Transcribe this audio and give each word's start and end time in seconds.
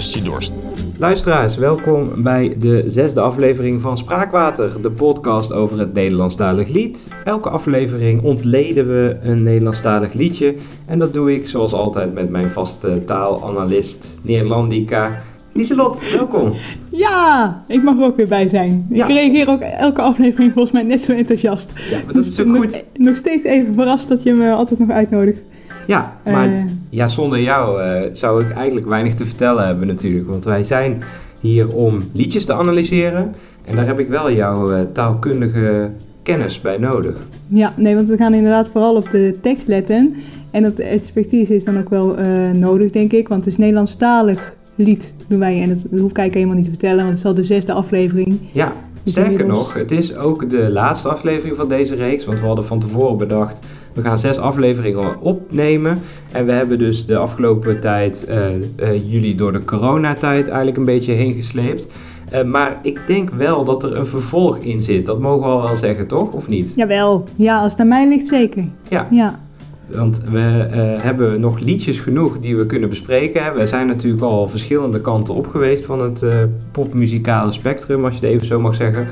lust 0.00 0.14
je 0.14 0.22
dorst. 0.22 0.52
Luisteraars, 0.98 1.56
welkom 1.56 2.22
bij 2.22 2.56
de 2.60 2.84
zesde 2.86 3.20
aflevering 3.20 3.80
van 3.80 3.98
Spraakwater, 3.98 4.82
de 4.82 4.90
podcast 4.90 5.52
over 5.52 5.78
het 5.78 5.94
Nederlandstalig 5.94 6.68
lied. 6.68 7.10
Elke 7.24 7.48
aflevering 7.48 8.22
ontleden 8.22 8.86
we 8.86 9.16
een 9.22 9.42
Nederlandstalig 9.42 10.12
liedje 10.12 10.54
en 10.86 10.98
dat 10.98 11.12
doe 11.12 11.34
ik 11.34 11.46
zoals 11.46 11.72
altijd 11.72 12.14
met 12.14 12.30
mijn 12.30 12.48
vaste 12.48 13.04
taalanalist 13.04 14.06
Neerlandica. 14.22 15.22
Lieselot, 15.52 16.12
welkom. 16.12 16.52
Ja, 16.88 17.64
ik 17.68 17.82
mag 17.82 17.98
er 17.98 18.04
ook 18.04 18.16
weer 18.16 18.28
bij 18.28 18.48
zijn. 18.48 18.86
Ja. 18.90 19.06
Ik 19.06 19.14
reageer 19.14 19.48
ook 19.48 19.60
elke 19.60 20.02
aflevering 20.02 20.52
volgens 20.52 20.74
mij 20.74 20.82
net 20.82 21.02
zo 21.02 21.12
enthousiast. 21.12 21.72
Ja, 21.90 22.00
maar 22.04 22.14
dat 22.14 22.24
is 22.24 22.36
nog, 22.36 22.56
goed. 22.56 22.84
Nog 22.94 23.16
steeds 23.16 23.44
even 23.44 23.74
verrast 23.74 24.08
dat 24.08 24.22
je 24.22 24.32
me 24.32 24.52
altijd 24.52 24.78
nog 24.78 24.90
uitnodigt. 24.90 25.40
Ja, 25.86 26.16
maar 26.24 26.46
Eh. 26.48 26.64
ja, 26.90 27.08
zonder 27.08 27.40
jou 27.40 27.82
eh, 27.82 28.02
zou 28.12 28.44
ik 28.44 28.50
eigenlijk 28.52 28.86
weinig 28.86 29.14
te 29.14 29.26
vertellen 29.26 29.66
hebben 29.66 29.86
natuurlijk. 29.86 30.28
Want 30.28 30.44
wij 30.44 30.64
zijn 30.64 31.02
hier 31.40 31.68
om 31.68 31.98
liedjes 32.12 32.44
te 32.44 32.52
analyseren. 32.52 33.34
En 33.64 33.76
daar 33.76 33.86
heb 33.86 33.98
ik 33.98 34.08
wel 34.08 34.32
jouw 34.32 34.72
eh, 34.72 34.80
taalkundige 34.92 35.88
kennis 36.22 36.60
bij 36.60 36.76
nodig. 36.78 37.16
Ja, 37.48 37.72
nee, 37.76 37.94
want 37.94 38.08
we 38.08 38.16
gaan 38.16 38.34
inderdaad 38.34 38.68
vooral 38.68 38.96
op 38.96 39.10
de 39.10 39.38
tekst 39.42 39.66
letten. 39.68 40.14
En 40.50 40.62
dat 40.62 40.78
expertise 40.78 41.54
is 41.54 41.64
dan 41.64 41.78
ook 41.78 41.88
wel 41.90 42.16
nodig, 42.52 42.90
denk 42.90 43.12
ik. 43.12 43.28
Want 43.28 43.44
het 43.44 43.52
is 43.52 43.58
Nederlandstalig 43.58 44.54
lied 44.74 45.14
doen 45.26 45.38
wij. 45.38 45.62
En 45.62 45.68
dat 45.68 45.78
hoef 45.78 46.10
ik 46.10 46.16
eigenlijk 46.18 46.34
helemaal 46.34 46.54
niet 46.54 46.64
te 46.64 46.70
vertellen, 46.70 46.96
want 46.96 47.08
het 47.08 47.18
is 47.18 47.24
al 47.24 47.34
de 47.34 47.44
zesde 47.44 47.72
aflevering. 47.72 48.38
Ja, 48.52 48.72
Dus 49.02 49.12
sterker 49.12 49.30
inmiddels- 49.32 49.58
nog, 49.58 49.74
het 49.74 49.90
is 49.90 50.16
ook 50.16 50.50
de 50.50 50.70
laatste 50.70 51.08
aflevering 51.08 51.56
van 51.56 51.68
deze 51.68 51.94
reeks. 51.94 52.24
Want 52.24 52.40
we 52.40 52.46
hadden 52.46 52.64
van 52.64 52.80
tevoren 52.80 53.16
bedacht, 53.16 53.60
we 53.94 54.02
gaan 54.02 54.18
zes 54.18 54.38
afleveringen 54.38 55.20
opnemen. 55.20 55.98
En 56.32 56.46
we 56.46 56.52
hebben 56.52 56.78
dus 56.78 57.06
de 57.06 57.16
afgelopen 57.16 57.80
tijd, 57.80 58.24
eh, 58.24 58.46
eh, 58.54 59.10
jullie 59.10 59.34
door 59.34 59.52
de 59.52 59.64
coronatijd 59.64 60.46
eigenlijk 60.48 60.76
een 60.76 60.84
beetje 60.84 61.12
heen 61.12 61.34
gesleept. 61.34 61.86
Eh, 62.30 62.42
maar 62.42 62.78
ik 62.82 63.00
denk 63.06 63.30
wel 63.30 63.64
dat 63.64 63.82
er 63.82 63.96
een 63.96 64.06
vervolg 64.06 64.58
in 64.58 64.80
zit. 64.80 65.06
Dat 65.06 65.20
mogen 65.20 65.48
we 65.48 65.54
al 65.54 65.62
wel 65.62 65.76
zeggen, 65.76 66.06
toch? 66.06 66.32
Of 66.32 66.48
niet? 66.48 66.72
Jawel, 66.76 67.24
ja, 67.36 67.58
als 67.58 67.68
het 67.68 67.78
naar 67.78 67.86
mij 67.86 68.08
ligt 68.08 68.28
zeker. 68.28 68.64
Ja, 68.88 69.06
Ja, 69.10 69.38
want 69.86 70.22
we 70.30 70.66
hebben 71.00 71.40
nog 71.40 71.58
liedjes 71.58 72.00
genoeg 72.00 72.38
die 72.40 72.56
we 72.56 72.66
kunnen 72.66 72.88
bespreken. 72.88 73.54
We 73.54 73.66
zijn 73.66 73.86
natuurlijk 73.86 74.22
al 74.22 74.48
verschillende 74.48 75.00
kanten 75.00 75.34
op 75.34 75.46
geweest 75.46 75.84
van 75.84 76.02
het 76.02 76.24
popmuzikale 76.72 77.52
spectrum, 77.52 78.04
als 78.04 78.14
je 78.14 78.20
het 78.20 78.34
even 78.34 78.46
zo 78.46 78.60
mag 78.60 78.74
zeggen. 78.74 79.06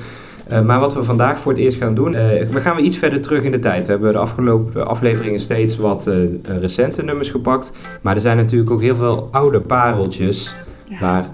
Eh, 0.48 0.61
maar 0.62 0.81
wat 0.81 0.95
we 0.95 1.05
vandaag 1.05 1.39
voor 1.41 1.53
het 1.53 1.61
eerst 1.61 1.77
gaan 1.77 1.95
doen, 1.95 2.15
eh, 2.15 2.47
we 2.48 2.61
gaan 2.61 2.77
weer 2.77 2.85
iets 2.85 2.97
verder 2.97 3.21
terug 3.21 3.43
in 3.43 3.51
de 3.51 3.59
tijd. 3.59 3.85
We 3.85 3.91
hebben 3.91 4.12
de 4.12 4.19
afgelopen 4.19 4.87
afleveringen 4.87 5.41
steeds 5.41 5.77
wat 5.77 6.07
eh, 6.07 6.15
recente 6.61 7.03
nummers 7.03 7.31
gepakt. 7.31 7.73
Maar 8.01 8.15
er 8.15 8.21
zijn 8.21 8.37
natuurlijk 8.37 8.70
ook 8.70 8.81
heel 8.81 8.97
veel 8.97 9.29
oude 9.31 9.61
pareltjes 9.61 10.55
Ja. 10.89 11.01
waar 11.01 11.25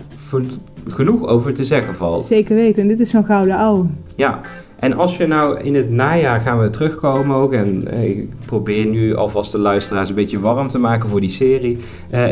genoeg 0.88 1.26
over 1.26 1.52
te 1.54 1.64
zeggen 1.64 1.94
valt. 1.94 2.24
zeker 2.24 2.54
weten. 2.54 2.82
En 2.82 2.88
dit 2.88 3.00
is 3.00 3.10
zo'n 3.10 3.24
gouden 3.24 3.56
ouwe. 3.56 3.86
Ja, 4.14 4.40
en 4.78 4.96
als 4.96 5.16
je 5.16 5.26
nou 5.26 5.60
in 5.60 5.74
het 5.74 5.90
najaar 5.90 6.40
gaan 6.40 6.58
we 6.60 6.70
terugkomen 6.70 7.36
ook. 7.36 7.52
En 7.52 8.02
ik 8.04 8.28
probeer 8.44 8.86
nu 8.86 9.14
alvast 9.14 9.52
de 9.52 9.58
luisteraars 9.58 10.08
een 10.08 10.14
beetje 10.14 10.40
warm 10.40 10.68
te 10.68 10.78
maken 10.78 11.08
voor 11.08 11.20
die 11.20 11.30
serie. 11.30 11.78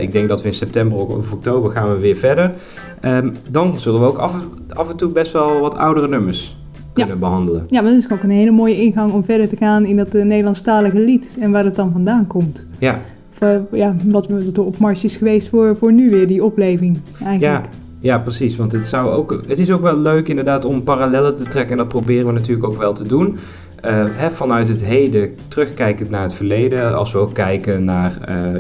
Ik 0.01 0.13
denk 0.13 0.29
dat 0.29 0.43
we 0.43 0.49
in 0.49 0.55
september 0.55 0.99
of 0.99 1.33
oktober 1.33 1.71
gaan 1.71 1.93
we 1.93 1.99
weer 1.99 2.17
verder. 2.17 2.53
Ehm, 3.01 3.29
dan 3.49 3.79
zullen 3.81 4.01
we 4.01 4.07
ook 4.07 4.19
af, 4.19 4.35
af 4.69 4.91
en 4.91 4.97
toe 4.97 5.11
best 5.13 5.33
wel 5.33 5.61
wat 5.61 5.75
oudere 5.77 6.09
nummers 6.09 6.57
kunnen 6.97 7.19
behandelen. 7.19 7.65
Ja, 7.69 7.81
maar 7.81 7.91
dat 7.91 8.05
is 8.05 8.11
ook 8.13 8.23
een 8.23 8.31
hele 8.31 8.51
mooie 8.51 8.83
ingang 8.83 9.13
om 9.13 9.25
verder 9.25 9.49
te 9.49 9.57
gaan 9.57 9.85
in 9.85 9.97
dat 9.97 10.15
eh, 10.15 10.25
Nederlandstalige 10.25 11.01
lied. 11.01 11.37
En 11.41 11.51
waar 11.51 11.65
het 11.65 11.75
dan 11.75 11.93
vandaan 11.93 12.27
komt. 12.27 12.67
Ja, 12.79 13.01
Of, 13.33 13.41
eh, 13.41 13.59
ja, 13.73 13.97
wat 14.05 14.29
er 14.29 14.65
op 14.65 14.79
mars 14.79 15.05
is 15.05 15.17
geweest 15.17 15.49
voor, 15.49 15.77
voor 15.77 15.93
nu 15.93 16.11
weer, 16.11 16.27
die 16.27 16.45
opleving 16.45 16.99
ja, 17.19 17.27
eigenlijk. 17.27 17.69
ja, 18.01 18.19
precies. 18.19 18.57
Want 18.57 18.73
het, 18.73 18.87
zou 18.87 19.11
ook, 19.11 19.43
het 19.47 19.59
is 19.59 19.71
ook 19.71 19.83
wel 19.83 19.99
leuk 19.99 20.29
inderdaad 20.29 20.65
om 20.65 20.83
parallellen 20.83 21.37
te 21.37 21.45
trekken. 21.45 21.73
En 21.73 21.79
dat 21.79 21.89
proberen 21.89 22.27
we 22.27 22.33
natuurlijk 22.33 22.67
ook 22.67 22.79
wel 22.79 22.93
te 22.93 23.07
doen. 23.07 23.39
Eh, 23.81 24.05
hè, 24.09 24.31
vanuit 24.31 24.69
het 24.69 24.85
heden 24.85 25.35
terugkijkend 25.49 26.11
naar 26.11 26.23
het 26.23 26.35
verleden. 26.35 26.97
Als 26.97 27.13
we 27.13 27.19
ook 27.19 27.35
kijken 27.35 27.85
naar 27.85 28.13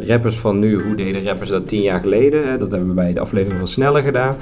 rappers 0.06 0.38
van 0.38 0.58
nu, 0.58 0.82
hoe 0.82 0.96
deden 0.96 1.24
rappers 1.24 1.50
dat 1.50 1.68
tien 1.68 1.82
jaar 1.82 2.00
geleden? 2.00 2.48
Hè? 2.48 2.58
Dat 2.58 2.70
hebben 2.70 2.88
we 2.88 2.94
bij 2.94 3.12
de 3.12 3.20
aflevering 3.20 3.58
van 3.58 3.68
Sneller 3.68 4.02
gedaan. 4.02 4.36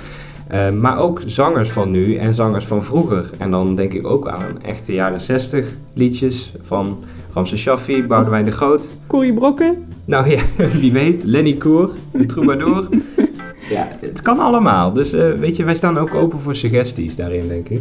Eh, 0.48 0.70
maar 0.70 0.98
ook 0.98 1.22
zangers 1.26 1.70
van 1.70 1.90
nu 1.90 2.14
en 2.16 2.34
zangers 2.34 2.64
van 2.66 2.82
vroeger. 2.84 3.30
En 3.38 3.50
dan 3.50 3.76
denk 3.76 3.92
ik 3.92 4.06
ook 4.06 4.28
aan 4.28 4.62
echte 4.62 4.92
jaren 4.92 5.20
60 5.20 5.66
liedjes 5.94 6.52
van 6.62 6.98
Ramses 7.32 7.60
Shaffi, 7.60 8.02
Boudewijn 8.06 8.44
de 8.44 8.50
Groot. 8.50 8.88
Corrie 9.06 9.32
Brokken, 9.32 9.84
Nou 10.04 10.30
ja, 10.30 10.40
wie 10.80 10.92
weet, 10.92 11.24
Lenny 11.24 11.52
Koer, 11.52 11.90
de 12.12 12.26
troubadour. 12.26 12.88
ja, 13.70 13.88
het 14.00 14.22
kan 14.22 14.38
allemaal. 14.38 14.92
Dus 14.92 15.12
eh, 15.12 15.32
weet 15.32 15.56
je, 15.56 15.64
wij 15.64 15.74
staan 15.74 15.98
ook 15.98 16.14
open 16.14 16.40
voor 16.40 16.54
suggesties 16.56 17.16
daarin, 17.16 17.48
denk 17.48 17.68
ik. 17.68 17.80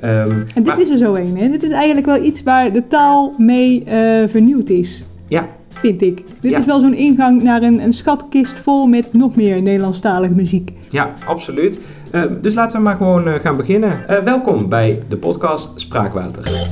Ehm, 0.00 0.30
En 0.30 0.44
dit 0.54 0.64
maar- 0.66 0.80
is 0.80 0.88
er 0.88 0.98
zo 0.98 1.14
een, 1.14 1.36
hè? 1.36 1.48
Dit 1.48 1.62
is 1.62 1.70
eigenlijk 1.70 2.06
wel 2.06 2.22
iets 2.24 2.42
waar 2.42 2.72
de 2.72 2.86
taal 2.88 3.34
mee 3.38 3.84
eh, 3.84 4.28
vernieuwd 4.28 4.68
is, 4.68 5.04
Ja, 5.28 5.48
vind 5.68 6.02
ik. 6.02 6.24
Dit 6.40 6.50
Ja. 6.50 6.58
is 6.58 6.64
wel 6.66 6.80
zo'n 6.80 6.94
ingang 6.94 7.42
naar 7.42 7.62
een, 7.62 7.82
een 7.82 7.92
schatkist 7.92 8.58
vol 8.58 8.86
met 8.86 9.12
nog 9.12 9.36
meer 9.36 9.62
Nederlandstalige 9.62 10.34
muziek. 10.34 10.72
Ja, 10.90 11.14
absoluut. 11.26 11.78
Ehm, 12.10 12.28
dus 12.40 12.54
laten 12.54 12.76
we 12.76 12.82
maar 12.82 12.96
gewoon 12.96 13.28
eh, 13.28 13.34
gaan 13.40 13.56
beginnen. 13.56 14.08
Eh, 14.08 14.18
welkom 14.18 14.68
bij 14.68 15.02
de 15.08 15.16
podcast 15.16 15.70
Spraakwater. 15.74 16.68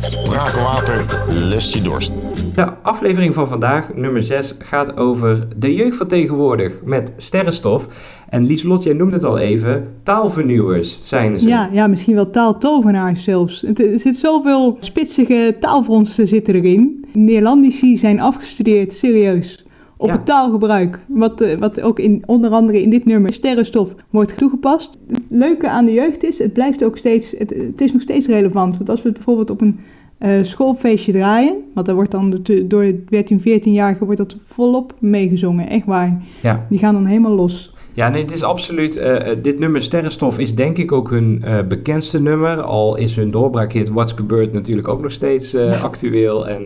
Spraakwater 0.00 1.04
lust 1.28 1.74
je 1.74 1.82
dorst. 1.82 2.12
De 2.54 2.72
aflevering 2.82 3.34
van 3.34 3.48
vandaag, 3.48 3.94
nummer 3.94 4.22
6, 4.22 4.54
gaat 4.58 4.96
over 4.96 5.48
de 5.56 5.74
jeugd 5.74 5.96
van 5.96 6.06
tegenwoordig 6.06 6.72
met 6.84 7.12
sterrenstof. 7.16 7.86
En 8.28 8.46
Lieslot, 8.46 8.82
jij 8.82 8.92
noemde 8.92 9.14
het 9.14 9.24
al 9.24 9.38
even, 9.38 9.88
taalvernieuwers 10.02 10.98
zijn 11.02 11.38
ze. 11.38 11.48
Ja, 11.48 11.68
ja, 11.72 11.86
misschien 11.86 12.14
wel 12.14 12.30
taaltovenaars 12.30 13.24
zelfs. 13.24 13.62
Er 13.62 13.98
zit 13.98 14.16
zoveel 14.16 14.76
spitsige 14.80 15.56
taalfronsen 15.60 16.28
zitten 16.28 16.54
erin. 16.54 17.04
Nederlandici 17.12 17.96
zijn 17.96 18.20
afgestudeerd, 18.20 18.92
serieus. 18.92 19.64
Op 20.04 20.10
Ja. 20.10 20.16
het 20.16 20.26
taalgebruik, 20.26 21.04
wat, 21.08 21.40
eh, 21.40 21.58
wat 21.58 21.80
ook 21.80 21.98
in, 21.98 22.22
onder 22.26 22.50
andere 22.50 22.82
in 22.82 22.90
dit 22.90 23.04
nummer 23.04 23.32
sterrenstof 23.32 23.94
wordt 24.10 24.36
toegepast. 24.36 24.90
Het 25.08 25.20
leuke 25.28 25.68
aan 25.68 25.84
de 25.84 25.92
jeugd 25.92 26.24
is, 26.24 26.38
het 26.38 26.52
blijft 26.52 26.84
ook 26.84 26.96
steeds, 26.96 27.34
het, 27.38 27.50
het 27.50 27.80
is 27.80 27.92
nog 27.92 28.02
steeds 28.02 28.26
relevant. 28.26 28.76
Want 28.76 28.90
als 28.90 29.02
we 29.02 29.08
het 29.08 29.16
bijvoorbeeld 29.16 29.50
op 29.50 29.60
een 29.60 29.80
eh, 30.18 30.30
schoolfeestje 30.42 31.12
draaien, 31.12 31.54
want 31.74 31.86
daar 31.86 31.94
wordt 31.94 32.10
dan 32.10 32.30
de, 32.42 32.66
door 32.66 32.82
de 32.82 33.04
13, 33.08 33.40
14-jarigen 33.40 34.04
wordt 34.04 34.16
dat 34.20 34.36
volop 34.46 34.94
meegezongen, 34.98 35.68
echt 35.68 35.86
waar. 35.86 36.22
Ja. 36.42 36.66
Die 36.70 36.78
gaan 36.78 36.94
dan 36.94 37.06
helemaal 37.06 37.34
los. 37.34 37.72
Ja, 37.92 38.08
nee, 38.08 38.22
het 38.22 38.34
is 38.34 38.42
absoluut. 38.42 38.96
eh, 38.96 39.36
dit 39.42 39.58
nummer 39.58 39.82
Sterrenstof 39.82 40.38
is 40.38 40.54
denk 40.54 40.78
ik 40.78 40.92
ook 40.92 41.10
hun 41.10 41.44
bekendste 41.68 42.20
nummer. 42.20 42.62
Al 42.62 42.96
is 42.96 43.16
hun 43.16 43.30
doorbraakhit 43.30 43.88
What's 43.88 44.12
Gebeurd 44.12 44.52
natuurlijk 44.52 44.88
ook 44.88 45.02
nog 45.02 45.10
steeds 45.12 45.54
eh, 45.54 45.72
Ja. 45.72 45.78
actueel 45.80 46.48
en 46.48 46.64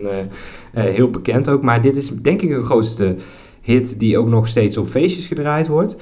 heel 0.79 1.09
bekend 1.09 1.49
ook. 1.49 1.61
Maar 1.61 1.81
dit 1.81 1.95
is 1.95 2.09
denk 2.09 2.41
ik 2.41 2.49
hun 2.49 2.65
grootste 2.65 3.15
hit 3.61 3.99
die 3.99 4.17
ook 4.17 4.27
nog 4.27 4.47
steeds 4.47 4.77
op 4.77 4.87
feestjes 4.87 5.25
gedraaid 5.25 5.67
wordt. 5.67 5.95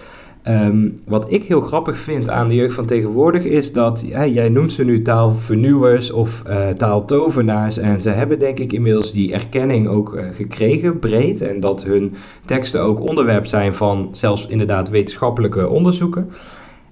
Ehm, 0.47 0.89
wat 1.05 1.31
ik 1.31 1.43
heel 1.43 1.61
grappig 1.61 1.97
vind 1.97 2.29
aan 2.29 2.47
de 2.47 2.55
jeugd 2.55 2.75
van 2.75 2.85
tegenwoordig 2.85 3.43
is 3.43 3.73
dat, 3.73 4.03
jij 4.07 4.49
noemt 4.49 4.71
ze 4.71 4.83
nu 4.83 5.01
taalvernieuwers 5.01 6.11
of 6.11 6.41
eh, 6.45 6.69
taaltovenaars. 6.69 7.77
En 7.77 8.01
ze 8.01 8.09
hebben 8.09 8.39
denk 8.39 8.59
ik 8.59 8.73
inmiddels 8.73 9.11
die 9.11 9.33
erkenning 9.33 9.87
ook 9.87 10.15
eh, 10.15 10.25
gekregen, 10.31 10.99
breed. 10.99 11.41
En 11.41 11.59
dat 11.59 11.83
hun 11.83 12.13
teksten 12.45 12.81
ook 12.81 13.09
onderwerp 13.09 13.45
zijn 13.45 13.73
van 13.73 14.09
zelfs 14.11 14.47
inderdaad 14.47 14.89
wetenschappelijke 14.89 15.69
onderzoeken. 15.69 16.29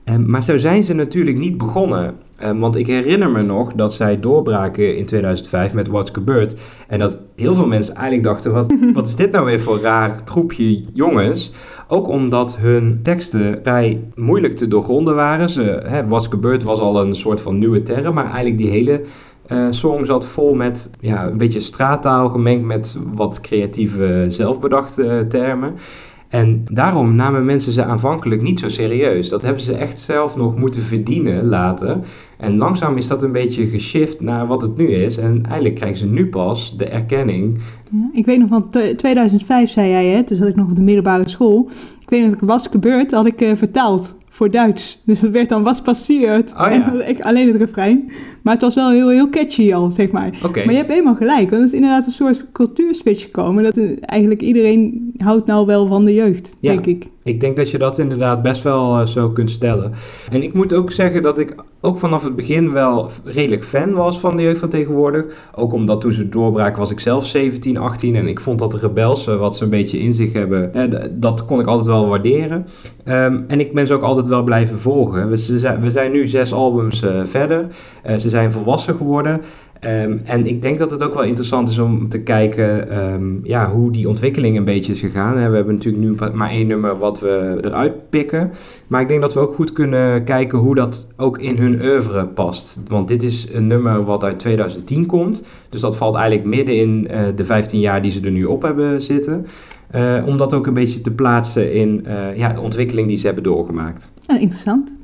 Ehm, 0.04 0.30
maar 0.30 0.44
zo 0.44 0.58
zijn 0.58 0.84
ze 0.84 0.94
natuurlijk 0.94 1.38
niet 1.38 1.58
begonnen. 1.58 2.14
Ehm, 2.38 2.60
want 2.60 2.76
ik 2.76 2.88
herinner 2.88 3.32
me 3.32 3.42
nog 3.42 3.74
dat 3.74 3.94
zij 3.94 4.20
doorbraken 4.20 4.98
in 4.98 5.06
2005 5.06 5.74
met 5.74 5.88
What's 5.88 6.12
Gebeurd. 6.12 6.56
En 6.88 7.00
dat 7.00 7.20
heel 7.36 7.56
veel 7.56 7.68
mensen 7.68 7.96
eigenlijk 7.96 8.24
dachten, 8.24 8.54
wat, 8.54 8.78
wat 8.94 9.08
is 9.08 9.16
dit 9.16 9.32
nou 9.32 9.46
weer 9.46 9.60
voor 9.60 9.80
raar 9.80 10.22
groepje 10.26 10.84
jongens? 10.94 11.52
Ook 11.88 12.08
omdat 12.08 12.58
hun 12.58 13.00
teksten 13.04 13.60
vrij 13.64 14.04
moeilijk 14.16 14.56
te 14.56 14.68
doorgronden 14.68 15.16
waren. 15.16 15.50
Ze, 15.50 15.82
hè, 15.86 16.08
What's 16.08 16.28
Gebeurd 16.28 16.64
was 16.64 16.80
al 16.80 17.02
een 17.02 17.16
soort 17.16 17.42
van 17.42 17.58
nieuwe 17.58 17.84
term, 17.84 18.14
maar 18.14 18.26
eigenlijk 18.26 18.58
die 18.58 18.70
hele 18.70 19.02
eh, 19.48 19.68
song 19.70 20.06
zat 20.06 20.26
vol 20.26 20.54
met 20.54 20.92
ja, 21.00 21.28
een 21.28 21.38
beetje 21.38 21.60
straattaal 21.60 22.30
gemengd 22.30 22.66
met 22.66 22.98
wat 23.14 23.42
creatieve 23.42 24.26
zelfbedachte 24.28 25.26
termen. 25.30 25.74
En 26.28 26.64
daarom 26.72 27.16
namen 27.16 27.46
mensen 27.46 27.72
ze 27.72 27.84
aanvankelijk 27.84 28.42
niet 28.42 28.60
zo 28.60 28.70
serieus. 28.70 29.30
Dat 29.30 29.42
hebben 29.42 29.62
ze 29.62 29.74
echt 29.74 30.00
zelf 30.00 30.36
nog 30.36 30.58
moeten 30.58 30.82
verdienen 30.82 31.46
later. 31.46 31.98
En 32.38 32.58
langzaam 32.58 32.98
is 32.98 33.08
dat 33.08 33.24
een 33.24 33.32
beetje 33.32 33.68
geshift 33.68 34.22
naar 34.22 34.48
wat 34.48 34.62
het 34.62 34.78
nu 34.78 34.88
is. 34.88 35.18
En 35.18 35.44
eigenlijk 35.46 35.76
krijgen 35.76 35.98
ze 35.98 36.06
nu 36.08 36.28
pas 36.28 36.78
de 36.78 36.86
erkenning. 36.86 37.58
Ja, 37.92 38.10
ik 38.14 38.26
weet 38.26 38.40
nog 38.40 38.50
van 38.50 38.70
t- 38.70 38.98
2005 38.98 39.70
zei 39.70 39.90
jij, 39.90 40.06
hè, 40.06 40.24
toen 40.24 40.38
zat 40.38 40.48
ik 40.48 40.56
nog 40.56 40.70
op 40.70 40.76
de 40.76 40.82
middelbare 40.82 41.30
school. 41.30 41.70
Ik 42.02 42.10
weet 42.10 42.22
nog 42.22 42.30
dat 42.30 42.42
ik 42.42 42.48
was 42.48 42.68
gebeurd, 42.68 43.12
had 43.12 43.26
ik 43.26 43.42
eh, 43.42 43.52
vertaald 43.56 44.18
voor 44.30 44.52
Duits. 44.52 45.02
Dus 45.06 45.20
dat 45.20 45.32
werd 45.32 45.50
dan 45.50 45.64
was 45.64 45.82
passiert. 45.82 46.54
Oh, 46.54 46.60
ja. 46.70 46.94
En 47.00 47.22
alleen 47.24 47.48
het 47.48 47.56
refrein. 47.58 48.12
Maar 48.42 48.54
het 48.54 48.62
was 48.62 48.76
wel 48.76 48.90
heel, 48.92 49.10
heel 49.10 49.30
catchy 49.30 49.74
al, 49.74 49.92
zeg 49.92 50.12
maar. 50.12 50.38
Maar 50.42 50.72
je 50.72 50.78
hebt 50.78 50.90
helemaal 50.90 51.16
gelijk. 51.16 51.50
Want 51.50 51.62
het 51.62 51.72
is 51.72 51.74
inderdaad 51.74 52.06
een 52.06 52.12
soort 52.12 52.46
cultuurswitch 52.52 53.22
gekomen. 53.24 53.64
Dat 53.64 53.78
eh, 53.78 53.90
eigenlijk 54.00 54.42
iedereen 54.42 55.12
houdt 55.18 55.46
nou 55.48 55.66
wel 55.66 55.88
van 55.88 56.06
de 56.06 56.14
jeugd, 56.14 56.56
Ja. 56.60 56.72
denk 56.72 56.86
ik. 56.86 57.08
Ik 57.26 57.40
denk 57.40 57.56
dat 57.56 57.72
je 57.72 57.78
dat 57.78 57.98
inderdaad 57.98 58.42
best 58.42 58.64
wel 58.64 59.00
eh, 59.00 59.06
zo 59.06 59.30
kunt 59.30 59.52
stellen. 59.52 59.92
En 60.32 60.44
ik 60.44 60.54
moet 60.54 60.74
ook 60.74 60.92
zeggen 60.92 61.24
dat 61.24 61.40
ik 61.40 61.56
ook 61.86 61.98
vanaf 61.98 62.24
het 62.24 62.36
begin 62.36 62.72
wel 62.72 63.10
redelijk 63.24 63.64
fan 63.66 63.94
was 63.94 64.20
van 64.20 64.36
de 64.36 64.42
jeugd 64.42 64.60
van 64.60 64.70
tegenwoordig. 64.70 65.26
Ook 65.56 65.74
omdat 65.74 66.02
toen 66.02 66.14
ze 66.14 66.30
doorbraken 66.30 66.80
was 66.80 66.92
ik 66.92 67.00
zelf 67.00 67.26
17, 67.26 67.78
18 67.78 68.16
en 68.16 68.28
ik 68.28 68.40
vond 68.40 68.60
dat 68.60 68.72
de 68.72 68.78
rebelse 68.78 69.38
wat 69.38 69.56
ze 69.56 69.64
een 69.64 69.70
beetje 69.70 70.00
in 70.00 70.14
zich 70.14 70.34
hebben, 70.34 70.74
eh, 70.74 71.10
dat 71.12 71.46
kon 71.46 71.60
ik 71.60 71.68
altijd 71.68 71.88
wel 71.88 72.08
waarderen. 72.08 72.68
Ehm, 73.04 73.42
en 73.48 73.60
ik 73.60 73.74
ben 73.74 73.88
ze 73.88 73.94
ook 73.94 74.02
altijd 74.02 74.28
wel 74.28 74.44
blijven 74.44 74.80
volgen. 74.80 75.30
We, 75.30 75.38
zijn, 75.38 75.82
we 75.82 75.92
zijn 75.92 76.12
nu 76.12 76.28
zes 76.28 76.54
albums 76.54 77.02
eh, 77.02 77.22
verder. 77.24 77.68
Eh, 78.04 78.16
ze 78.16 78.30
zijn 78.30 78.52
volwassen 78.52 78.96
geworden. 78.96 79.42
Ehm, 79.86 80.18
en 80.24 80.46
ik 80.46 80.62
denk 80.62 80.80
dat 80.80 80.92
het 80.92 81.04
ook 81.04 81.14
wel 81.14 81.24
interessant 81.24 81.70
is 81.70 81.78
om 81.78 82.10
te 82.10 82.20
kijken 82.20 82.90
ehm, 82.90 83.24
ja, 83.44 83.72
hoe 83.72 83.92
die 83.92 84.10
ontwikkeling 84.10 84.58
een 84.58 84.66
beetje 84.66 84.92
is 84.92 85.00
gegaan. 85.00 85.34
We 85.34 85.40
hebben 85.40 85.76
natuurlijk 85.76 86.04
nu 86.04 86.16
maar 86.34 86.50
één 86.50 86.68
nummer 86.68 86.98
wat 86.98 87.20
we 87.20 87.58
eruit 87.62 88.10
pikken. 88.10 88.52
Maar 88.88 89.02
ik 89.02 89.08
denk 89.08 89.22
dat 89.22 89.34
we 89.34 89.40
ook 89.40 89.56
goed 89.56 89.72
kunnen 89.72 90.24
kijken 90.24 90.58
hoe 90.58 90.76
dat 90.76 91.08
ook 91.18 91.40
in 91.40 91.58
hun 91.58 91.82
oeuvre 91.82 92.26
past. 92.26 92.80
Want 92.88 93.08
dit 93.08 93.24
is 93.24 93.48
een 93.54 93.68
nummer 93.68 94.04
wat 94.04 94.24
uit 94.24 94.40
2010 94.40 95.06
komt. 95.06 95.44
Dus 95.70 95.82
dat 95.82 95.98
valt 95.98 96.16
eigenlijk 96.16 96.48
midden 96.48 96.76
in 96.76 97.08
eh, 97.08 97.20
de 97.36 97.46
15 97.46 97.80
jaar 97.80 98.02
die 98.02 98.12
ze 98.12 98.22
er 98.22 98.32
nu 98.32 98.46
op 98.46 98.62
hebben 98.62 99.02
zitten. 99.02 99.46
Eh, 99.92 100.24
om 100.26 100.38
dat 100.38 100.54
ook 100.54 100.68
een 100.68 100.74
beetje 100.74 101.02
te 101.02 101.12
plaatsen 101.12 101.74
in 101.74 102.06
eh, 102.06 102.38
ja, 102.38 102.54
de 102.54 102.60
ontwikkeling 102.60 103.08
die 103.08 103.18
ze 103.18 103.26
hebben 103.26 103.44
doorgemaakt. 103.44 104.10
Ja, 104.20 104.38
interessant. 104.40 104.96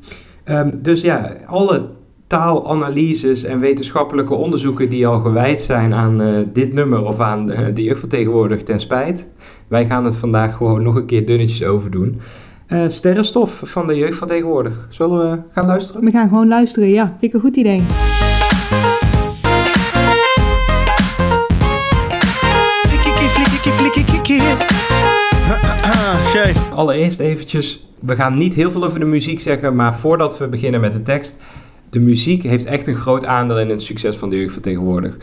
Ehm, 0.43 0.69
dus 0.81 1.01
ja, 1.01 1.35
alle 1.45 1.89
taalanalyses 2.31 3.43
en 3.43 3.59
wetenschappelijke 3.59 4.33
onderzoeken 4.33 4.89
die 4.89 5.07
al 5.07 5.19
gewijd 5.19 5.61
zijn 5.61 5.93
aan 5.93 6.21
eh, 6.21 6.39
dit 6.53 6.73
nummer 6.73 7.05
of 7.05 7.19
aan 7.19 7.51
eh, 7.51 7.65
de 7.73 7.83
jeugd 7.83 7.99
van 7.99 8.09
tegenwoordig 8.09 8.63
ten 8.63 8.79
spijt. 8.79 9.27
Wij 9.67 9.85
gaan 9.85 10.05
het 10.05 10.15
vandaag 10.15 10.55
gewoon 10.55 10.83
nog 10.83 10.95
een 10.95 11.05
keer 11.05 11.25
dunnetjes 11.25 11.63
over 11.63 11.91
doen. 11.91 12.21
Eh, 12.67 12.83
sterrenstof 12.87 13.61
van 13.65 13.87
de 13.87 13.95
jeugd 13.95 14.17
van 14.17 14.27
tegenwoordig. 14.27 14.87
Zullen 14.89 15.31
we 15.31 15.41
gaan 15.51 15.65
luisteren? 15.65 16.03
We 16.03 16.11
gaan 16.11 16.29
gewoon 16.29 16.47
luisteren. 16.47 16.89
Ja, 16.89 17.05
vind 17.05 17.23
ik 17.23 17.33
een 17.33 17.39
goed 17.39 17.57
idee. 17.57 17.81
Flikkie, 23.71 24.03
flikkie. 24.03 24.41
Shay. 26.25 26.53
Allereerst 26.73 27.19
eventjes, 27.19 27.87
we 27.99 28.15
gaan 28.15 28.37
niet 28.37 28.53
heel 28.53 28.71
veel 28.71 28.83
over 28.83 28.99
de 28.99 29.05
muziek 29.05 29.39
zeggen, 29.39 29.75
maar 29.75 29.95
voordat 29.95 30.37
we 30.37 30.47
beginnen 30.47 30.81
met 30.81 30.91
de 30.91 31.01
tekst. 31.01 31.37
De 31.91 31.99
muziek 31.99 32.43
heeft 32.43 32.65
echt 32.65 32.87
een 32.87 32.95
groot 32.95 33.25
aandeel 33.25 33.59
in 33.59 33.69
het 33.69 33.81
succes 33.81 34.15
van 34.15 34.29
de 34.29 34.37
jeugd 34.37 34.53
van 34.53 34.61
tegenwoordig. 34.61 35.17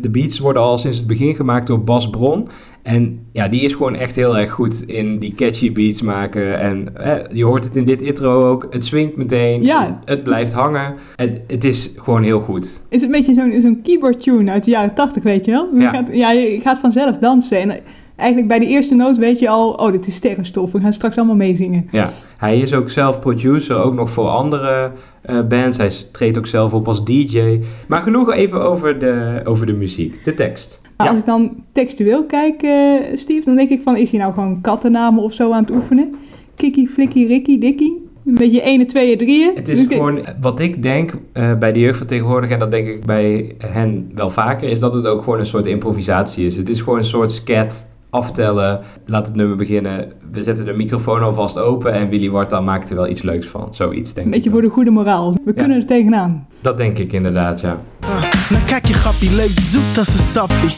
De 0.00 0.10
beats 0.10 0.38
worden 0.38 0.62
al 0.62 0.78
sinds 0.78 0.96
het 0.96 1.06
begin 1.06 1.34
gemaakt 1.34 1.66
door 1.66 1.84
Bas 1.84 2.10
Bron. 2.10 2.48
En 2.82 3.26
ja, 3.32 3.48
die 3.48 3.60
is 3.60 3.72
gewoon 3.72 3.94
echt 3.94 4.14
heel 4.14 4.38
erg 4.38 4.50
goed 4.50 4.82
in 4.82 5.18
die 5.18 5.34
catchy 5.34 5.72
beats 5.72 6.02
maken. 6.02 6.60
En 6.60 6.96
eh, 6.96 7.36
je 7.36 7.44
hoort 7.44 7.64
het 7.64 7.76
in 7.76 7.84
dit 7.84 8.02
intro 8.02 8.50
ook. 8.50 8.66
Het 8.70 8.84
swingt 8.84 9.16
meteen. 9.16 9.62
Ja. 9.62 10.00
Het 10.04 10.22
blijft 10.22 10.52
hangen. 10.52 10.94
En 11.16 11.42
het 11.46 11.64
is 11.64 11.92
gewoon 11.96 12.22
heel 12.22 12.40
goed. 12.40 12.64
Is 12.64 12.82
het 12.88 13.02
een 13.02 13.10
beetje 13.10 13.34
zo'n 13.34 13.60
zo'n 13.60 13.82
keyboard 13.82 14.20
tune 14.20 14.50
uit 14.50 14.64
de 14.64 14.70
jaren 14.70 14.94
80, 14.94 15.22
weet 15.22 15.44
je 15.44 15.50
wel? 15.50 15.68
Je 15.74 15.80
Ja. 15.80 15.90
Gaat, 15.90 16.08
ja, 16.12 16.30
je 16.30 16.60
gaat 16.60 16.78
vanzelf 16.78 17.18
dansen. 17.18 17.60
En 17.60 17.80
eigenlijk 18.16 18.48
bij 18.48 18.58
de 18.58 18.66
eerste 18.66 18.94
noot 18.94 19.16
weet 19.16 19.38
je 19.38 19.48
al, 19.48 19.70
oh, 19.72 19.92
dit 19.92 20.06
is 20.06 20.14
sterrenstof. 20.14 20.72
We 20.72 20.80
gaan 20.80 20.92
straks 20.92 21.16
allemaal 21.16 21.36
meezingen. 21.36 21.88
Ja, 21.90 22.10
hij 22.36 22.58
is 22.58 22.74
ook 22.74 22.90
zelf 22.90 23.20
producer, 23.20 23.76
ook 23.76 23.94
nog 23.94 24.10
voor 24.10 24.28
andere 24.28 24.92
eh, 25.22 25.40
bands. 25.48 25.76
Hij 25.76 25.90
treedt 26.12 26.38
ook 26.38 26.46
zelf 26.46 26.72
op 26.72 26.88
als 26.88 27.04
DJ. 27.04 27.60
Maar 27.88 28.02
genoeg 28.02 28.32
even 28.32 28.62
over 28.62 28.98
de, 28.98 29.40
over 29.44 29.66
de 29.66 29.72
muziek, 29.72 30.24
de 30.24 30.34
tekst. 30.34 30.80
Maar 30.96 31.06
Ja. 31.06 31.12
als 31.12 31.20
ik 31.22 31.26
dan 31.26 31.64
textueel 31.72 32.24
kijk, 32.24 32.62
eh, 32.62 32.72
Steve, 33.16 33.44
dan 33.44 33.56
denk 33.56 33.70
ik 33.70 33.80
van, 33.84 33.96
is 33.96 34.10
hij 34.10 34.20
nou 34.20 34.32
gewoon 34.32 34.60
kattennamen 34.60 35.22
of 35.22 35.32
zo 35.32 35.52
aan 35.52 35.62
het 35.62 35.70
oefenen? 35.70 36.14
Kikkie, 36.56 36.88
flikkie, 36.88 37.26
rikkie, 37.26 37.58
dikkie. 37.58 38.00
Een 38.26 38.34
beetje 38.34 38.60
1, 38.68 38.86
2, 38.86 39.16
3. 39.16 39.50
Het 39.54 39.68
is 39.68 39.86
gewoon, 39.88 40.24
wat 40.40 40.60
ik 40.60 40.82
denk 40.82 41.14
eh, 41.32 41.58
bij 41.58 41.72
de 41.72 41.80
jeugd 41.80 41.98
van 41.98 42.06
tegenwoordig, 42.06 42.50
en 42.50 42.58
dat 42.58 42.70
denk 42.70 42.86
ik 42.88 43.04
bij 43.06 43.54
hen 43.58 44.10
wel 44.14 44.30
vaker, 44.30 44.68
is 44.68 44.80
dat 44.80 44.94
het 44.94 45.06
ook 45.06 45.22
gewoon 45.22 45.38
een 45.38 45.46
soort 45.46 45.66
improvisatie 45.66 46.46
is. 46.46 46.56
Het 46.56 46.68
is 46.68 46.80
gewoon 46.80 46.98
een 46.98 47.04
soort 47.04 47.32
scat, 47.32 47.90
aftellen, 48.16 48.80
laat 49.06 49.26
het 49.26 49.36
nummer 49.36 49.56
beginnen. 49.56 50.12
We 50.32 50.42
zetten 50.42 50.64
de 50.64 50.72
microfoon 50.72 51.22
alvast 51.22 51.58
open 51.58 51.92
en 51.92 52.08
Willy 52.08 52.30
Warta 52.30 52.60
maakt 52.60 52.90
er 52.90 52.96
wel 52.96 53.08
iets 53.08 53.22
leuks 53.22 53.46
van. 53.46 53.74
Zoiets 53.74 54.12
denk 54.14 54.26
Een 54.26 54.32
ik. 54.32 54.38
beetje 54.38 54.50
dan. 54.50 54.58
voor 54.58 54.68
de 54.68 54.74
goede 54.74 54.90
moraal. 54.90 55.34
We 55.44 55.52
kunnen 55.52 55.76
er 55.76 55.86
tegenaan. 55.86 56.46
Dat 56.60 56.76
denk 56.76 56.98
ik 56.98 57.12
inderdaad, 57.12 57.60
ja. 57.60 57.78
Uh, 58.04 58.08
nou 58.50 58.64
kijk 58.64 58.86
je 58.86 58.94
grappie, 58.94 59.34
leeft 59.34 59.62
zoet 59.62 59.98
als 59.98 60.08
een 60.08 60.24
sappie. 60.24 60.76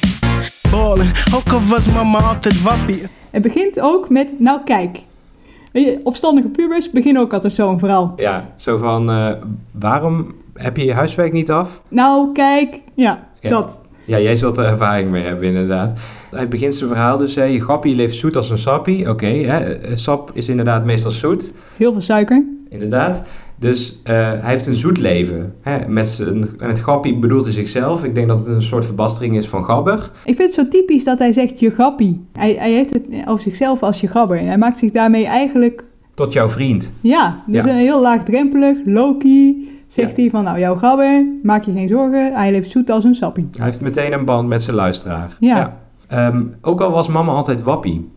Ballen, 0.70 1.10
ook 1.34 1.52
al 1.52 1.60
was 1.68 1.92
mama 1.92 2.18
altijd 2.18 2.62
wappie. 2.62 3.02
Het 3.30 3.42
begint 3.42 3.80
ook 3.80 4.08
met, 4.10 4.40
nou 4.40 4.60
kijk. 4.64 4.98
Weet 5.72 5.84
je, 5.84 6.00
opstandige 6.04 6.48
pubers 6.48 6.90
beginnen 6.90 7.22
ook 7.22 7.32
altijd 7.32 7.52
zo'n 7.52 7.78
verhaal. 7.78 8.12
Ja, 8.16 8.48
zo 8.56 8.76
van, 8.76 9.10
eh, 9.10 9.32
waarom 9.70 10.34
heb 10.54 10.76
je 10.76 10.84
je 10.84 10.92
huiswerk 10.94 11.32
niet 11.32 11.50
af? 11.50 11.80
Nou 11.88 12.32
kijk, 12.32 12.80
ja, 12.94 13.26
Ja. 13.40 13.48
dat. 13.48 13.78
Ja, 14.04 14.20
jij 14.20 14.36
zult 14.36 14.58
er 14.58 14.64
ervaring 14.64 15.10
mee 15.10 15.22
hebben, 15.24 15.46
inderdaad. 15.46 15.98
Hij 16.30 16.48
begint 16.48 16.74
zijn 16.74 16.88
verhaal 16.90 17.16
dus, 17.16 17.34
hè, 17.34 17.44
je 17.44 17.60
grappie 17.60 17.94
leeft 17.94 18.16
zoet 18.16 18.36
als 18.36 18.50
een 18.50 18.58
sappie. 18.58 19.10
Oké, 19.10 19.26
eh, 19.26 19.96
sap 19.96 20.30
is 20.34 20.48
inderdaad 20.48 20.84
meestal 20.84 21.10
zoet, 21.10 21.52
Heel 21.76 21.92
veel 21.92 22.00
suiker. 22.02 22.44
inderdaad. 22.68 23.22
Dus 23.58 24.00
eh, 24.02 24.14
hij 24.14 24.40
heeft 24.50 24.66
een 24.66 24.74
zoet 24.74 24.98
leven. 24.98 25.54
Hè. 25.62 25.88
Met, 25.88 26.08
zijn, 26.08 26.48
met 26.58 26.80
grappie 26.80 27.18
bedoelt 27.18 27.44
hij 27.44 27.52
zichzelf. 27.54 28.04
Ik 28.04 28.14
denk 28.14 28.28
dat 28.28 28.38
het 28.38 28.46
een 28.46 28.62
soort 28.62 28.84
verbastering 28.84 29.36
is 29.36 29.48
van 29.48 29.64
gabber. 29.64 30.10
Ik 30.24 30.36
vind 30.36 30.38
het 30.38 30.52
zo 30.52 30.68
typisch 30.68 31.04
dat 31.04 31.18
hij 31.18 31.32
zegt 31.32 31.60
je 31.60 31.70
grappie. 31.70 32.24
Hij, 32.32 32.54
hij 32.58 32.72
heeft 32.72 32.92
het 32.92 33.06
over 33.26 33.42
zichzelf 33.42 33.82
als 33.82 34.00
je 34.00 34.06
gabber. 34.08 34.36
En 34.38 34.46
hij 34.46 34.58
maakt 34.58 34.78
zich 34.78 34.90
daarmee 34.90 35.26
eigenlijk, 35.26 35.84
Tot 36.14 36.32
jouw 36.32 36.48
vriend. 36.48 36.92
ja, 37.00 37.42
dus 37.46 37.64
Ja. 37.64 37.70
een 37.70 37.76
heel 37.76 38.00
laagdrempelig, 38.00 38.76
Loki. 38.84 39.68
Zegt 39.86 40.16
Ja. 40.16 40.22
hij 40.22 40.30
van, 40.30 40.44
nou 40.44 40.58
jouw 40.58 40.76
gabber, 40.76 41.26
maak 41.42 41.64
je 41.64 41.72
geen 41.72 41.88
zorgen. 41.88 42.32
Hij 42.34 42.50
leeft 42.50 42.70
zoet 42.70 42.90
als 42.90 43.04
een 43.04 43.14
sappie. 43.14 43.48
Hij 43.56 43.64
heeft 43.66 43.80
meteen 43.80 44.12
een 44.12 44.24
band 44.24 44.48
met 44.48 44.62
zijn 44.62 44.76
luisteraar. 44.76 45.36
Ja. 45.40 45.80
Ehm, 46.08 46.42
ook 46.60 46.80
al 46.80 46.90
was 46.90 47.08
mama 47.08 47.32
altijd 47.32 47.62
wappie. 47.62 48.08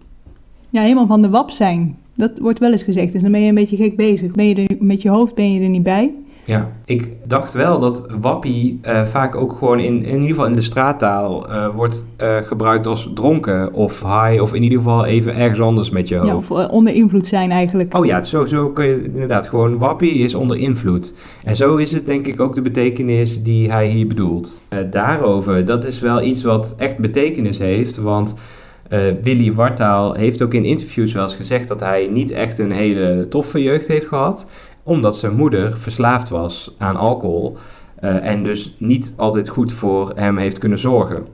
Ja, 0.69 0.81
helemaal 0.81 1.07
van 1.07 1.21
de 1.21 1.29
wap 1.29 1.51
zijn. 1.51 1.97
Dat 2.15 2.31
wordt 2.39 2.59
wel 2.59 2.71
eens 2.71 2.83
gezegd, 2.83 3.11
dus 3.13 3.21
dan 3.21 3.31
ben 3.31 3.41
je 3.41 3.49
een 3.49 3.55
beetje 3.55 3.75
gek 3.77 3.95
bezig. 3.95 4.31
Ben 4.31 4.47
je 4.47 4.55
er, 4.55 4.75
met 4.79 5.01
je 5.01 5.09
hoofd 5.09 5.35
ben 5.35 5.53
je 5.53 5.61
er 5.61 5.69
niet 5.69 5.83
bij. 5.83 6.13
Ja, 6.47 6.71
ik 6.85 7.09
dacht 7.25 7.53
wel 7.53 7.79
dat 7.79 8.05
wappie 8.19 8.79
eh, 8.81 9.03
vaak 9.03 9.35
ook 9.35 9.51
gewoon 9.57 9.79
in, 9.79 10.03
in 10.03 10.13
ieder 10.13 10.27
geval 10.29 10.45
in 10.45 10.53
de 10.53 10.61
straattaal 10.61 11.49
eh, 11.49 11.67
wordt 11.75 12.05
eh, 12.17 12.37
gebruikt 12.37 12.87
als 12.87 13.11
dronken 13.13 13.73
of 13.73 14.01
high 14.01 14.41
of 14.41 14.53
in 14.53 14.63
ieder 14.63 14.77
geval 14.77 15.05
even 15.05 15.35
ergens 15.35 15.59
anders 15.61 15.89
met 15.89 16.07
je 16.07 16.15
Ja, 16.15 16.31
hoofd. 16.31 16.51
of 16.51 16.67
onder 16.67 16.93
invloed 16.93 17.27
zijn 17.27 17.51
eigenlijk. 17.51 17.97
Oh 17.97 18.05
ja, 18.05 18.21
zo, 18.21 18.45
zo 18.45 18.69
kun 18.69 18.85
je 18.85 19.03
inderdaad 19.03 19.47
gewoon 19.47 19.77
wappie 19.77 20.13
is 20.13 20.35
onder 20.35 20.57
invloed. 20.57 21.13
En 21.43 21.55
zo 21.55 21.75
is 21.75 21.91
het 21.91 22.05
denk 22.05 22.27
ik 22.27 22.39
ook 22.39 22.55
de 22.55 22.61
betekenis 22.61 23.43
die 23.43 23.71
hij 23.71 23.87
hier 23.87 24.07
bedoelt. 24.07 24.59
Eh, 24.69 24.79
daarover, 24.91 25.65
dat 25.65 25.85
is 25.85 25.99
wel 25.99 26.21
iets 26.21 26.43
wat 26.43 26.75
echt 26.77 26.97
betekenis 26.97 27.57
heeft, 27.57 27.97
want 27.97 28.35
eh, 28.89 28.99
Willy 29.23 29.53
Wartaal 29.53 30.13
heeft 30.13 30.41
ook 30.41 30.53
in 30.53 30.65
interviews 30.65 31.13
wel 31.13 31.23
eens 31.23 31.35
gezegd 31.35 31.67
dat 31.67 31.79
hij 31.79 32.09
niet 32.11 32.31
echt 32.31 32.57
een 32.57 32.71
hele 32.71 33.25
toffe 33.29 33.63
jeugd 33.63 33.87
heeft 33.87 34.07
gehad, 34.07 34.45
omdat 34.87 35.17
zijn 35.17 35.35
moeder 35.35 35.77
verslaafd 35.77 36.29
was 36.29 36.75
aan 36.77 36.95
alcohol 36.95 37.57
eh, 37.95 38.25
en 38.25 38.43
dus 38.43 38.75
niet 38.79 39.13
altijd 39.17 39.49
goed 39.49 39.73
voor 39.73 40.11
hem 40.15 40.37
heeft 40.37 40.57
kunnen 40.57 40.79
zorgen. 40.79 41.27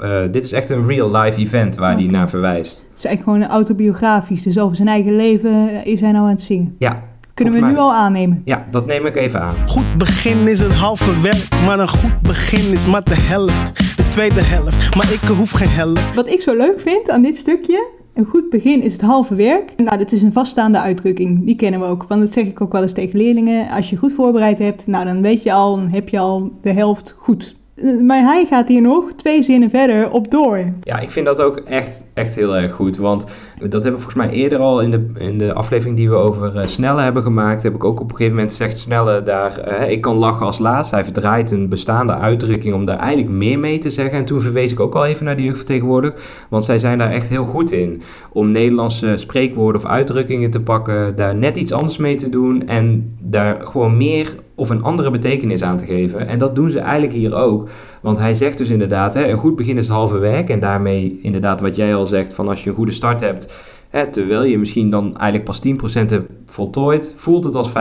Eh, 0.00 0.20
dit 0.30 0.44
is 0.44 0.52
echt 0.52 0.70
een 0.70 0.86
real-life 0.86 1.38
event 1.38 1.76
waar 1.76 1.94
hij 1.94 2.06
naar 2.06 2.28
verwijst. 2.28 2.86
Het 2.90 2.98
is 2.98 3.04
eigenlijk 3.04 3.38
gewoon 3.38 3.56
autobiografisch. 3.56 4.42
Dus 4.42 4.58
over 4.58 4.76
zijn 4.76 4.88
eigen 4.88 5.16
leven 5.16 5.84
is 5.84 6.00
hij 6.00 6.12
nou 6.12 6.24
aan 6.24 6.30
het 6.30 6.42
zingen. 6.42 6.74
Ja, 6.78 7.02
Kunnen 7.34 7.54
we 7.54 7.66
nu 7.66 7.76
al 7.76 7.92
aannemen. 7.92 8.42
Ja, 8.44 8.66
dat 8.70 8.86
neem 8.86 9.06
ik 9.06 9.16
even 9.16 9.40
aan. 9.40 9.54
Goed 9.66 9.98
begin 9.98 10.48
is 10.48 10.60
het 10.60 10.72
halve 10.72 11.20
werk, 11.20 11.48
maar 11.66 11.78
een 11.78 11.88
goed 11.88 12.20
begin 12.22 12.72
is 12.72 12.86
maar 12.86 13.04
de 13.04 13.14
helft. 13.14 13.96
De 13.96 14.08
tweede 14.08 14.44
helft, 14.44 14.96
maar 14.96 15.12
ik 15.12 15.20
hoef 15.36 15.50
geen 15.50 15.68
helft. 15.68 16.14
Wat 16.14 16.28
ik 16.28 16.40
zo 16.42 16.56
leuk 16.56 16.80
vind 16.80 17.10
aan 17.10 17.22
dit 17.22 17.36
stukje, 17.36 17.90
een 18.14 18.24
goed 18.24 18.50
begin 18.50 18.82
is 18.82 18.92
het 18.92 19.00
halve 19.00 19.34
werk. 19.34 19.72
Nou, 19.76 19.98
dat 19.98 20.12
is 20.12 20.22
een 20.22 20.32
vaststaande 20.32 20.78
uitdrukking. 20.78 21.44
Die 21.44 21.56
kennen 21.56 21.80
we 21.80 21.86
ook. 21.86 22.04
Want 22.04 22.20
dat 22.20 22.32
zeg 22.32 22.44
ik 22.44 22.60
ook 22.60 22.72
wel 22.72 22.82
eens 22.82 22.92
tegen 22.92 23.18
leerlingen. 23.18 23.68
Als 23.68 23.90
je 23.90 23.96
goed 23.96 24.12
voorbereid 24.12 24.58
hebt, 24.58 24.86
nou 24.86 25.04
dan 25.04 25.22
weet 25.22 25.42
je 25.42 25.52
al, 25.52 25.76
dan 25.76 25.88
heb 25.88 26.08
je 26.08 26.18
al 26.18 26.52
de 26.60 26.72
helft 26.72 27.14
goed. 27.18 27.56
Maar 27.82 28.22
hij 28.22 28.46
gaat 28.48 28.68
hier 28.68 28.80
nog 28.80 29.12
twee 29.16 29.42
zinnen 29.42 29.70
verder 29.70 30.10
op 30.10 30.30
door. 30.30 30.64
Ja, 30.80 30.98
ik 30.98 31.10
vind 31.10 31.26
dat 31.26 31.40
ook 31.40 31.56
echt, 31.56 32.04
echt 32.14 32.34
heel 32.34 32.56
erg 32.56 32.72
goed. 32.72 32.96
Want 32.96 33.24
dat 33.58 33.72
hebben 33.72 33.92
we 33.92 34.06
volgens 34.06 34.14
mij 34.14 34.30
eerder 34.30 34.58
al 34.58 34.80
in 34.80 34.90
de, 34.90 35.10
in 35.18 35.38
de 35.38 35.52
aflevering 35.52 35.96
die 35.96 36.08
we 36.08 36.14
over 36.14 36.56
eh, 36.56 36.66
Snelle 36.66 37.02
hebben 37.02 37.22
gemaakt. 37.22 37.62
Heb 37.62 37.74
ik 37.74 37.84
ook 37.84 38.00
op 38.00 38.10
een 38.10 38.16
gegeven 38.16 38.34
moment 38.34 38.50
gezegd: 38.50 38.78
Snelle 38.78 39.22
daar, 39.22 39.58
eh, 39.58 39.90
ik 39.90 40.00
kan 40.00 40.16
lachen 40.16 40.46
als 40.46 40.58
laatst. 40.58 40.90
Hij 40.90 41.04
verdraait 41.04 41.50
een 41.50 41.68
bestaande 41.68 42.14
uitdrukking 42.14 42.74
om 42.74 42.84
daar 42.84 42.98
eigenlijk 42.98 43.30
meer 43.30 43.58
mee 43.58 43.78
te 43.78 43.90
zeggen. 43.90 44.18
En 44.18 44.24
toen 44.24 44.40
verwees 44.40 44.72
ik 44.72 44.80
ook 44.80 44.94
al 44.94 45.06
even 45.06 45.24
naar 45.24 45.36
de 45.36 45.42
jeugdvertegenwoordiger. 45.42 46.20
Want 46.48 46.64
zij 46.64 46.78
zijn 46.78 46.98
daar 46.98 47.10
echt 47.10 47.28
heel 47.28 47.44
goed 47.44 47.72
in. 47.72 48.02
Om 48.32 48.50
Nederlandse 48.50 49.16
spreekwoorden 49.16 49.82
of 49.82 49.88
uitdrukkingen 49.88 50.50
te 50.50 50.60
pakken. 50.60 51.16
Daar 51.16 51.36
net 51.36 51.56
iets 51.56 51.72
anders 51.72 51.96
mee 51.96 52.14
te 52.14 52.28
doen. 52.28 52.66
En 52.66 53.16
daar 53.20 53.66
gewoon 53.66 53.96
meer 53.96 54.34
of 54.54 54.70
een 54.70 54.82
andere 54.82 55.10
betekenis 55.10 55.62
aan 55.62 55.76
te 55.76 55.84
geven. 55.84 56.28
En 56.28 56.38
dat 56.38 56.54
doen 56.54 56.70
ze 56.70 56.78
eigenlijk 56.78 57.12
hier 57.12 57.34
ook. 57.34 57.68
Want 58.00 58.18
hij 58.18 58.34
zegt 58.34 58.58
dus 58.58 58.68
inderdaad, 58.68 59.14
hè, 59.14 59.28
een 59.28 59.38
goed 59.38 59.56
begin 59.56 59.76
is 59.76 59.86
het 59.86 59.96
halve 59.96 60.18
werk. 60.18 60.50
En 60.50 60.60
daarmee 60.60 61.18
inderdaad 61.22 61.60
wat 61.60 61.76
jij 61.76 61.94
al 61.94 62.06
zegt, 62.06 62.34
van 62.34 62.48
als 62.48 62.64
je 62.64 62.70
een 62.70 62.76
goede 62.76 62.92
start 62.92 63.20
hebt... 63.20 63.70
Hè, 63.92 64.06
terwijl 64.06 64.44
je 64.44 64.58
misschien 64.58 64.90
dan 64.90 65.16
eigenlijk 65.18 65.44
pas 65.44 65.60
10% 66.02 66.06
hebt 66.06 66.30
voltooid, 66.46 67.14
voelt 67.16 67.44
het 67.44 67.54
als 67.54 67.70
50%. 67.70 67.72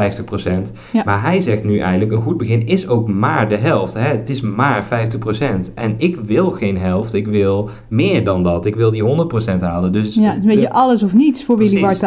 Ja. 0.92 1.04
Maar 1.06 1.22
hij 1.22 1.42
zegt 1.42 1.64
nu 1.64 1.80
eigenlijk, 1.80 2.12
een 2.12 2.22
goed 2.22 2.38
begin 2.38 2.68
is 2.68 2.88
ook 2.88 3.08
maar 3.08 3.50
de 3.50 3.58
helft. 3.58 3.94
Hè? 3.94 4.08
Het 4.08 4.30
is 4.30 4.42
maar 4.42 4.86
50%. 4.86 5.74
En 5.76 5.94
ik 5.98 6.16
wil 6.16 6.50
geen 6.50 6.78
helft, 6.78 7.14
ik 7.14 7.28
wil 7.28 7.70
meer 7.88 8.24
dan 8.24 8.44
dat. 8.44 8.66
Ik 8.66 8.76
wil 8.76 8.92
die 8.92 9.04
100% 9.58 9.60
halen. 9.60 9.92
Dus 9.92 10.16
Ja, 10.16 10.36
een 10.36 10.46
beetje 10.46 10.72
alles 10.72 11.04
of 11.04 11.14
niets 11.14 11.46
voor 11.46 11.58
Willy 11.58 11.80
Precies. 11.80 12.00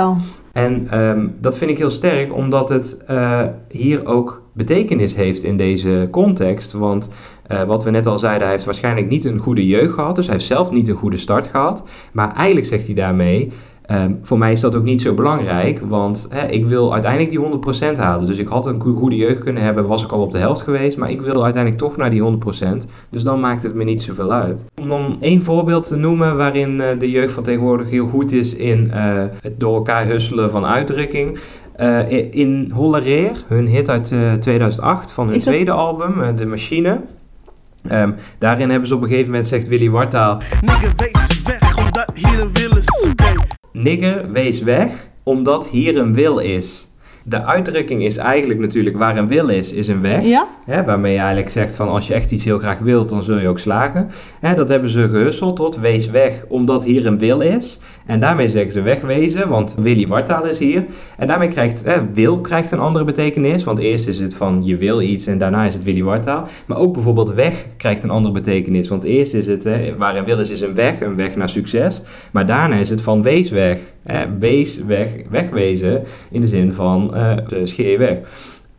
En 0.54 0.86
ehm, 0.90 1.26
dat 1.40 1.56
vind 1.56 1.70
ik 1.70 1.78
heel 1.78 1.90
sterk, 1.90 2.34
omdat 2.34 2.68
het 2.68 3.04
eh, 3.06 3.42
hier 3.68 4.06
ook 4.06 4.42
betekenis 4.52 5.14
heeft 5.14 5.42
in 5.42 5.56
deze 5.56 6.08
context. 6.10 6.72
Want 6.72 7.10
eh, 7.46 7.62
wat 7.62 7.84
we 7.84 7.90
net 7.90 8.06
al 8.06 8.18
zeiden, 8.18 8.42
hij 8.42 8.50
heeft 8.50 8.64
waarschijnlijk 8.64 9.08
niet 9.08 9.24
een 9.24 9.38
goede 9.38 9.66
jeugd 9.66 9.94
gehad. 9.94 10.16
Dus 10.16 10.26
hij 10.26 10.34
heeft 10.34 10.46
zelf 10.46 10.70
niet 10.70 10.88
een 10.88 10.94
goede 10.94 11.16
start 11.16 11.46
gehad. 11.46 11.82
Maar 12.12 12.34
eigenlijk 12.34 12.66
zegt 12.66 12.86
hij 12.86 12.94
daarmee. 12.94 13.52
Ehm, 13.86 14.12
voor 14.22 14.38
mij 14.38 14.52
is 14.52 14.60
dat 14.60 14.74
ook 14.74 14.82
niet 14.84 15.00
zo 15.00 15.14
belangrijk, 15.14 15.80
want 15.88 16.26
hè, 16.30 16.46
ik 16.46 16.66
wil 16.66 16.92
uiteindelijk 16.92 17.30
die 17.30 17.40
100% 17.94 17.96
halen. 17.98 18.26
Dus 18.26 18.38
ik 18.38 18.48
had 18.48 18.66
een 18.66 18.80
go- 18.82 18.94
goede 18.94 19.16
jeugd 19.16 19.40
kunnen 19.40 19.62
hebben, 19.62 19.86
was 19.86 20.04
ik 20.04 20.12
al 20.12 20.20
op 20.22 20.30
de 20.30 20.38
helft 20.38 20.62
geweest, 20.62 20.96
maar 20.96 21.10
ik 21.10 21.20
wil 21.22 21.42
uiteindelijk 21.44 21.82
toch 21.82 21.96
naar 21.96 22.10
die 22.10 22.20
100%. 22.22 22.86
Dus 23.10 23.22
dan 23.22 23.40
maakt 23.40 23.62
het 23.62 23.74
me 23.74 23.84
niet 23.84 24.02
zoveel 24.02 24.32
uit. 24.32 24.64
Om 24.80 24.88
dan 24.88 25.16
één 25.20 25.44
voorbeeld 25.44 25.88
te 25.88 25.96
noemen 25.96 26.36
waarin 26.36 26.80
eh, 26.80 26.98
de 26.98 27.10
jeugd 27.10 27.32
van 27.32 27.42
tegenwoordig 27.42 27.90
heel 27.90 28.06
goed 28.06 28.32
is 28.32 28.54
in 28.54 28.90
eh, 28.90 29.22
het 29.40 29.60
door 29.60 29.74
elkaar 29.74 30.06
husselen 30.06 30.50
van 30.50 30.64
uitdrukking. 30.66 31.38
Eh, 31.76 32.34
in 32.34 32.70
Hollereer, 32.74 33.44
hun 33.48 33.66
hit 33.66 33.88
uit 33.90 34.12
eh, 34.12 34.32
2008 34.32 35.12
van 35.12 35.24
hun 35.24 35.34
dat- 35.34 35.42
tweede 35.42 35.70
album, 35.72 36.36
De 36.36 36.46
Machine. 36.46 37.00
Ehm, 37.88 38.12
daarin 38.38 38.70
hebben 38.70 38.88
ze 38.88 38.94
op 38.94 39.02
een 39.02 39.08
gegeven 39.08 39.30
moment, 39.30 39.48
zegt 39.48 39.68
Willy 39.68 39.90
Wartaal, 39.90 40.40
Nigga, 40.60 40.88
wees 40.96 41.42
weg, 41.44 41.76
omdat 41.78 42.12
hier 42.14 42.40
een 42.42 42.52
wil 42.52 42.76
is. 42.76 43.06
Nigger, 43.76 44.32
wees 44.32 44.60
weg, 44.60 45.08
omdat 45.22 45.68
hier 45.68 45.96
een 45.96 46.14
wil 46.14 46.38
is. 46.38 46.88
De 47.26 47.44
uitdrukking 47.44 48.02
is 48.02 48.16
eigenlijk 48.16 48.60
natuurlijk 48.60 48.96
waar 48.96 49.16
een 49.16 49.28
wil 49.28 49.48
is, 49.48 49.72
is 49.72 49.88
een 49.88 50.00
weg. 50.00 50.24
Ja? 50.24 50.48
Hè, 50.64 50.84
waarmee 50.84 51.12
je 51.12 51.18
eigenlijk 51.18 51.50
zegt 51.50 51.76
van 51.76 51.88
als 51.88 52.06
je 52.06 52.14
echt 52.14 52.30
iets 52.30 52.44
heel 52.44 52.58
graag 52.58 52.78
wilt, 52.78 53.08
dan 53.08 53.22
zul 53.22 53.38
je 53.38 53.48
ook 53.48 53.58
slagen. 53.58 54.10
Hè, 54.40 54.54
dat 54.54 54.68
hebben 54.68 54.90
ze 54.90 55.08
gehusseld 55.08 55.56
tot 55.56 55.78
wees 55.78 56.10
weg, 56.10 56.44
omdat 56.48 56.84
hier 56.84 57.06
een 57.06 57.18
wil 57.18 57.40
is. 57.40 57.78
En 58.06 58.20
daarmee 58.20 58.48
zeggen 58.48 58.72
ze 58.72 58.82
wegwezen, 58.82 59.48
want 59.48 59.74
Willy 59.78 60.06
Wartaal 60.06 60.46
is 60.46 60.58
hier. 60.58 60.84
En 61.18 61.26
daarmee 61.26 61.48
krijgt 61.48 61.84
hè, 61.84 62.12
wil 62.12 62.40
krijgt 62.40 62.70
een 62.70 62.78
andere 62.78 63.04
betekenis. 63.04 63.64
Want 63.64 63.78
eerst 63.78 64.08
is 64.08 64.18
het 64.18 64.34
van 64.34 64.60
je 64.64 64.76
wil 64.76 65.00
iets 65.00 65.26
en 65.26 65.38
daarna 65.38 65.64
is 65.64 65.74
het 65.74 65.82
Willy 65.82 66.02
Wartaal. 66.02 66.48
Maar 66.66 66.78
ook 66.78 66.92
bijvoorbeeld 66.92 67.34
weg 67.34 67.66
krijgt 67.76 68.02
een 68.02 68.10
andere 68.10 68.34
betekenis. 68.34 68.88
Want 68.88 69.04
eerst 69.04 69.34
is 69.34 69.46
het, 69.46 69.64
hè, 69.64 69.96
waar 69.96 70.16
een 70.16 70.24
wil 70.24 70.38
is, 70.38 70.50
is 70.50 70.60
een 70.60 70.74
weg, 70.74 71.00
een 71.00 71.16
weg 71.16 71.36
naar 71.36 71.48
succes. 71.48 72.02
Maar 72.32 72.46
daarna 72.46 72.76
is 72.76 72.90
het 72.90 73.02
van 73.02 73.22
wees 73.22 73.50
weg. 73.50 73.78
Wees 74.38 74.84
weg, 74.84 75.14
wegwezen 75.30 76.02
in 76.30 76.40
de 76.40 76.46
zin 76.46 76.72
van 76.72 77.14
eh 77.14 77.36
scheer 77.64 77.90
je 77.90 77.98
weg. 77.98 78.18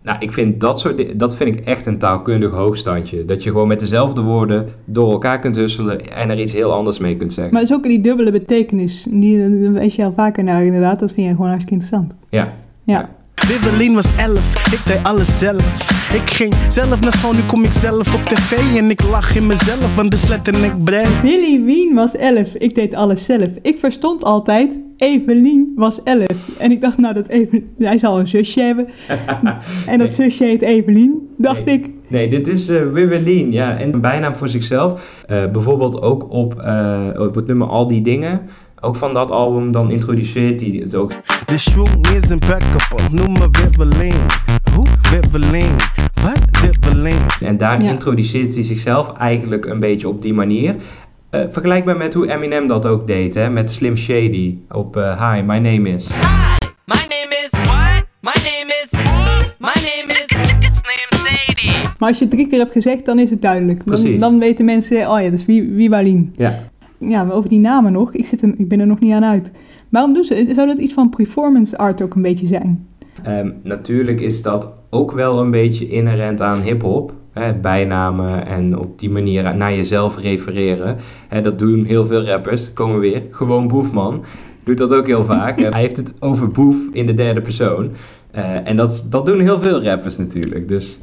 Nou, 0.03 0.17
ik 0.19 0.31
vind 0.31 0.59
dat 0.61 0.79
soort 0.79 1.19
dat 1.19 1.35
vind 1.35 1.55
ik 1.55 1.65
echt 1.65 1.85
een 1.85 1.97
taalkundig 1.97 2.51
hoogstandje. 2.51 3.25
Dat 3.25 3.43
je 3.43 3.49
gewoon 3.49 3.67
met 3.67 3.79
dezelfde 3.79 4.21
woorden 4.21 4.67
door 4.85 5.11
elkaar 5.11 5.39
kunt 5.39 5.55
husselen 5.55 6.11
en 6.11 6.29
er 6.29 6.39
iets 6.39 6.53
heel 6.53 6.73
anders 6.73 6.99
mee 6.99 7.15
kunt 7.15 7.33
zeggen. 7.33 7.53
Maar 7.53 7.61
het 7.61 7.71
is 7.71 7.77
ook 7.77 7.83
die 7.83 8.01
dubbele 8.01 8.31
betekenis. 8.31 9.07
Die 9.09 9.39
daar 9.39 9.71
wees 9.71 9.95
je 9.95 10.03
al 10.03 10.13
vaker 10.13 10.43
naar 10.43 10.65
inderdaad. 10.65 10.99
Dat 10.99 11.11
vind 11.11 11.27
je 11.27 11.33
gewoon 11.33 11.49
hartstikke 11.49 11.81
interessant. 11.81 12.15
Ja. 12.29 12.53
Ja. 12.83 13.09
Wibbelin 13.35 13.93
was 13.93 14.15
elf, 14.15 14.73
ik 14.73 14.85
deed 14.85 15.03
alles 15.03 15.37
zelf. 15.37 15.93
Ik 16.13 16.29
ging 16.29 16.53
zelf 16.69 16.99
naar 16.99 17.11
school, 17.11 17.33
nu 17.33 17.39
kom 17.47 17.63
ik 17.63 17.71
zelf 17.71 18.15
op 18.15 18.21
tv 18.21 18.77
en 18.77 18.89
ik 18.89 19.03
lach 19.03 19.35
in 19.35 19.47
mezelf, 19.47 19.95
want 19.95 20.11
de 20.11 20.17
slet 20.17 20.47
en 20.47 20.63
ik 20.63 20.83
breng. 20.83 21.21
Willy 21.21 21.63
Wien 21.63 21.93
was 21.93 22.15
11. 22.15 22.53
Ik 22.55 22.75
deed 22.75 22.93
alles 22.93 23.25
zelf. 23.25 23.47
Ik 23.61 23.77
verstond 23.79 24.23
altijd, 24.23 24.71
Evelien 24.97 25.73
was 25.75 26.03
11. 26.03 26.25
En 26.59 26.71
ik 26.71 26.81
dacht, 26.81 26.97
nou, 26.97 27.13
dat 27.13 27.27
Evelien, 27.27 27.67
hij 27.77 27.97
zal 27.97 28.19
een 28.19 28.27
zusje 28.27 28.61
hebben. 28.61 28.87
en 29.87 29.97
dat 29.99 30.11
zusje 30.11 30.43
heet 30.43 30.61
Evelien. 30.61 31.29
Dacht 31.37 31.65
Nee. 31.65 31.75
ik, 31.75 31.89
Nee, 32.07 32.29
dit 32.29 32.47
is 32.47 32.65
Wibbelin, 32.67 33.51
ja. 33.51 33.77
En 33.77 33.93
een 33.93 34.01
bijnaam 34.01 34.35
voor 34.35 34.47
zichzelf. 34.47 35.23
Eh, 35.27 35.51
bijvoorbeeld 35.51 36.01
ook 36.01 36.31
op, 36.31 36.59
eh, 36.59 37.07
op 37.17 37.35
het 37.35 37.47
nummer 37.47 37.67
Al 37.67 37.87
Die 37.87 38.01
Dingen. 38.01 38.41
Ook 38.81 38.95
van 38.95 39.13
dat 39.13 39.31
album, 39.31 39.71
dan 39.71 39.91
introduceert 39.91 40.61
hij 40.61 40.69
het 40.69 40.95
ook. 40.95 41.11
De 41.45 41.57
schoen 41.57 42.01
is 42.15 42.29
impeccable, 42.29 43.09
noem 43.11 43.31
me 43.31 43.47
Wibbelin. 43.51 44.13
Hoe? 44.75 44.85
Wibbelin. 45.11 45.75
Wat? 46.23 46.39
Wibbelin. 46.61 47.17
En 47.39 47.57
daar 47.57 47.81
Ja. 47.83 47.89
introduceert 47.91 48.53
hij 48.53 48.63
zichzelf 48.63 49.13
eigenlijk 49.17 49.65
een 49.65 49.79
beetje 49.79 50.07
op 50.09 50.21
die 50.21 50.33
manier. 50.33 50.75
Eh, 51.29 51.41
vergelijkbaar 51.49 51.97
met 51.97 52.13
hoe 52.13 52.31
Eminem 52.33 52.67
dat 52.67 52.85
ook 52.85 53.07
deed, 53.07 53.33
hè, 53.33 53.49
met 53.49 53.71
Slim 53.71 53.97
Shady 53.97 54.57
op 54.69 54.97
eh, 54.97 55.31
Hi, 55.33 55.41
My 55.41 55.57
Name 55.57 55.89
Is. 55.89 56.09
My 56.85 56.95
name 57.09 57.35
is 57.43 57.49
what? 57.51 58.05
My 58.21 58.31
name 58.43 58.73
is 58.83 58.89
My 59.59 59.73
name 59.73 60.07
is 60.07 60.25
Slim 60.27 61.25
Sadie. 61.25 61.81
maar 61.99 62.09
als 62.09 62.17
je 62.17 62.25
het 62.25 62.33
drie 62.33 62.47
keer 62.47 62.59
hebt 62.59 62.71
gezegd, 62.71 63.05
dan 63.05 63.19
is 63.19 63.29
het 63.29 63.41
duidelijk. 63.41 63.85
Dan, 63.85 63.95
Precies. 64.01 64.19
dan 64.19 64.39
weten 64.39 64.65
mensen, 64.65 64.97
oh 65.09 65.21
ja, 65.21 65.29
dat 65.29 65.39
is 65.39 65.45
Wi- 65.45 65.69
Wibalien. 65.75 66.33
Ja. 66.35 66.59
Ja, 66.97 67.23
maar 67.23 67.35
over 67.35 67.49
die 67.49 67.59
namen 67.59 67.91
nog. 67.91 68.13
Ik, 68.13 68.25
zit 68.25 68.41
er, 68.41 68.53
ik 68.57 68.67
ben 68.67 68.79
er 68.79 68.87
nog 68.87 68.99
niet 68.99 69.13
aan 69.13 69.25
uit. 69.25 69.51
Waarom 69.89 70.13
doen 70.13 70.23
ze? 70.23 70.51
Zou 70.53 70.67
dat 70.67 70.77
iets 70.77 70.93
van 70.93 71.09
performance 71.09 71.77
art 71.77 72.01
ook 72.01 72.15
een 72.15 72.21
beetje 72.21 72.47
zijn? 72.47 72.87
Ehm, 73.23 73.51
natuurlijk 73.63 74.21
is 74.21 74.41
dat 74.41 74.69
ook 74.89 75.11
wel 75.11 75.39
een 75.39 75.51
beetje 75.51 75.87
inherent 75.87 76.41
aan 76.41 76.61
hip-hop. 76.61 77.13
Bijnamen 77.61 78.47
en 78.47 78.77
op 78.79 78.99
die 78.99 79.09
manier 79.09 79.55
naar 79.55 79.75
jezelf 79.75 80.19
refereren. 80.21 80.97
Hè, 81.27 81.41
dat 81.41 81.59
doen 81.59 81.85
heel 81.85 82.05
veel 82.05 82.25
rappers. 82.25 82.73
Komen 82.73 82.99
we 82.99 83.01
weer. 83.01 83.21
Gewoon 83.29 83.67
Boefman 83.67 84.23
doet 84.63 84.77
dat 84.77 84.93
ook 84.93 85.07
heel 85.07 85.23
vaak. 85.35 85.59
Hij 85.59 85.81
heeft 85.81 85.97
het 85.97 86.13
over 86.19 86.47
Boef 86.47 86.77
in 86.91 87.05
de 87.05 87.13
derde 87.13 87.41
persoon. 87.41 87.91
Eh, 88.31 88.67
en 88.67 88.75
dat, 88.75 89.07
dat 89.09 89.25
doen 89.25 89.39
heel 89.39 89.59
veel 89.59 89.83
rappers 89.83 90.17
natuurlijk. 90.17 90.67
Dus 90.67 90.99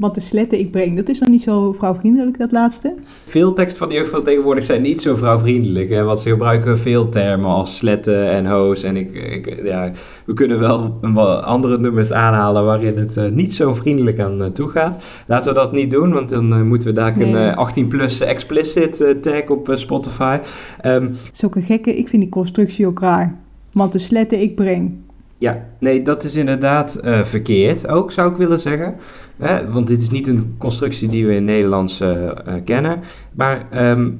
Wat 0.00 0.14
de 0.14 0.20
sletten 0.20 0.58
ik 0.58 0.70
breng. 0.70 0.96
Dat 0.96 1.08
is 1.08 1.18
dan 1.18 1.30
niet 1.30 1.42
zo 1.42 1.72
vrouwvriendelijk, 1.72 2.38
dat 2.38 2.52
laatste? 2.52 2.94
veel 3.26 3.52
teksten 3.52 3.78
van 3.78 3.88
de 3.88 3.94
jeugd 3.94 4.10
van 4.10 4.22
tegenwoordig 4.24 4.64
zijn 4.64 4.82
niet 4.82 5.02
zo 5.02 5.14
vrouwvriendelijk. 5.16 5.90
Hè, 5.90 6.02
want 6.02 6.20
ze 6.20 6.28
gebruiken 6.28 6.78
veel 6.78 7.08
termen 7.08 7.50
als 7.50 7.76
sletten 7.76 8.30
en 8.30 8.46
hoos. 8.46 8.82
En 8.82 8.96
ik, 8.96 9.14
ik, 9.14 9.60
ja, 9.64 9.90
we 10.24 10.32
kunnen 10.34 10.58
wel 10.58 10.98
een 11.00 11.16
andere 11.42 11.78
nummers 11.78 12.12
aanhalen 12.12 12.64
waarin 12.64 12.98
het 12.98 13.16
eh, 13.16 13.28
niet 13.28 13.54
zo 13.54 13.74
vriendelijk 13.74 14.20
aan 14.20 14.42
eh, 14.42 14.48
toe 14.50 14.68
gaat. 14.68 15.04
Laten 15.26 15.52
we 15.52 15.58
dat 15.58 15.72
niet 15.72 15.90
doen, 15.90 16.12
want 16.12 16.28
dan 16.28 16.52
eh, 16.52 16.62
moeten 16.62 16.88
we 16.88 16.94
daar 16.94 17.16
een 17.20 17.30
Nee. 17.30 17.46
eh, 17.48 17.56
18 17.56 17.88
plus 17.88 18.20
explicit 18.20 19.04
tag 19.22 19.48
op 19.48 19.70
Spotify. 19.74 20.38
Ehm, 20.80 21.08
Zulke 21.32 21.62
gekke, 21.62 21.96
ik 21.96 22.08
vind 22.08 22.22
die 22.22 22.30
constructie 22.30 22.86
ook 22.86 23.00
raar. 23.00 23.36
Want 23.72 23.92
de 23.92 23.98
sletten 23.98 24.40
ik 24.40 24.54
breng. 24.54 24.92
Ja, 25.40 25.66
nee, 25.78 26.02
dat 26.02 26.24
is 26.24 26.36
inderdaad 26.36 26.94
eh, 26.94 27.24
verkeerd 27.24 27.88
ook, 27.88 28.12
zou 28.12 28.30
ik 28.30 28.36
willen 28.36 28.60
zeggen. 28.60 28.94
Hè, 29.38 29.70
want 29.70 29.86
dit 29.86 30.02
is 30.02 30.10
niet 30.10 30.26
een 30.26 30.54
constructie 30.58 31.08
die 31.08 31.26
we 31.26 31.34
in 31.34 31.44
Nederlands 31.44 32.00
eh, 32.00 32.28
eh, 32.28 32.34
kennen. 32.64 33.00
Maar 33.32 33.66
ehm, 33.70 34.10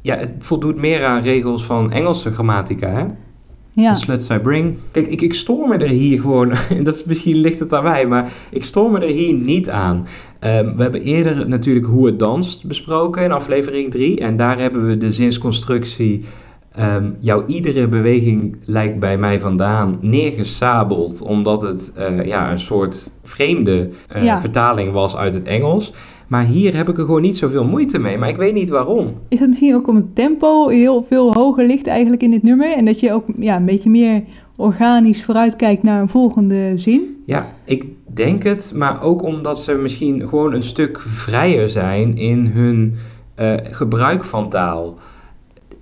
ja, 0.00 0.16
het 0.16 0.30
voldoet 0.38 0.76
meer 0.76 1.04
aan 1.04 1.20
regels 1.20 1.64
van 1.64 1.92
Engelse 1.92 2.30
grammatica, 2.30 2.88
hè? 2.88 3.04
Ja, 3.70 3.92
The 3.92 3.98
sluts 3.98 4.30
I 4.30 4.38
bring. 4.38 4.76
Kijk, 4.90 5.06
ik, 5.06 5.20
ik 5.20 5.34
stoor 5.34 5.68
me 5.68 5.76
er 5.76 5.88
hier 5.88 6.20
gewoon, 6.20 6.52
en 6.52 6.84
dat 6.84 6.94
is, 6.94 7.04
misschien 7.04 7.36
ligt 7.36 7.60
het 7.60 7.74
aan 7.74 7.82
mij, 7.82 8.06
maar 8.06 8.32
ik 8.50 8.64
stoor 8.64 8.90
me 8.90 8.98
er 8.98 9.14
hier 9.14 9.34
niet 9.34 9.70
aan. 9.70 10.06
Ehm, 10.38 10.76
we 10.76 10.82
hebben 10.82 11.02
eerder 11.02 11.48
natuurlijk 11.48 11.86
hoe 11.86 12.06
het 12.06 12.18
danst 12.18 12.66
besproken 12.66 13.22
in 13.22 13.32
aflevering 13.32 13.90
3. 13.90 14.20
En 14.20 14.36
daar 14.36 14.58
hebben 14.58 14.86
we 14.86 14.96
de 14.96 15.12
zinsconstructie, 15.12 16.24
ehm, 16.76 17.10
jouw 17.18 17.44
iedere 17.46 17.88
beweging 17.88 18.56
lijkt 18.64 18.98
bij 18.98 19.18
mij 19.18 19.40
vandaan, 19.40 19.98
neergesabeld. 20.00 21.22
Omdat 21.22 21.62
het 21.62 21.92
eh, 21.94 22.24
ja, 22.24 22.50
een 22.50 22.60
soort 22.60 23.10
vreemde 23.22 23.90
eh, 24.08 24.24
Ja. 24.24 24.40
vertaling 24.40 24.92
was 24.92 25.16
uit 25.16 25.34
het 25.34 25.44
Engels. 25.44 25.92
Maar 26.26 26.44
hier 26.44 26.76
heb 26.76 26.88
ik 26.88 26.98
er 26.98 27.04
gewoon 27.04 27.22
niet 27.22 27.36
zoveel 27.36 27.64
moeite 27.64 27.98
mee, 27.98 28.18
maar 28.18 28.28
ik 28.28 28.36
weet 28.36 28.54
niet 28.54 28.68
waarom. 28.68 29.14
is 29.28 29.38
dat 29.38 29.48
misschien 29.48 29.74
ook 29.74 29.88
omdat 29.88 30.02
het 30.02 30.14
tempo 30.14 30.68
heel 30.68 31.02
veel 31.08 31.32
hoger 31.32 31.66
ligt 31.66 31.86
eigenlijk 31.86 32.22
in 32.22 32.30
dit 32.30 32.42
nummer? 32.42 32.72
En 32.72 32.84
dat 32.84 33.00
je 33.00 33.12
ook 33.12 33.24
ja, 33.38 33.56
een 33.56 33.64
beetje 33.64 33.90
meer 33.90 34.22
organisch 34.56 35.24
vooruitkijkt 35.24 35.82
naar 35.82 36.00
een 36.00 36.08
volgende 36.08 36.72
zin? 36.76 37.22
Ja, 37.26 37.46
ik 37.64 37.84
denk 38.14 38.42
het, 38.42 38.72
maar 38.74 39.02
ook 39.02 39.22
omdat 39.22 39.58
ze 39.58 39.74
misschien 39.74 40.28
gewoon 40.28 40.52
een 40.52 40.62
stuk 40.62 41.00
vrijer 41.06 41.68
zijn 41.68 42.16
in 42.16 42.46
hun 42.46 42.94
eh, 43.34 43.54
gebruik 43.62 44.24
van 44.24 44.48
taal. 44.48 44.94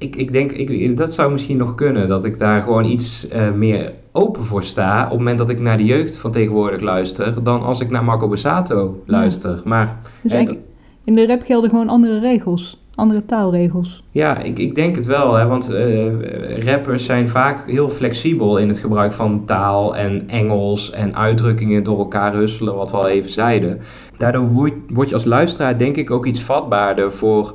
Ik, 0.04 0.16
ik 0.16 0.32
denk, 0.32 0.52
ik, 0.52 0.96
dat 0.96 1.14
zou 1.14 1.32
misschien 1.32 1.56
nog 1.56 1.74
kunnen, 1.74 2.08
dat 2.08 2.24
ik 2.24 2.38
daar 2.38 2.62
gewoon 2.62 2.84
iets 2.84 3.28
eh, 3.28 3.52
meer 3.52 3.92
open 4.12 4.44
voor 4.44 4.62
sta 4.62 5.02
op 5.02 5.08
het 5.08 5.18
moment 5.18 5.38
dat 5.38 5.48
ik 5.48 5.60
naar 5.60 5.76
de 5.76 5.84
jeugd 5.84 6.16
van 6.16 6.30
tegenwoordig 6.30 6.80
luister, 6.80 7.42
dan 7.42 7.62
als 7.62 7.80
ik 7.80 7.90
naar 7.90 8.04
Marco 8.04 8.28
Borsato 8.28 9.02
luister. 9.06 9.60
Maar 9.64 10.00
Dus 10.22 10.32
eigenlijk, 10.32 10.64
in 11.04 11.14
de 11.14 11.26
rap 11.26 11.42
gelden 11.42 11.70
gewoon 11.70 11.88
andere 11.88 12.20
regels, 12.20 12.82
andere 12.94 13.24
taalregels. 13.24 14.02
Ja, 14.10 14.38
ik, 14.38 14.58
ik 14.58 14.74
denk 14.74 14.96
het 14.96 15.06
wel, 15.06 15.34
hè, 15.34 15.46
want 15.46 15.70
eh, 15.70 16.64
rappers 16.64 17.04
zijn 17.04 17.28
vaak 17.28 17.70
heel 17.70 17.88
flexibel 17.88 18.58
in 18.58 18.68
het 18.68 18.78
gebruik 18.78 19.12
van 19.12 19.44
taal 19.44 19.96
en 19.96 20.28
Engels 20.28 20.90
en 20.90 21.16
uitdrukkingen 21.16 21.84
door 21.84 21.98
elkaar 21.98 22.34
husselen, 22.34 22.74
wat 22.74 22.90
we 22.90 22.96
al 22.96 23.08
even 23.08 23.30
zeiden. 23.30 23.80
Daardoor 24.18 24.48
word, 24.48 24.72
word 24.88 25.08
je 25.08 25.14
als 25.14 25.24
luisteraar 25.24 25.78
denk 25.78 25.96
ik 25.96 26.10
ook 26.10 26.26
iets 26.26 26.42
vatbaarder 26.42 27.12
voor 27.12 27.54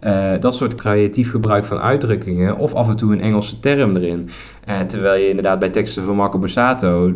eh, 0.00 0.32
dat 0.40 0.54
soort 0.54 0.74
creatief 0.74 1.30
gebruik 1.30 1.64
van 1.64 1.78
uitdrukkingen 1.78 2.58
of 2.58 2.74
af 2.74 2.88
en 2.88 2.96
toe 2.96 3.12
een 3.12 3.20
Engelse 3.20 3.60
term 3.60 3.96
erin. 3.96 4.28
Eh, 4.64 4.80
terwijl 4.80 5.20
je 5.20 5.28
inderdaad 5.28 5.58
bij 5.58 5.68
teksten 5.70 6.04
van 6.04 6.16
Marco 6.16 6.38
Borsato 6.38 7.12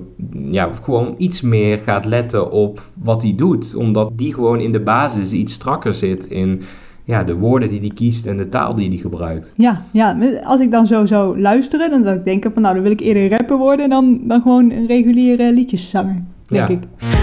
ja, 0.51 0.71
gewoon 0.83 1.15
iets 1.19 1.41
meer 1.41 1.79
gaat 1.79 2.05
letten 2.05 2.51
op 2.51 2.83
wat 3.03 3.23
hij 3.23 3.35
doet, 3.37 3.75
omdat 3.75 4.13
die 4.15 4.35
gewoon 4.35 4.61
in 4.61 4.73
de 4.73 4.81
basis 4.81 5.33
iets 5.33 5.53
strakker 5.53 5.95
zit 5.95 6.27
in 6.27 6.63
ja, 7.05 7.25
de 7.25 7.35
woorden 7.35 7.71
die 7.71 7.81
hij 7.81 7.91
kiest 7.95 8.27
en 8.27 8.37
de 8.37 8.49
taal 8.49 8.75
die 8.75 8.89
hij 8.89 8.99
gebruikt. 8.99 9.53
Ja, 9.57 9.85
ja, 9.91 10.19
als 10.43 10.61
ik 10.61 10.71
dan 10.71 10.87
zo 10.87 11.07
zou 11.07 11.41
luisteren, 11.41 11.91
dan 11.91 12.05
zou 12.05 12.17
ik 12.17 12.25
denken 12.25 12.53
van 12.53 12.63
nou, 12.63 12.75
dan 12.75 12.83
wil 12.83 12.93
ik 12.93 13.01
eerder 13.01 13.31
rapper 13.31 13.57
worden 13.57 13.91
dan, 13.91 14.21
dan 14.23 14.43
gewoon 14.43 14.71
een 14.71 14.87
reguliere 14.87 15.53
liedjeszanger, 15.53 16.23
denk 16.53 16.69
Ja. 16.69 16.75
ik. 16.75 16.81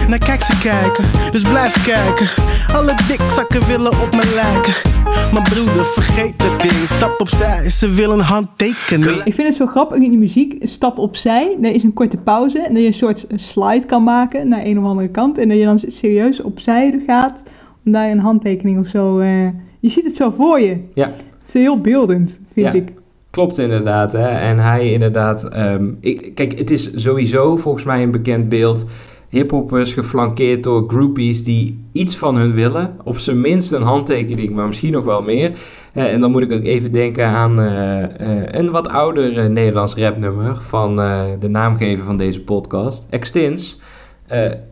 Naar 0.07 0.17
kijk 0.19 0.41
ze 0.41 0.59
kijken, 0.63 1.03
dus 1.31 1.41
blijf 1.41 1.85
kijken. 1.85 2.27
Alle 2.75 2.93
dikzakken 3.07 3.67
willen 3.67 3.91
op 3.91 4.11
me 4.15 4.31
lijken. 4.35 4.73
Maar 5.33 5.49
broeder, 5.53 5.85
vergeet 5.85 6.33
het 6.43 6.61
ding. 6.61 6.71
Stap 6.71 7.15
opzij, 7.21 7.69
ze 7.69 7.89
willen 7.89 8.19
handtekening. 8.19 9.21
Ik 9.23 9.33
vind 9.33 9.47
het 9.47 9.55
zo 9.57 9.65
grappig 9.65 9.97
in 9.97 10.09
die 10.09 10.19
muziek, 10.19 10.55
stap 10.59 10.97
opzij, 10.97 11.57
er 11.61 11.73
is 11.73 11.83
een 11.83 11.93
korte 11.93 12.17
pauze 12.17 12.59
en 12.59 12.73
dat 12.73 12.81
je 12.81 12.87
een 12.87 12.93
soort 12.93 13.25
slide 13.35 13.85
kan 13.85 14.03
maken 14.03 14.47
naar 14.47 14.65
een 14.65 14.79
of 14.79 14.85
andere 14.85 15.09
kant 15.09 15.37
en 15.37 15.47
dat 15.49 15.57
je 15.57 15.65
dan 15.65 15.79
serieus 15.87 16.41
opzij 16.41 17.01
gaat 17.07 17.43
om 17.85 17.91
daar 17.91 18.09
een 18.09 18.19
handtekening 18.19 18.79
of 18.81 18.87
zo, 18.87 19.19
eh, 19.19 19.43
je 19.79 19.89
ziet 19.89 20.05
het 20.05 20.15
zo 20.15 20.33
voor 20.37 20.59
je. 20.59 20.77
Ja. 20.93 21.05
Het 21.07 21.47
is 21.47 21.53
heel 21.53 21.81
beeldend, 21.81 22.39
vind 22.53 22.65
Ja. 22.67 22.73
ik. 22.73 22.93
Klopt 23.29 23.57
inderdaad. 23.57 24.11
Hè? 24.11 24.27
En 24.27 24.59
hij 24.59 24.91
inderdaad. 24.91 25.43
ehm, 25.49 25.85
ik, 25.99 26.31
kijk, 26.35 26.57
het 26.57 26.71
is 26.71 26.91
sowieso 26.95 27.57
volgens 27.57 27.83
mij 27.83 28.03
een 28.03 28.11
bekend 28.11 28.49
beeld. 28.49 28.85
Hiphoppers 29.29 29.93
geflankeerd 29.93 30.63
door 30.63 30.83
groupies 30.87 31.43
die 31.43 31.85
iets 31.91 32.17
van 32.17 32.35
hun 32.35 32.53
willen. 32.53 32.95
Op 33.03 33.17
zijn 33.17 33.41
minst 33.41 33.71
een 33.71 33.81
handtekening, 33.81 34.49
maar 34.49 34.67
misschien 34.67 34.91
nog 34.91 35.03
wel 35.03 35.21
meer. 35.21 35.51
Eh, 35.93 36.13
en 36.13 36.19
dan 36.19 36.31
moet 36.31 36.41
ik 36.41 36.51
ook 36.51 36.63
even 36.63 36.91
denken 36.91 37.25
aan 37.25 37.59
eh, 37.61 38.03
eh, 38.03 38.43
een 38.47 38.71
wat 38.71 38.89
ouder 38.89 39.49
Nederlands 39.49 39.95
rapnummer 39.95 40.55
van 40.55 40.95
de 41.39 41.47
naamgever 41.49 42.05
van 42.05 42.17
deze 42.17 42.41
podcast, 42.41 43.05
Extins. 43.09 43.79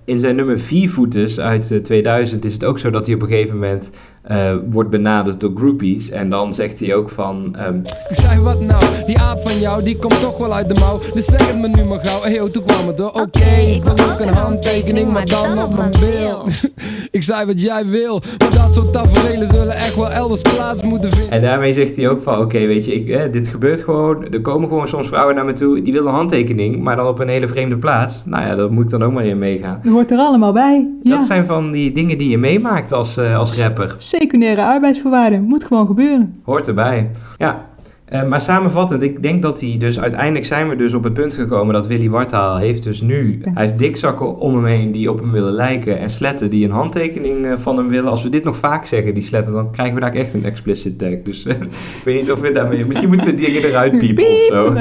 In 0.06 0.20
zijn 0.20 0.36
nummer 0.36 0.60
Viervoeters 0.60 1.40
uit 1.40 1.72
eh, 1.72 1.80
2000 1.80 2.46
is 2.46 2.54
het 2.54 2.66
ook 2.66 2.80
zo 2.80 2.90
dat 2.90 3.06
hij 3.06 3.16
op 3.16 3.22
een 3.22 3.28
gegeven 3.28 3.56
moment 3.56 3.92
eh, 4.28 4.56
wordt 4.70 4.90
benaderd 4.90 5.40
door 5.40 5.52
groupies. 5.56 6.10
En 6.10 6.30
dan 6.30 6.54
zegt 6.54 6.80
hij 6.80 6.96
ook 6.96 7.10
van... 7.10 7.56
ehm, 7.58 7.78
Ik 8.10 8.16
zei 8.16 8.40
wat 8.40 8.62
nou, 8.62 8.84
die 9.06 9.20
aap 9.20 9.40
van 9.48 9.60
jou, 9.60 9.84
die 9.84 9.98
komt 9.98 10.22
toch 10.22 10.38
wel 10.38 10.54
uit 10.54 10.68
de 10.68 10.74
mouw. 10.80 11.00
Dus 11.14 11.26
zeg 11.26 11.48
het 11.48 11.60
me 11.60 11.68
nu 11.68 11.84
maar 11.84 12.00
gauw, 12.00 12.22
hey 12.22 12.50
toen 12.52 12.64
kwam 12.66 12.88
het 12.88 12.98
door. 12.98 13.08
Oké, 13.12 13.56
ik 13.76 13.84
wil 13.84 13.92
ook 13.92 14.20
een 14.20 14.34
handtekening, 14.34 15.12
maar 15.12 15.26
dan 15.26 15.64
op 15.64 15.76
mijn 15.78 15.92
beeld. 16.00 16.52
ik 17.18 17.24
zei 17.24 17.46
wat 17.46 17.62
jij 17.62 17.86
wil, 17.86 18.22
maar 18.38 18.54
dat 18.54 18.74
soort 18.74 18.94
tafereelen 18.94 19.48
zullen 19.48 19.76
echt 19.76 19.96
wel 19.96 20.10
elders 20.12 20.42
plaats 20.42 20.84
moeten 20.84 21.12
vinden. 21.12 21.32
En 21.32 21.42
daarmee 21.42 21.74
zegt 21.74 21.96
hij 21.96 22.10
ook 22.10 22.22
van, 22.22 22.40
oké, 22.40 22.66
weet 22.66 22.86
je, 22.86 22.94
ik, 22.94 23.10
eh, 23.10 23.32
dit 23.32 23.48
gebeurt 23.48 23.80
gewoon. 23.80 24.28
Er 24.32 24.42
komen 24.42 24.68
gewoon 24.70 24.88
soms 24.88 25.08
vrouwen 25.08 25.36
naar 25.36 25.46
me 25.46 25.54
toe, 25.54 25.82
die 25.82 25.94
willen 25.94 26.08
een 26.10 26.16
handtekening, 26.16 26.80
maar 26.84 26.96
dan 26.96 27.08
op 27.08 27.20
een 27.20 27.28
hele 27.28 27.48
vreemde 27.48 27.78
plaats. 27.78 28.26
Nou 28.26 28.46
ja, 28.46 28.56
daar 28.56 28.72
moet 28.72 28.84
ik 28.84 28.90
dan 28.90 29.04
ook 29.04 29.12
maar 29.14 29.26
in 29.26 29.38
meegaan. 29.38 29.80
Dat 29.84 29.94
hoort 29.94 30.12
er 30.12 30.18
allemaal 30.18 30.54
bij. 30.54 30.90
Ja. 31.04 31.18
Dat 31.18 31.26
zijn 31.26 31.46
van 31.46 31.72
die 31.72 31.92
dingen 31.92 32.18
die 32.18 32.30
je 32.30 32.38
meemaakt 32.38 32.92
als, 32.92 33.18
eh, 33.18 33.38
als 33.38 33.54
rapper. 33.60 33.96
Secundaire 34.20 34.64
arbeidsvoorwaarden, 34.64 35.44
moet 35.44 35.64
gewoon 35.64 35.88
gebeuren. 35.88 36.42
Hoort 36.44 36.68
erbij. 36.68 37.12
Ja. 37.38 37.66
Eh, 38.08 38.24
maar 38.24 38.42
samenvattend, 38.42 39.02
ik 39.02 39.24
denk 39.24 39.42
dat 39.42 39.62
hij 39.62 39.76
dus 39.80 40.00
uiteindelijk 40.00 40.46
zijn 40.46 40.70
we 40.70 40.76
dus 40.76 40.94
op 40.94 41.04
het 41.04 41.14
punt 41.14 41.34
gekomen 41.34 41.74
dat 41.74 41.88
Willy 41.88 42.10
Wartaal 42.10 42.58
heeft 42.58 42.84
dus 42.84 43.02
nu, 43.02 43.40
hij 43.42 43.64
heeft 43.64 43.80
dikzakken 43.80 44.38
om 44.38 44.56
hem 44.56 44.66
heen 44.66 44.92
die 44.92 45.12
op 45.12 45.20
hem 45.20 45.32
willen 45.32 45.54
lijken 45.54 46.00
en 46.00 46.10
sletten 46.10 46.50
die 46.50 46.66
een 46.66 46.72
handtekening 46.72 47.46
eh, 47.46 47.54
van 47.58 47.78
hem 47.78 47.88
willen. 47.88 48.10
Als 48.10 48.24
we 48.24 48.30
dit 48.30 48.44
nog 48.44 48.58
vaak 48.58 48.86
zeggen, 48.86 49.14
die 49.14 49.24
sletten, 49.24 49.54
dan 49.54 49.72
krijgen 49.72 49.96
we 49.96 50.02
daar 50.02 50.14
echt 50.14 50.34
een 50.34 50.46
explicit 50.46 51.00
tag. 51.00 51.14
Dus 51.24 51.46
eh, 51.46 51.56
ik 52.00 52.02
weet 52.04 52.22
niet 52.22 52.32
of 52.32 52.40
we 52.40 52.52
daarmee, 52.52 52.86
misschien 52.86 53.10
moeten 53.10 53.28
we 53.28 53.36
dingen 53.36 53.64
eruit 53.64 53.98
piepen 53.98 54.28
of 54.28 54.46
zo. 54.46 54.74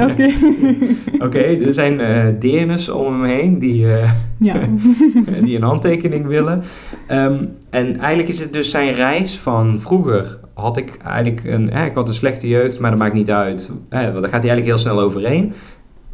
Oké. 1.26 1.38
Er 1.38 1.74
zijn 1.74 2.00
deernis 2.38 2.88
om 2.88 3.12
hem 3.12 3.24
heen 3.24 3.58
die, 3.58 3.86
ja. 4.38 4.54
die 5.42 5.56
een 5.56 5.62
handtekening 5.62 6.26
willen. 6.26 6.62
Ehm, 7.06 7.44
en 7.70 7.96
eigenlijk 7.98 8.28
is 8.28 8.40
het 8.40 8.52
dus 8.52 8.70
zijn 8.70 8.92
reis 8.92 9.38
van 9.38 9.80
vroeger. 9.80 10.38
Had 10.56 10.76
ik 10.76 10.96
eigenlijk 11.04 11.44
een, 11.44 11.70
eh, 11.70 11.84
ik 11.84 11.94
had 11.94 12.08
een 12.08 12.14
slechte 12.14 12.48
jeugd, 12.48 12.78
maar 12.78 12.90
dat 12.90 12.98
maakt 12.98 13.14
niet 13.14 13.30
uit. 13.30 13.70
Eh, 13.88 14.00
want 14.00 14.12
daar 14.12 14.30
gaat 14.30 14.42
hij 14.42 14.50
eigenlijk 14.50 14.66
heel 14.66 14.78
snel 14.78 15.00
overheen. 15.00 15.52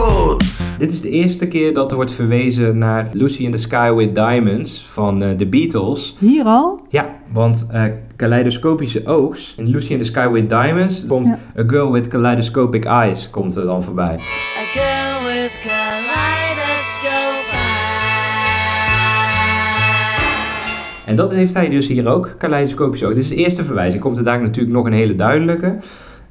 Dit 0.78 0.92
is 0.92 1.02
de 1.02 1.10
eerste 1.10 1.48
keer 1.48 1.74
dat 1.74 1.90
er 1.90 1.96
wordt 1.96 2.12
verwezen 2.12 2.78
naar 2.78 3.10
Lucy 3.12 3.44
in 3.44 3.52
the 3.52 3.58
Sky 3.58 3.92
with 3.92 4.16
Diamonds 4.16 4.88
van 4.92 5.24
eh, 5.24 5.38
de 5.38 5.48
Beatles. 5.48 6.16
hier 6.20 6.46
al. 6.46 6.82
Ja, 6.90 7.16
want 7.32 7.68
eh 7.72 7.84
kaleidoscopische 8.16 9.06
oogst. 9.06 9.58
In 9.58 9.68
Lucy 9.68 9.92
in 9.92 9.98
the 9.98 10.04
Sky 10.04 10.28
with 10.28 10.50
Diamonds 10.50 11.06
komt 11.06 11.28
Ja. 11.28 11.40
A 11.60 11.64
Girl 11.68 11.92
with 11.92 12.08
Kaleidoscopic 12.08 12.86
Eyes 12.86 13.30
komt 13.30 13.56
er 13.56 13.66
dan 13.66 13.84
voorbij. 13.84 14.14
A 14.14 14.20
girl 14.74 15.32
with 15.32 15.52
eyes. 15.66 16.24
En 21.06 21.16
dat 21.16 21.34
heeft 21.34 21.54
hij 21.54 21.70
dus 21.70 21.88
hier 21.88 22.08
ook, 22.08 22.36
kaleidoscopische 22.38 23.06
oogst. 23.06 23.18
Dit 23.18 23.26
is 23.26 23.36
de 23.36 23.44
eerste 23.44 23.64
verwijzing. 23.64 24.02
Komt 24.02 24.18
er 24.18 24.24
daar 24.24 24.42
natuurlijk 24.42 24.76
nog 24.76 24.86
een 24.86 24.94
hele 24.94 25.16
duidelijke. 25.16 25.76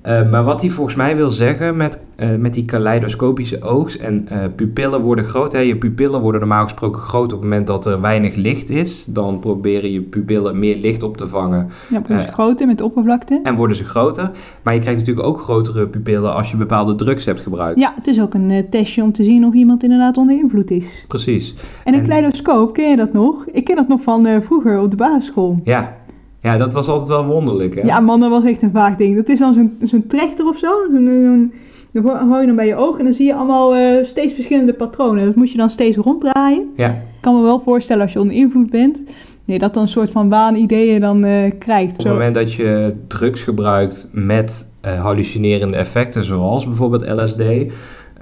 Eh, 0.02 0.30
maar 0.30 0.44
wat 0.44 0.60
hij 0.60 0.70
volgens 0.70 0.96
mij 0.96 1.16
wil 1.16 1.30
zeggen 1.30 1.76
met, 1.76 2.00
eh, 2.16 2.28
met 2.38 2.54
die 2.54 2.64
kaleidoscopische 2.64 3.62
oogst 3.62 3.96
en 4.00 4.28
eh, 4.28 4.38
pupillen 4.56 5.00
worden 5.00 5.24
groot. 5.24 5.52
Hè. 5.52 5.58
Je 5.58 5.76
pupillen 5.76 6.20
worden 6.20 6.40
normaal 6.40 6.62
gesproken 6.62 7.00
groot 7.00 7.24
op 7.24 7.30
het 7.40 7.48
moment 7.48 7.66
dat 7.66 7.86
er 7.86 8.00
weinig 8.00 8.34
licht 8.34 8.70
is. 8.70 9.04
Dan 9.04 9.38
proberen 9.38 9.92
je 9.92 10.00
pupillen 10.00 10.58
meer 10.58 10.76
licht 10.76 11.02
op 11.02 11.16
te 11.16 11.28
vangen 11.28 11.68
Ja, 11.88 12.00
plus 12.00 12.24
Eh. 12.26 12.32
groter 12.32 12.66
met 12.66 12.80
oppervlakte. 12.80 13.40
en 13.42 13.54
worden 13.54 13.76
ze 13.76 13.84
groter. 13.84 14.30
Maar 14.62 14.74
je 14.74 14.80
krijgt 14.80 14.98
natuurlijk 14.98 15.26
ook 15.26 15.40
grotere 15.40 15.86
pupillen 15.86 16.34
als 16.34 16.50
je 16.50 16.56
bepaalde 16.56 16.94
drugs 16.94 17.24
hebt 17.24 17.40
gebruikt. 17.40 17.80
Ja, 17.80 17.92
het 17.96 18.06
is 18.06 18.20
ook 18.20 18.34
een 18.34 18.66
testje 18.70 19.02
om 19.02 19.12
te 19.12 19.22
zien 19.24 19.44
of 19.46 19.54
iemand 19.54 19.82
inderdaad 19.82 20.16
onder 20.16 20.36
invloed 20.38 20.70
is. 20.70 21.04
Precies. 21.08 21.54
En 21.84 21.94
een 21.94 22.00
En- 22.00 22.06
kaleidoscoop, 22.06 22.72
ken 22.72 22.90
je 22.90 22.96
dat 22.96 23.12
nog? 23.12 23.46
Ik 23.52 23.64
ken 23.64 23.76
dat 23.76 23.88
nog 23.88 24.02
van 24.02 24.26
vroeger 24.42 24.80
op 24.80 24.90
de 24.90 24.96
basisschool. 24.96 25.60
Ja, 25.64 25.96
Ja, 26.42 26.56
dat 26.56 26.72
was 26.72 26.88
altijd 26.88 27.08
wel 27.08 27.24
wonderlijk, 27.26 27.74
hè? 27.74 27.80
Ja, 27.86 28.00
man, 28.00 28.20
dat 28.20 28.30
was 28.30 28.44
echt 28.44 28.62
een 28.62 28.70
vaag 28.70 28.96
ding. 28.96 29.16
Dat 29.16 29.28
is 29.28 29.38
dan 29.38 29.54
zo'n 29.54 29.76
zo'n 29.82 30.06
trechter 30.06 30.46
of 30.46 30.58
zo. 30.58 30.68
Zo'n, 30.92 31.52
dan 31.92 32.02
ho- 32.02 32.28
hou 32.28 32.40
je 32.40 32.46
dan 32.46 32.56
bij 32.56 32.66
je 32.66 32.74
oog 32.76 32.98
en 32.98 33.04
dan 33.04 33.14
zie 33.14 33.26
je 33.26 33.34
allemaal 33.34 33.74
eh, 33.74 34.04
steeds 34.04 34.34
verschillende 34.34 34.72
patronen. 34.72 35.24
Dat 35.24 35.34
moet 35.34 35.50
je 35.50 35.56
dan 35.58 35.70
steeds 35.70 35.96
ronddraaien. 35.96 36.68
Ja. 36.76 36.88
Ik 36.88 37.20
kan 37.20 37.36
me 37.36 37.42
wel 37.42 37.60
voorstellen 37.60 38.02
als 38.02 38.12
je 38.12 38.20
onder 38.20 38.36
invloed 38.36 38.70
bent, 38.70 39.02
nee, 39.44 39.58
dat 39.58 39.74
dan 39.74 39.82
een 39.82 39.88
soort 39.88 40.10
van 40.10 40.28
waanideeën 40.28 41.00
dan 41.00 41.24
eh, 41.24 41.50
krijgt. 41.58 41.90
Op 41.92 41.98
het 41.98 42.12
moment 42.12 42.34
dat 42.34 42.52
je 42.52 42.94
drugs 43.06 43.42
gebruikt 43.42 44.08
met 44.12 44.68
eh, 44.80 45.00
hallucinerende 45.02 45.76
effecten, 45.76 46.24
zoals 46.24 46.64
bijvoorbeeld 46.66 47.20
LSD, 47.20 47.42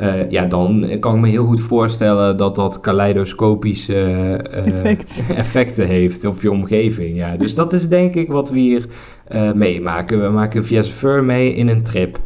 eh, 0.00 0.30
ja, 0.30 0.46
dan 0.46 0.86
kan 1.00 1.14
ik 1.14 1.20
me 1.20 1.28
heel 1.28 1.44
goed 1.44 1.60
voorstellen 1.60 2.36
dat 2.36 2.56
dat 2.56 2.80
kaleidoscopische 2.80 3.94
eh, 3.94 4.66
Effect. 4.66 5.22
effecten 5.34 5.86
heeft 5.86 6.24
op 6.24 6.40
je 6.40 6.50
omgeving. 6.50 7.16
Ja. 7.16 7.36
Dus 7.36 7.54
dat 7.54 7.72
is 7.72 7.88
denk 7.88 8.14
ik 8.14 8.28
wat 8.28 8.50
we 8.50 8.58
hier 8.58 8.86
eh, 9.28 9.52
meemaken. 9.52 10.22
We 10.22 10.28
maken 10.28 10.64
via 10.64 10.82
Fur 10.82 11.24
mee 11.24 11.54
in 11.54 11.68
een 11.68 11.82
trip. 11.82 12.18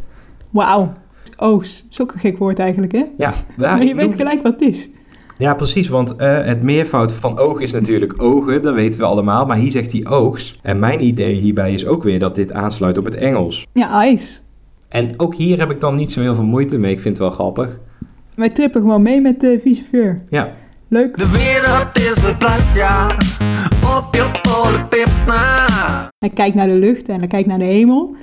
Wauw. 0.51 0.93
Ook 1.37 1.65
een 1.97 2.19
gek 2.19 2.37
woord 2.37 2.59
eigenlijk, 2.59 2.91
hè? 2.91 3.03
Ja, 3.17 3.33
maar 3.57 3.83
je 3.83 3.95
weet 3.95 4.15
gelijk 4.15 4.43
wat 4.43 4.51
het 4.51 4.61
is. 4.61 4.89
Ja, 5.37 5.53
precies, 5.53 5.87
want 5.87 6.15
eh, 6.15 6.45
het 6.45 6.63
meervoud 6.63 7.13
van 7.13 7.37
oog 7.37 7.59
is 7.59 7.71
natuurlijk 7.71 8.21
ogen, 8.21 8.61
dat 8.61 8.73
weten 8.73 8.99
we 8.99 9.05
allemaal, 9.05 9.45
maar 9.45 9.57
hier 9.57 9.71
zegt 9.71 9.91
hij 9.91 10.05
oogs. 10.07 10.59
En 10.61 10.79
mijn 10.79 11.03
idee 11.03 11.33
hierbij 11.33 11.73
is 11.73 11.85
ook 11.85 12.03
weer 12.03 12.19
dat 12.19 12.35
dit 12.35 12.53
aansluit 12.53 12.97
op 12.97 13.05
het 13.05 13.15
Engels. 13.15 13.67
Ja, 13.73 13.89
ijs. 13.89 14.43
En 14.87 15.19
ook 15.19 15.35
hier 15.35 15.59
heb 15.59 15.71
ik 15.71 15.81
dan 15.81 15.95
niet 15.95 16.11
zo 16.11 16.21
heel 16.21 16.35
veel 16.35 16.43
moeite 16.43 16.77
mee, 16.77 16.91
ik 16.91 16.99
vind 16.99 17.17
het 17.17 17.27
wel 17.27 17.35
grappig. 17.35 17.79
Wij 18.35 18.49
trippen 18.49 18.81
gewoon 18.81 19.01
mee 19.01 19.21
met 19.21 19.39
de 19.39 19.59
visiveur. 19.61 20.19
Ja, 20.29 20.53
Leuk. 20.87 21.17
De 21.17 21.31
wereld 21.31 21.97
is 21.97 22.23
verplaatst, 22.23 22.75
ja. 22.75 23.05
Op 23.97 24.15
je 24.15 24.31
polenpips 24.41 25.25
na. 25.27 25.65
Hij 26.19 26.29
kijkt 26.29 26.55
naar 26.55 26.67
de 26.67 26.73
lucht 26.73 27.09
en 27.09 27.19
hij 27.19 27.27
kijkt 27.27 27.47
naar 27.47 27.59
de 27.59 27.65
hemel. 27.65 28.15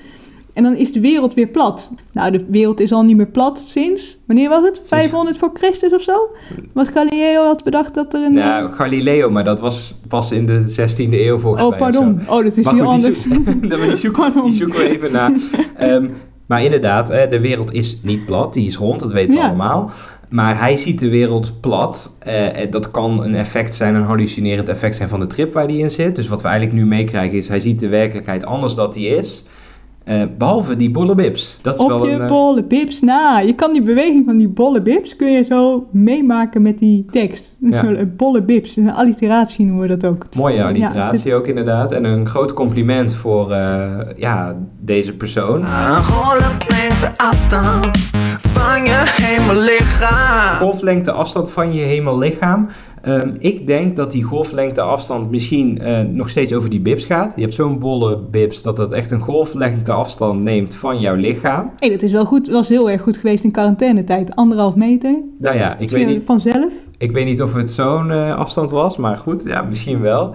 En 0.53 0.63
dan 0.63 0.77
is 0.77 0.93
de 0.93 1.01
wereld 1.01 1.35
weer 1.35 1.47
plat. 1.47 1.91
Nou, 2.13 2.31
de 2.31 2.45
wereld 2.49 2.81
is 2.81 2.93
al 2.93 3.03
niet 3.03 3.17
meer 3.17 3.27
plat 3.27 3.59
sinds, 3.59 4.19
wanneer 4.27 4.49
was 4.49 4.65
het? 4.65 4.81
500 4.85 5.39
voor 5.39 5.51
Christus 5.55 5.93
of 5.93 6.03
zo? 6.03 6.29
Was 6.73 6.89
Galileo 6.89 7.45
had 7.45 7.65
bedacht 7.65 7.95
dat 7.95 8.15
er 8.15 8.23
een... 8.25 8.33
nou, 8.33 8.73
Galileo, 8.73 9.31
maar 9.31 9.45
dat 9.45 9.61
was 9.61 10.01
pas 10.09 10.33
in 10.33 10.47
de 10.47 10.61
16e 10.61 11.11
eeuw 11.11 11.39
volgens 11.39 11.63
oh, 11.63 11.69
mij. 11.71 11.79
of 11.79 11.85
pardon. 11.85 12.21
Oh, 12.29 12.45
dat 12.45 12.57
is 12.57 12.65
Maar 12.65 12.75
heel 12.75 12.85
goed, 12.87 12.95
die 12.97 13.05
anders. 13.05 13.23
zoek- 13.23 13.61
die, 13.91 13.97
zoeken, 13.97 14.43
die 14.45 14.53
zoeken 14.53 14.79
we 14.79 14.89
even 14.89 15.13
na. 15.13 15.33
Ehm, 15.77 16.09
maar 16.53 16.63
inderdaad, 16.65 17.11
eh, 17.11 17.31
de 17.31 17.41
wereld 17.41 17.73
is 17.73 17.99
niet 18.03 18.27
plat, 18.27 18.53
die 18.55 18.67
is 18.67 18.77
rond, 18.77 19.01
dat 19.01 19.13
weten 19.13 19.35
we 19.35 19.41
Ja. 19.41 19.47
allemaal. 19.49 19.91
Maar 20.31 20.59
hij 20.59 20.77
ziet 20.77 20.99
de 20.99 21.09
wereld 21.09 21.61
plat. 21.61 22.17
eh, 22.19 22.71
dat 22.71 22.91
kan 22.91 23.23
een 23.25 23.35
effect 23.35 23.75
zijn, 23.75 23.95
een 23.95 24.03
hallucinerend 24.03 24.69
effect 24.69 24.97
zijn 24.97 25.09
van 25.09 25.21
de 25.21 25.27
trip 25.27 25.53
waar 25.53 25.65
hij 25.65 25.77
in 25.77 25.91
zit. 25.91 26.17
Dus 26.17 26.29
wat 26.29 26.43
we 26.43 26.49
eigenlijk 26.49 26.79
nu 26.79 26.87
meekrijgen 26.87 27.39
is, 27.39 27.49
hij 27.49 27.61
ziet 27.61 27.81
de 27.81 27.89
werkelijkheid 27.89 28.45
anders 28.45 28.75
dan 28.75 28.91
die 28.91 29.09
is. 29.17 29.45
Eh, 30.05 30.23
behalve 30.39 30.77
die 30.77 30.91
bolle 30.91 31.15
bips. 31.15 31.59
Dat 31.63 31.75
is 31.75 31.81
Op 31.81 31.89
wel 31.89 32.07
je 32.07 32.13
een... 32.13 32.21
eh, 32.21 32.29
bolle 32.29 32.63
bips 32.65 33.01
na. 33.01 33.39
Je 33.39 33.55
kan 33.55 33.73
die 33.73 33.83
beweging 33.83 34.25
van 34.27 34.39
die 34.39 34.49
bolle 34.49 34.83
bips 34.83 35.17
kun 35.17 35.31
je 35.33 35.43
zo 35.43 35.87
meemaken 35.91 36.63
met 36.63 36.79
die 36.79 37.07
tekst. 37.11 37.55
Ja. 37.59 37.85
Een 37.85 38.17
bolle 38.17 38.43
bips. 38.43 38.77
Een 38.77 38.93
alliteratie 38.93 39.65
noemen 39.67 39.89
we 39.89 39.97
dat 39.97 40.11
ook. 40.11 40.27
Mooie 40.37 40.65
alliteratie 40.65 41.31
Ja, 41.31 41.37
ook 41.37 41.47
inderdaad. 41.47 41.93
En 41.93 42.05
een 42.05 42.27
groot 42.29 42.53
compliment 42.53 43.15
voor 43.15 43.51
eh, 43.53 43.91
ja, 44.17 44.57
deze 44.81 45.17
persoon. 45.17 45.61
Een 45.61 46.05
golflengte 46.05 47.13
afstand 47.17 47.87
van 48.41 48.85
je 48.85 49.05
hemellichaam. 49.23 50.59
Golflengte 50.59 51.13
afstand 51.13 51.51
van 51.51 51.73
je 51.75 51.83
hemellichaam. 51.83 52.69
Ehm 53.03 53.31
ik 53.39 53.67
denk 53.67 53.97
dat 53.97 54.11
die 54.13 54.23
golflengte 54.23 54.81
afstand 54.81 55.31
misschien 55.31 55.79
eh, 55.79 56.01
nog 56.01 56.31
steeds 56.31 56.53
over 56.53 56.71
die 56.71 56.81
bips 56.81 57.05
gaat. 57.05 57.33
Je 57.37 57.43
hebt 57.43 57.55
zo'n 57.55 57.79
bolle 57.79 58.19
bips 58.19 58.63
dat 58.63 58.77
dat 58.77 58.93
echt 58.93 59.11
een 59.11 59.21
golflengte 59.21 59.93
afstand 59.93 60.41
neemt 60.41 60.75
van 60.75 61.01
jouw 61.01 61.15
lichaam. 61.15 61.71
Hé, 61.79 61.91
dat 61.91 62.03
is 62.03 62.13
wel 62.13 62.25
goed. 62.25 62.49
was 62.49 62.69
heel 62.69 62.91
erg 62.91 63.03
goed 63.03 63.17
geweest 63.17 63.45
in 63.45 63.51
quarantainetijd. 63.51 64.35
Anderhalf 64.35 64.75
meter. 64.75 65.23
Nou 65.39 65.57
ja, 65.57 65.79
ik 65.79 65.91
weet 65.91 66.07
niet, 66.07 66.23
Vanzelf. 66.25 66.73
ik 66.99 67.13
weet 67.13 67.25
niet 67.25 67.43
of 67.43 67.55
het 67.55 67.71
zo'n 67.71 68.11
eh, 68.11 68.35
afstand 68.35 68.71
was, 68.71 68.97
maar 68.97 69.17
goed, 69.17 69.43
ja, 69.45 69.63
misschien 69.63 70.01
wel. 70.01 70.35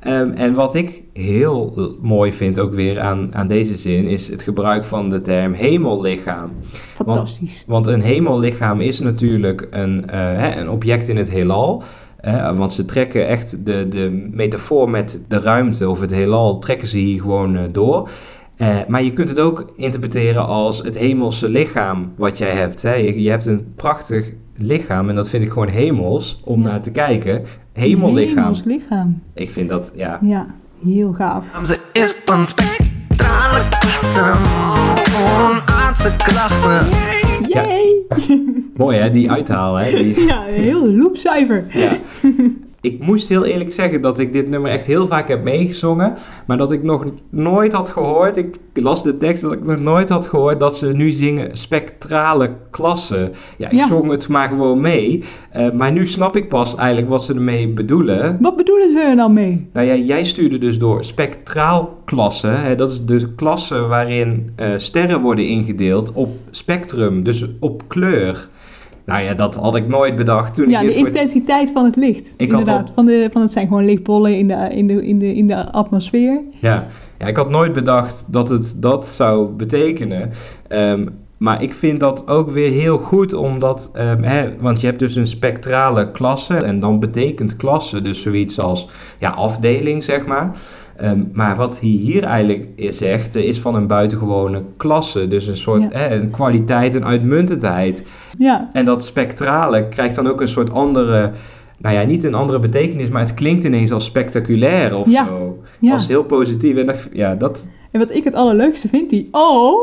Ehm, 0.00 0.30
en 0.30 0.54
wat 0.54 0.74
ik 0.74 1.02
heel 1.12 1.74
mooi 2.00 2.32
vind 2.32 2.58
ook 2.58 2.74
weer 2.74 3.00
aan, 3.00 3.34
aan 3.34 3.46
deze 3.46 3.76
zin 3.76 4.04
is 4.04 4.28
het 4.28 4.42
gebruik 4.42 4.84
van 4.84 5.10
de 5.10 5.20
term 5.20 5.52
hemellichaam. 5.52 6.50
Fantastisch. 6.94 7.64
Want 7.66 7.86
een 7.86 8.00
hemellichaam 8.00 8.80
is 8.80 9.00
natuurlijk 9.00 9.66
een, 9.70 10.10
eh, 10.10 10.18
hè, 10.18 10.60
een 10.60 10.70
object 10.70 11.08
in 11.08 11.16
het 11.16 11.30
heelal. 11.30 11.82
Eh, 12.18 12.56
want 12.56 12.72
ze 12.72 12.84
trekken 12.84 13.26
echt 13.28 13.66
de, 13.66 13.88
de 13.88 14.28
metafoor 14.32 14.90
met 14.90 15.22
de 15.28 15.40
ruimte 15.40 15.88
of 15.88 16.00
het 16.00 16.10
heelal, 16.10 16.58
trekken 16.58 16.88
ze 16.88 16.96
hier 16.98 17.20
gewoon 17.20 17.56
eh, 17.56 17.62
door. 17.72 18.08
Eh, 18.56 18.76
maar 18.88 19.02
je 19.02 19.12
kunt 19.12 19.28
het 19.28 19.38
ook 19.40 19.72
interpreteren 19.76 20.46
als 20.46 20.78
het 20.78 20.98
hemelse 20.98 21.48
lichaam 21.48 22.12
wat 22.16 22.38
jij 22.38 22.50
hebt. 22.50 22.82
Hè. 22.82 22.94
Je, 22.94 23.22
je 23.22 23.30
hebt 23.30 23.46
een 23.46 23.72
prachtig 23.76 24.30
lichaam 24.56 25.08
en 25.08 25.14
dat 25.14 25.28
vind 25.28 25.44
ik 25.44 25.50
gewoon 25.50 25.68
hemels 25.68 26.40
om 26.44 26.62
Ja. 26.62 26.68
naar 26.68 26.80
te 26.80 26.90
kijken. 26.90 27.44
Hemellichaam. 27.72 28.36
Hemels 28.42 28.62
lichaam. 28.64 29.22
Ik 29.34 29.50
vind 29.52 29.68
dat, 29.68 29.92
ja. 29.94 30.18
Ja, 30.22 30.46
heel 30.84 31.12
gaaf. 31.12 31.44
Ze 31.66 31.78
is 31.92 32.14
van 32.24 32.46
spectrale 32.46 33.68
klasse. 33.80 34.32
Onaardse 35.40 36.12
Ja. 37.48 37.66
Yay! 37.66 38.06
Mooi 38.76 38.96
hè, 38.98 39.10
die 39.10 39.30
uithaal 39.30 39.76
hè. 39.76 39.90
Die, 39.96 40.24
Ja, 40.30 40.42
heel 40.42 40.86
loopzuiver. 40.88 41.64
Ja. 41.68 41.98
Ik 42.92 43.06
moest 43.06 43.28
heel 43.28 43.44
eerlijk 43.44 43.72
zeggen 43.72 44.02
dat 44.02 44.18
ik 44.18 44.32
dit 44.32 44.48
nummer 44.48 44.70
echt 44.70 44.86
heel 44.86 45.06
vaak 45.06 45.28
heb 45.28 45.44
meegezongen. 45.44 46.14
Maar 46.46 46.56
dat 46.56 46.72
ik 46.72 46.82
nog 46.82 47.04
nooit 47.30 47.72
had 47.72 47.88
gehoord. 47.88 48.36
Ik 48.36 48.56
las 48.74 49.02
de 49.02 49.18
tekst 49.18 49.42
dat 49.42 49.52
ik 49.52 49.64
nog 49.64 49.78
nooit 49.80 50.08
had 50.08 50.26
gehoord 50.26 50.60
dat 50.60 50.76
ze 50.76 50.86
nu 50.86 51.10
zingen 51.10 51.56
spectrale 51.56 52.50
klassen. 52.70 53.32
Ja, 53.56 53.66
ik 53.66 53.72
Ja. 53.78 53.86
zong 53.86 54.10
het 54.10 54.28
maar 54.28 54.48
gewoon 54.48 54.80
mee. 54.80 55.24
Eh, 55.50 55.70
maar 55.70 55.92
nu 55.92 56.06
snap 56.06 56.36
ik 56.36 56.48
pas 56.48 56.74
eigenlijk 56.74 57.08
wat 57.08 57.22
ze 57.24 57.34
ermee 57.34 57.68
bedoelen. 57.68 58.36
Wat 58.40 58.56
bedoelen 58.56 58.90
ze 58.92 58.98
er 59.10 59.16
dan 59.16 59.32
mee? 59.32 59.66
Nou 59.72 59.86
ja, 59.86 59.94
jij 59.94 60.24
stuurde 60.24 60.58
dus 60.58 60.78
door 60.78 61.04
spectraal 61.04 61.96
klassen. 62.04 62.60
Hè, 62.62 62.74
dat 62.74 62.90
is 62.90 63.04
de 63.04 63.34
klasse 63.34 63.86
waarin 63.86 64.52
eh, 64.56 64.70
sterren 64.76 65.20
worden 65.20 65.46
ingedeeld 65.46 66.12
op 66.12 66.28
spectrum, 66.50 67.22
dus 67.22 67.46
op 67.60 67.82
kleur. 67.88 68.48
Nou 69.08 69.22
ja, 69.22 69.34
dat 69.34 69.56
had 69.56 69.76
ik 69.76 69.88
nooit 69.88 70.16
bedacht 70.16 70.54
toen 70.54 70.70
Ja, 70.70 70.80
ik 70.80 70.86
de 70.86 70.98
voor- 70.98 71.06
intensiteit 71.06 71.70
van 71.72 71.84
het 71.84 71.96
licht. 71.96 72.34
Ik 72.36 72.48
Inderdaad, 72.50 72.88
al- 72.88 72.94
van, 72.94 73.06
de, 73.06 73.28
van 73.32 73.42
het 73.42 73.52
zijn 73.52 73.66
gewoon 73.66 73.84
lichtbollen 73.84 74.36
in 74.38 74.48
de, 74.48 74.68
in 74.70 74.86
de, 74.86 75.06
in 75.06 75.18
de, 75.18 75.34
in 75.34 75.46
de 75.46 75.72
atmosfeer. 75.72 76.40
Ja. 76.60 76.86
ja, 77.18 77.26
ik 77.26 77.36
had 77.36 77.50
nooit 77.50 77.72
bedacht 77.72 78.24
dat 78.26 78.48
het 78.48 78.74
dat 78.76 79.06
zou 79.06 79.48
betekenen. 79.48 80.30
Ehm, 80.68 81.06
maar 81.36 81.62
ik 81.62 81.74
vind 81.74 82.00
dat 82.00 82.28
ook 82.28 82.50
weer 82.50 82.70
heel 82.70 82.98
goed, 82.98 83.32
omdat, 83.34 83.90
ehm, 83.92 84.22
hè, 84.22 84.48
want 84.60 84.80
je 84.80 84.86
hebt 84.86 84.98
dus 84.98 85.16
een 85.16 85.26
spectrale 85.26 86.10
klasse. 86.10 86.54
En 86.54 86.80
dan 86.80 87.00
betekent 87.00 87.56
klasse 87.56 88.02
dus 88.02 88.22
zoiets 88.22 88.60
als 88.60 88.88
ja, 89.18 89.30
afdeling, 89.30 90.04
zeg 90.04 90.26
maar. 90.26 90.50
Ehm, 90.98 91.20
maar 91.32 91.56
wat 91.56 91.80
hij 91.80 91.88
hier 91.88 92.24
eigenlijk 92.24 92.66
zegt, 92.94 93.36
eh, 93.36 93.44
is 93.44 93.58
van 93.58 93.74
een 93.74 93.86
buitengewone 93.86 94.62
klasse. 94.76 95.28
Dus 95.28 95.46
een 95.46 95.56
soort 95.56 95.82
Ja. 95.82 95.88
hè, 95.98 96.14
een 96.20 96.30
kwaliteit, 96.30 96.94
een 96.94 97.04
uitmuntendheid. 97.04 98.02
Ja, 98.38 98.70
En 98.72 98.84
dat 98.84 99.04
spectrale 99.04 99.88
krijgt 99.88 100.14
dan 100.14 100.26
ook 100.26 100.40
een 100.40 100.48
soort 100.48 100.72
andere, 100.72 101.30
nou 101.78 101.94
ja, 101.94 102.02
niet 102.02 102.24
een 102.24 102.34
andere 102.34 102.58
betekenis, 102.58 103.08
maar 103.08 103.20
het 103.22 103.34
klinkt 103.34 103.64
ineens 103.64 103.92
als 103.92 104.04
spectaculair 104.04 104.96
of 104.96 105.10
Ja. 105.10 105.26
zo. 105.26 105.58
ja. 105.80 105.92
Als 105.92 106.06
heel 106.08 106.24
positief. 106.24 106.76
En 106.76 106.86
dat, 106.86 107.08
ja, 107.12 107.34
dat, 107.34 107.68
En 107.90 108.00
wat 108.00 108.14
ik 108.14 108.24
het 108.24 108.34
allerleukste 108.34 108.88
vind, 108.88 109.10
die 109.10 109.28
O, 109.30 109.74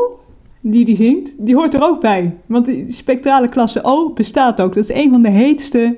die 0.60 0.84
die 0.84 0.96
zingt, 0.96 1.32
die 1.38 1.54
hoort 1.54 1.74
er 1.74 1.82
ook 1.82 2.00
bij. 2.00 2.36
Want 2.46 2.66
die 2.66 2.84
spectrale 2.88 3.48
klasse 3.48 3.80
O 3.82 4.10
bestaat 4.12 4.60
ook. 4.60 4.74
Dat 4.74 4.90
is 4.90 4.96
een 4.96 5.10
van 5.10 5.22
de 5.22 5.28
heetste 5.30 5.96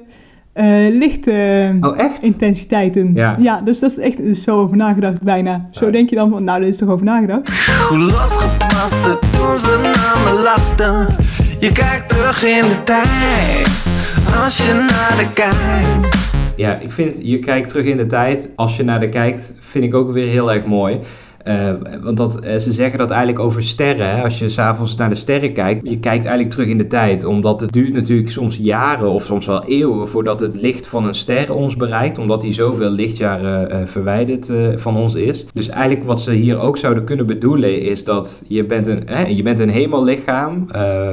eh 0.58 1.74
oh 1.80 1.98
echt? 1.98 2.10
lichtintensiteiten. 2.10 3.14
Ja. 3.14 3.60
dus 3.64 3.78
dat 3.78 3.90
is 3.90 3.98
echt 3.98 4.20
is 4.20 4.42
zo 4.42 4.56
over 4.58 4.76
nagedacht 4.76 5.22
bijna. 5.22 5.68
Zo 5.70 5.84
Ja. 5.84 5.90
denk 5.90 6.10
je 6.10 6.16
dan 6.16 6.30
van, 6.30 6.44
nou, 6.44 6.60
daar 6.60 6.68
is 6.68 6.76
toch 6.76 6.88
over 6.88 7.04
nagedacht? 7.04 7.50
Hoe 7.88 7.98
losgepast 7.98 9.02
toen 9.30 9.58
ze 9.58 9.80
naar 9.82 10.34
me 10.34 10.42
lachten. 10.42 11.16
Je 11.58 11.72
kijkt 11.72 12.08
terug 12.08 12.44
in 12.44 12.68
de 12.68 12.84
tijd. 12.84 13.68
Als 14.44 14.66
je 14.66 14.72
naar 14.72 15.16
de 15.18 15.32
kijkt. 15.32 16.16
Ja, 16.56 16.74
ik 16.78 16.92
vind, 16.92 17.14
je 17.22 17.38
kijkt 17.38 17.68
terug 17.68 17.84
in 17.84 17.96
de 17.96 18.06
tijd. 18.06 18.50
Als 18.56 18.76
je 18.76 18.84
naar 18.84 19.00
de 19.00 19.08
kijkt, 19.08 19.52
vind 19.60 19.84
ik 19.84 19.94
ook 19.94 20.12
weer 20.12 20.28
heel 20.28 20.52
erg 20.52 20.64
mooi. 20.66 20.98
Eh, 21.48 21.70
want 22.02 22.16
dat, 22.16 22.40
eh, 22.40 22.56
ze 22.56 22.72
zeggen 22.72 22.98
dat 22.98 23.10
eigenlijk 23.10 23.40
over 23.40 23.62
sterren. 23.62 24.16
Hè? 24.16 24.22
Als 24.22 24.38
je 24.38 24.48
s'avonds 24.48 24.96
naar 24.96 25.08
de 25.08 25.14
sterren 25.14 25.52
kijkt, 25.52 25.88
je 25.88 25.98
kijkt 25.98 26.24
eigenlijk 26.24 26.50
terug 26.50 26.68
in 26.68 26.78
de 26.78 26.86
tijd. 26.86 27.24
Omdat 27.24 27.60
het 27.60 27.72
duurt 27.72 27.92
natuurlijk 27.92 28.30
soms 28.30 28.56
jaren 28.56 29.10
of 29.10 29.24
soms 29.24 29.46
wel 29.46 29.64
eeuwen 29.64 30.08
voordat 30.08 30.40
het 30.40 30.60
licht 30.60 30.86
van 30.86 31.04
een 31.04 31.14
ster 31.14 31.54
ons 31.54 31.76
bereikt. 31.76 32.18
Omdat 32.18 32.40
die 32.40 32.52
zoveel 32.52 32.90
lichtjaren 32.90 33.70
eh, 33.70 33.78
verwijderd 33.84 34.50
van 34.74 34.96
ons 34.96 35.14
is. 35.14 35.46
Dus 35.52 35.68
eigenlijk 35.68 36.04
wat 36.04 36.20
ze 36.20 36.32
hier 36.32 36.58
ook 36.58 36.76
zouden 36.76 37.04
kunnen 37.04 37.26
bedoelen 37.26 37.80
is 37.80 38.04
dat 38.04 38.42
je 38.48 38.64
bent 38.64 38.86
een, 38.86 39.02
hè, 39.06 39.26
je 39.26 39.42
bent 39.42 39.58
een 39.58 39.68
hemellichaam 39.68 40.66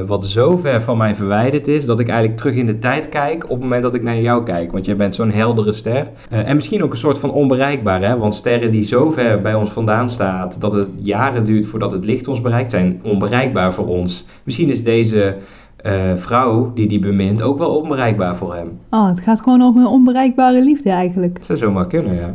wat 0.08 0.26
zo 0.26 0.58
ver 0.58 0.82
van 0.82 0.98
mij 0.98 1.16
verwijderd 1.16 1.68
is 1.68 1.86
dat 1.86 2.00
ik 2.00 2.08
eigenlijk 2.08 2.38
terug 2.38 2.56
in 2.56 2.66
de 2.66 2.80
tijd 2.80 3.10
kijk 3.10 3.44
op 3.44 3.50
het 3.50 3.60
moment 3.60 3.84
dat 3.84 3.94
ik 3.94 4.04
naar 4.04 4.22
jou 4.22 4.44
kijk. 4.44 4.72
Want 4.72 4.86
jij 4.86 4.96
bent 4.96 5.16
zo'n 5.16 5.32
heldere 5.32 5.74
ster. 5.74 6.08
En 6.30 6.56
misschien 6.56 6.84
ook 6.84 6.92
een 6.92 6.98
soort 6.98 7.18
van 7.18 7.32
onbereikbaar, 7.32 8.02
hè? 8.02 8.18
want 8.18 8.36
sterren 8.36 8.72
die 8.72 8.84
zo 8.84 9.10
ver 9.10 9.42
bij 9.42 9.54
ons 9.54 9.70
vandaan 9.70 10.10
staat 10.26 10.62
dat 10.62 10.74
het 10.74 10.90
jaren 11.00 11.44
duurt 11.46 11.66
voordat 11.66 11.92
het 11.92 12.06
licht 12.06 12.28
ons 12.28 12.42
bereikt, 12.42 12.72
zijn 12.72 13.00
onbereikbaar 13.04 13.74
voor 13.74 13.88
ons. 13.88 14.26
Misschien 14.44 14.70
is 14.70 14.84
deze 14.84 15.36
eh, 15.78 15.94
vrouw 16.16 16.72
die 16.74 16.88
die 16.88 17.00
bemint 17.00 17.42
ook 17.42 17.58
wel 17.58 17.76
onbereikbaar 17.76 18.36
voor 18.36 18.56
hem. 18.56 18.80
Oh, 18.90 19.08
het 19.08 19.20
gaat 19.20 19.42
gewoon 19.42 19.62
over 19.62 19.82
een 19.82 19.88
onbereikbare 19.88 20.64
liefde 20.64 20.90
eigenlijk. 20.90 21.38
Dat 21.38 21.46
zou 21.46 21.58
zomaar 21.58 21.88
kunnen, 21.88 22.16
ja. 22.16 22.34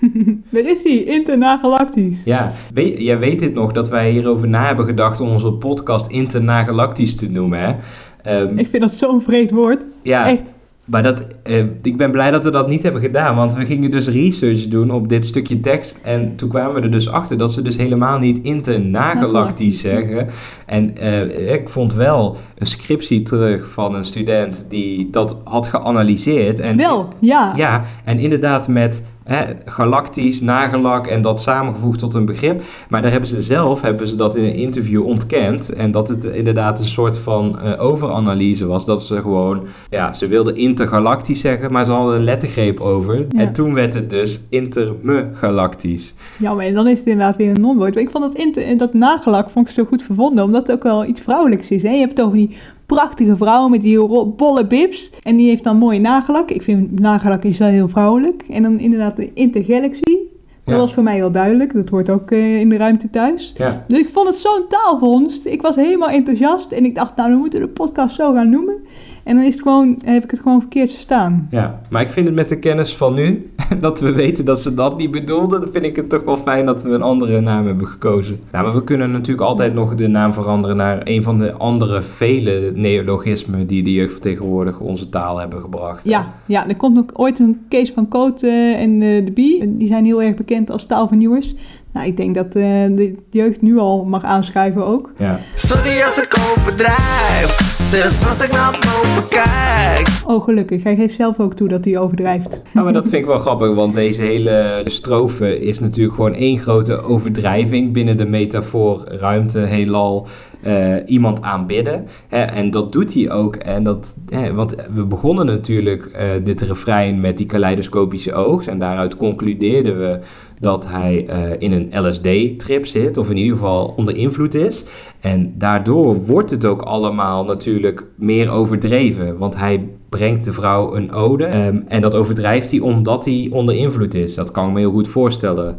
Daar 0.50 0.64
is 0.64 0.82
hij, 0.82 1.02
internagalactisch. 1.04 2.22
Ja, 2.24 2.52
weet, 2.74 3.00
jij 3.00 3.18
weet 3.18 3.38
dit 3.38 3.54
nog 3.54 3.72
dat 3.72 3.88
wij 3.88 4.10
hierover 4.10 4.48
na 4.48 4.66
hebben 4.66 4.86
gedacht 4.86 5.20
om 5.20 5.28
onze 5.28 5.52
podcast 5.52 6.10
Internagalactisch 6.10 7.16
te 7.16 7.30
noemen, 7.30 7.58
hè? 7.60 7.74
Ehm, 8.22 8.58
Ik 8.58 8.68
vind 8.68 8.82
dat 8.82 8.92
zo'n 8.92 9.20
vreed 9.22 9.50
woord. 9.50 9.84
ja, 10.02 10.28
Echt. 10.28 10.42
Maar 10.84 11.02
dat, 11.02 11.26
eh, 11.42 11.64
ik 11.82 11.96
ben 11.96 12.10
blij 12.10 12.30
dat 12.30 12.44
we 12.44 12.50
dat 12.50 12.68
niet 12.68 12.82
hebben 12.82 13.00
gedaan, 13.00 13.36
want 13.36 13.54
we 13.54 13.64
gingen 13.64 13.90
dus 13.90 14.08
research 14.08 14.68
doen 14.68 14.90
op 14.90 15.08
dit 15.08 15.26
stukje 15.26 15.60
tekst. 15.60 15.98
En 16.02 16.36
toen 16.36 16.48
kwamen 16.48 16.74
we 16.74 16.80
er 16.80 16.90
dus 16.90 17.08
achter 17.08 17.38
dat 17.38 17.52
ze 17.52 17.62
dus 17.62 17.76
helemaal 17.76 18.18
niet 18.18 18.38
internagalactisch 18.42 19.80
zeggen. 19.80 20.28
En 20.66 20.96
eh, 20.96 21.52
ik 21.52 21.68
vond 21.68 21.94
wel 21.94 22.36
een 22.58 22.66
scriptie 22.66 23.22
terug 23.22 23.68
van 23.68 23.94
een 23.94 24.04
student 24.04 24.66
die 24.68 25.10
dat 25.10 25.36
had 25.44 25.66
geanalyseerd. 25.66 26.60
En, 26.60 26.76
Wel, 26.76 27.08
ja. 27.18 27.52
Ja, 27.56 27.84
en 28.04 28.18
inderdaad 28.18 28.68
met 28.68 29.02
hè, 29.24 29.44
galactisch, 29.64 30.40
nagelak 30.40 31.06
en 31.06 31.22
dat 31.22 31.40
samengevoegd 31.40 31.98
tot 31.98 32.14
een 32.14 32.24
begrip. 32.24 32.62
Maar 32.88 33.02
daar 33.02 33.10
hebben 33.10 33.28
ze 33.28 33.42
zelf 33.42 33.80
hebben 33.80 34.08
ze 34.08 34.14
dat 34.14 34.36
in 34.36 34.44
een 34.44 34.54
interview 34.54 35.06
ontkend. 35.06 35.72
En 35.72 35.90
dat 35.90 36.08
het 36.08 36.24
inderdaad 36.24 36.78
een 36.78 36.86
soort 36.86 37.18
van 37.18 37.60
eh, 37.60 37.82
overanalyse 37.82 38.66
was. 38.66 38.86
Dat 38.86 39.02
ze 39.02 39.20
gewoon, 39.20 39.62
ja, 39.90 40.12
ze 40.12 40.26
wilden 40.26 40.56
intergalactisch 40.56 41.40
zeggen, 41.40 41.72
maar 41.72 41.84
ze 41.84 41.90
hadden 41.90 42.16
een 42.16 42.24
lettergreep 42.24 42.80
over. 42.80 43.16
Ja. 43.16 43.26
En 43.40 43.52
toen 43.52 43.74
werd 43.74 43.94
het 43.94 44.10
dus 44.10 44.40
intermegalactisch. 44.48 46.14
Ja, 46.38 46.54
maar 46.54 46.72
dan 46.72 46.88
is 46.88 46.98
het 46.98 47.08
inderdaad 47.08 47.36
weer 47.36 47.50
een 47.50 47.60
non-woord. 47.60 47.96
Ik 47.96 48.10
vond 48.10 48.24
dat, 48.24 48.34
inter, 48.34 48.76
dat 48.76 48.94
nagelak 48.94 49.50
vond 49.50 49.68
ik 49.68 49.74
zo 49.74 49.84
goed 49.84 50.02
vervonden, 50.02 50.44
omdat 50.44 50.66
het 50.66 50.76
ook 50.76 50.82
wel 50.82 51.04
iets 51.04 51.20
vrouwelijks 51.20 51.70
is. 51.70 51.82
Hè? 51.82 51.90
Je 51.90 52.00
hebt 52.00 52.20
over 52.20 52.36
die 52.36 52.56
prachtige 52.86 53.36
vrouw 53.36 53.68
met 53.68 53.82
die 53.82 54.06
bolle 54.36 54.66
bibs. 54.66 55.10
En 55.22 55.36
die 55.36 55.48
heeft 55.48 55.64
dan 55.64 55.76
mooi 55.76 55.98
nagelak. 55.98 56.50
Ik 56.50 56.62
vind 56.62 57.00
nagelak 57.00 57.42
is 57.44 57.58
wel 57.58 57.68
heel 57.68 57.88
vrouwelijk. 57.88 58.44
En 58.50 58.62
dan 58.62 58.78
inderdaad 58.78 59.16
de 59.16 59.30
intergalaxy. 59.34 60.16
Dat 60.64 60.74
Ja. 60.74 60.80
was 60.80 60.94
voor 60.94 61.02
mij 61.02 61.24
al 61.24 61.30
duidelijk. 61.32 61.74
Dat 61.74 61.88
hoort 61.88 62.10
ook 62.10 62.30
eh, 62.30 62.60
in 62.60 62.68
de 62.68 62.76
ruimte 62.76 63.10
thuis. 63.10 63.52
Ja. 63.56 63.84
Dus 63.88 63.98
ik 63.98 64.08
vond 64.08 64.28
het 64.28 64.36
zo'n 64.36 64.64
taalvondst. 64.68 65.46
Ik 65.46 65.62
was 65.62 65.76
helemaal 65.76 66.08
enthousiast. 66.08 66.72
En 66.72 66.84
ik 66.84 66.94
dacht, 66.94 67.16
nou, 67.16 67.30
we 67.32 67.36
moeten 67.38 67.60
de 67.60 67.68
podcast 67.68 68.14
zo 68.14 68.32
gaan 68.32 68.50
noemen. 68.50 68.82
En 69.24 69.36
dan 69.36 69.44
is 69.44 69.52
het 69.52 69.62
gewoon, 69.62 69.98
heb 70.04 70.24
ik 70.24 70.30
het 70.30 70.40
gewoon 70.40 70.60
verkeerd 70.60 70.92
verstaan. 70.92 71.48
Ja, 71.50 71.80
maar 71.90 72.02
ik 72.02 72.10
vind 72.10 72.26
het 72.26 72.36
met 72.36 72.48
de 72.48 72.58
kennis 72.58 72.96
van 72.96 73.14
nu, 73.14 73.50
dat 73.80 74.00
we 74.00 74.12
weten 74.12 74.44
dat 74.44 74.60
ze 74.60 74.74
dat 74.74 74.98
niet 74.98 75.10
bedoelden, 75.10 75.60
dan 75.60 75.70
vind 75.72 75.84
ik 75.84 75.96
het 75.96 76.08
toch 76.08 76.24
wel 76.24 76.36
fijn 76.36 76.66
dat 76.66 76.82
we 76.82 76.90
een 76.90 77.02
andere 77.02 77.40
naam 77.40 77.66
hebben 77.66 77.86
gekozen. 77.86 78.38
Nou, 78.52 78.64
maar 78.64 78.74
we 78.74 78.84
kunnen 78.84 79.10
natuurlijk 79.10 79.46
altijd 79.46 79.74
nog 79.74 79.94
de 79.94 80.06
naam 80.06 80.32
veranderen 80.32 80.76
naar 80.76 81.00
een 81.04 81.22
van 81.22 81.38
de 81.38 81.52
andere 81.52 82.02
vele 82.02 82.72
neologismen 82.74 83.66
die 83.66 83.82
de 83.82 83.92
tegenwoordig 84.20 84.80
onze 84.80 85.08
taal 85.08 85.38
hebben 85.38 85.60
gebracht. 85.60 86.04
Ja, 86.04 86.32
ja, 86.46 86.68
er 86.68 86.76
komt 86.76 86.98
ook 86.98 87.10
ooit 87.12 87.38
een 87.38 87.64
Kees 87.68 87.90
van 87.92 88.08
Koot 88.08 88.42
en 88.42 89.02
eh, 89.02 89.24
de 89.24 89.32
Bie. 89.34 89.76
Die 89.76 89.86
zijn 89.86 90.04
heel 90.04 90.22
erg 90.22 90.34
bekend 90.34 90.70
als 90.70 90.86
taalvernieuwers. 90.86 91.54
Nou, 91.94 92.06
ik 92.06 92.16
denk 92.16 92.34
dat 92.34 92.46
eh, 92.46 92.52
de 92.90 93.14
jeugd 93.30 93.62
nu 93.62 93.78
al 93.78 94.04
mag 94.04 94.22
aanschuiven 94.22 94.86
ook. 94.86 95.12
Ja. 95.18 95.40
Sorry 95.54 96.00
als 96.00 96.22
ik 96.22 96.36
overdrijf, 96.56 97.78
zelfs 97.82 98.28
als 98.28 98.42
ik 98.42 98.52
naar 98.52 98.70
boven 98.70 99.28
kijk. 99.28 100.08
Oh, 100.26 100.44
gelukkig. 100.44 100.82
Hij 100.82 100.96
geeft 100.96 101.14
zelf 101.14 101.40
ook 101.40 101.54
toe 101.54 101.68
dat 101.68 101.84
hij 101.84 101.98
overdrijft. 101.98 102.62
Nou, 102.72 102.84
maar 102.84 102.94
dat 102.94 103.08
vind 103.08 103.22
ik 103.22 103.26
wel 103.26 103.38
grappig, 103.38 103.74
want 103.74 103.94
deze 103.94 104.22
hele 104.22 104.82
strofe 104.84 105.60
is 105.60 105.80
natuurlijk 105.80 106.14
gewoon 106.14 106.34
één 106.34 106.58
grote 106.58 107.02
overdrijving 107.02 107.92
binnen 107.92 108.16
de 108.16 108.26
metafoor 108.26 109.04
ruimte, 109.06 109.58
heelal, 109.58 110.26
eh, 110.64 110.94
iemand 111.06 111.42
aanbidden. 111.42 112.06
Hè, 112.28 112.38
en 112.38 112.70
dat 112.70 112.92
doet 112.92 113.14
hij 113.14 113.30
ook. 113.30 113.56
En 113.56 113.82
dat, 113.82 114.16
hè, 114.28 114.54
want 114.54 114.74
we 114.94 115.04
begonnen 115.04 115.46
natuurlijk 115.46 116.06
eh, 116.06 116.28
dit 116.44 116.60
refrein 116.60 117.20
met 117.20 117.38
die 117.38 117.46
kaleidoscopische 117.46 118.32
oog. 118.32 118.66
En 118.66 118.78
daaruit 118.78 119.16
concludeerden 119.16 119.98
we 119.98 120.18
dat 120.60 120.88
hij 120.88 121.26
eh, 121.26 121.50
in 121.58 121.72
een 121.72 122.08
LSD-trip 122.08 122.86
zit, 122.86 123.16
of 123.16 123.30
in 123.30 123.36
ieder 123.36 123.52
geval 123.52 123.94
onder 123.96 124.16
invloed 124.16 124.54
is. 124.54 124.84
En 125.20 125.54
daardoor 125.58 126.24
wordt 126.24 126.50
het 126.50 126.64
ook 126.64 126.82
allemaal 126.82 127.44
natuurlijk 127.44 128.04
meer 128.16 128.50
overdreven, 128.50 129.38
want 129.38 129.56
hij 129.56 129.88
brengt 130.08 130.44
de 130.44 130.52
vrouw 130.52 130.96
een 130.96 131.12
ode. 131.12 131.44
ehm, 131.44 131.80
en 131.88 132.00
dat 132.00 132.14
overdrijft 132.14 132.70
hij 132.70 132.80
omdat 132.80 133.24
hij 133.24 133.48
onder 133.50 133.74
invloed 133.74 134.14
is. 134.14 134.34
Dat 134.34 134.50
kan 134.50 134.66
ik 134.66 134.72
me 134.72 134.78
heel 134.78 134.90
goed 134.90 135.08
voorstellen. 135.08 135.76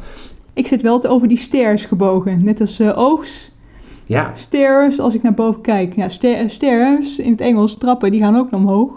Ik 0.54 0.68
zit 0.68 0.82
wel 0.82 1.04
over 1.04 1.28
die 1.28 1.38
stairs 1.38 1.86
gebogen. 1.86 2.44
Net 2.44 2.62
als 2.62 2.80
eh, 2.80 2.98
oogs. 2.98 3.52
Ja, 4.06 4.32
Stairs, 4.36 5.00
als 5.00 5.16
ik 5.16 5.22
naar 5.24 5.34
boven 5.34 5.62
kijk. 5.62 5.96
Ja, 5.96 6.10
sta- 6.10 6.48
stairs, 6.48 7.20
in 7.20 7.32
het 7.32 7.42
Engels, 7.42 7.78
trappen, 7.78 8.12
die 8.12 8.20
gaan 8.22 8.38
ook 8.38 8.52
naar 8.52 8.60
omhoog. 8.60 8.92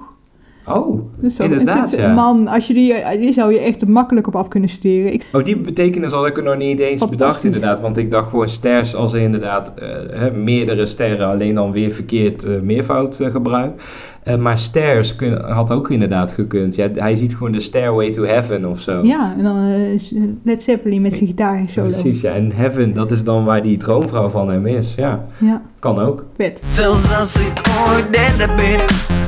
oh, 0.68 1.00
Dus 1.20 1.34
zo, 1.34 1.42
inderdaad, 1.42 1.80
het 1.80 1.90
zit- 1.90 1.98
ja. 1.98 2.14
Man, 2.14 2.48
als 2.48 2.66
je 2.66 2.74
die, 2.74 2.94
die 3.18 3.32
zou 3.32 3.52
je 3.52 3.58
echt 3.58 3.86
makkelijk 3.86 4.26
op 4.26 4.36
af 4.36 4.48
kunnen 4.48 4.68
steren. 4.68 5.12
Ik, 5.12 5.26
Oh, 5.32 5.44
die 5.44 5.56
betekenis 5.56 6.12
had 6.12 6.26
ik 6.26 6.36
er 6.36 6.42
nog 6.42 6.56
niet 6.56 6.78
eens 6.78 7.08
bedacht 7.08 7.44
inderdaad. 7.44 7.80
Want 7.80 7.98
ik 7.98 8.10
dacht 8.10 8.30
gewoon 8.30 8.48
sters 8.48 8.94
als 8.94 9.12
in 9.12 9.20
inderdaad 9.20 9.74
eh, 9.74 10.32
meerdere 10.32 10.86
sterren, 10.86 11.26
alleen 11.28 11.54
dan 11.54 11.72
weer 11.72 11.90
verkeerd 11.90 12.44
eh, 12.44 12.60
meervoud 12.60 13.20
eh, 13.20 13.30
gebruik. 13.30 13.82
Eh, 14.28 14.36
maar 14.36 14.58
stairs 14.58 15.16
kun- 15.16 15.40
had 15.40 15.70
ook 15.70 15.90
inderdaad 15.90 16.32
gekund. 16.32 16.74
Ja, 16.74 16.88
hij 16.94 17.16
ziet 17.16 17.32
gewoon 17.36 17.52
de 17.52 17.60
Stairway 17.60 18.10
to 18.10 18.22
Heaven 18.24 18.68
of 18.70 18.80
zo. 18.80 19.00
Ja, 19.06 19.34
en 19.38 19.42
dan 19.44 19.56
eh, 19.56 19.92
is 19.92 20.14
Led 20.42 20.62
Zeppelin 20.62 21.02
met 21.02 21.14
zijn 21.14 21.26
gitaar 21.26 21.56
en 21.58 21.68
solo. 21.68 21.86
Precies, 21.86 22.20
ja. 22.20 22.32
En 22.32 22.52
Heaven, 22.52 22.94
dat 22.94 23.10
is 23.10 23.24
dan 23.24 23.44
waar 23.44 23.62
die 23.62 23.76
droomvrouw 23.76 24.28
van 24.28 24.48
hem 24.48 24.66
is. 24.66 24.94
Ja, 24.96 25.24
Ja, 25.38 25.62
kan 25.78 25.98
ook. 25.98 26.24
vet. 26.36 26.58
Zelfs 26.70 27.16
als 27.16 27.36
ik 27.36 27.52
ooit 27.92 28.12
derde 28.12 28.52
ben, 28.56 28.78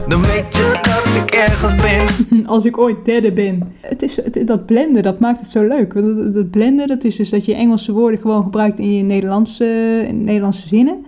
dan 0.09 0.23
weet 0.23 0.57
je 0.57 0.73
dat 0.83 1.23
ik 1.23 1.31
ergens 1.31 1.83
ben. 1.83 2.09
Als 2.47 2.65
ik 2.65 2.79
ooit 2.79 2.97
derde 3.05 3.33
ben. 3.33 3.63
Het 3.81 4.03
is, 4.03 4.17
het, 4.17 4.43
dat 4.47 4.67
blenden, 4.67 5.03
dat 5.03 5.21
maakt 5.21 5.41
het 5.41 5.51
zo 5.51 5.67
leuk. 5.67 5.93
Want 5.93 6.17
dat, 6.17 6.35
dat 6.35 6.51
blenden, 6.51 6.87
dat 6.87 7.05
is 7.05 7.17
dus 7.17 7.29
dat 7.31 7.45
je 7.45 7.55
Engelse 7.55 7.93
woorden 7.93 8.21
gewoon 8.21 8.43
gebruikt 8.43 8.79
in 8.79 8.97
je 8.97 9.03
Nederlandse, 9.03 10.05
in 10.09 10.25
Nederlandse 10.25 10.69
zinnen. 10.69 11.05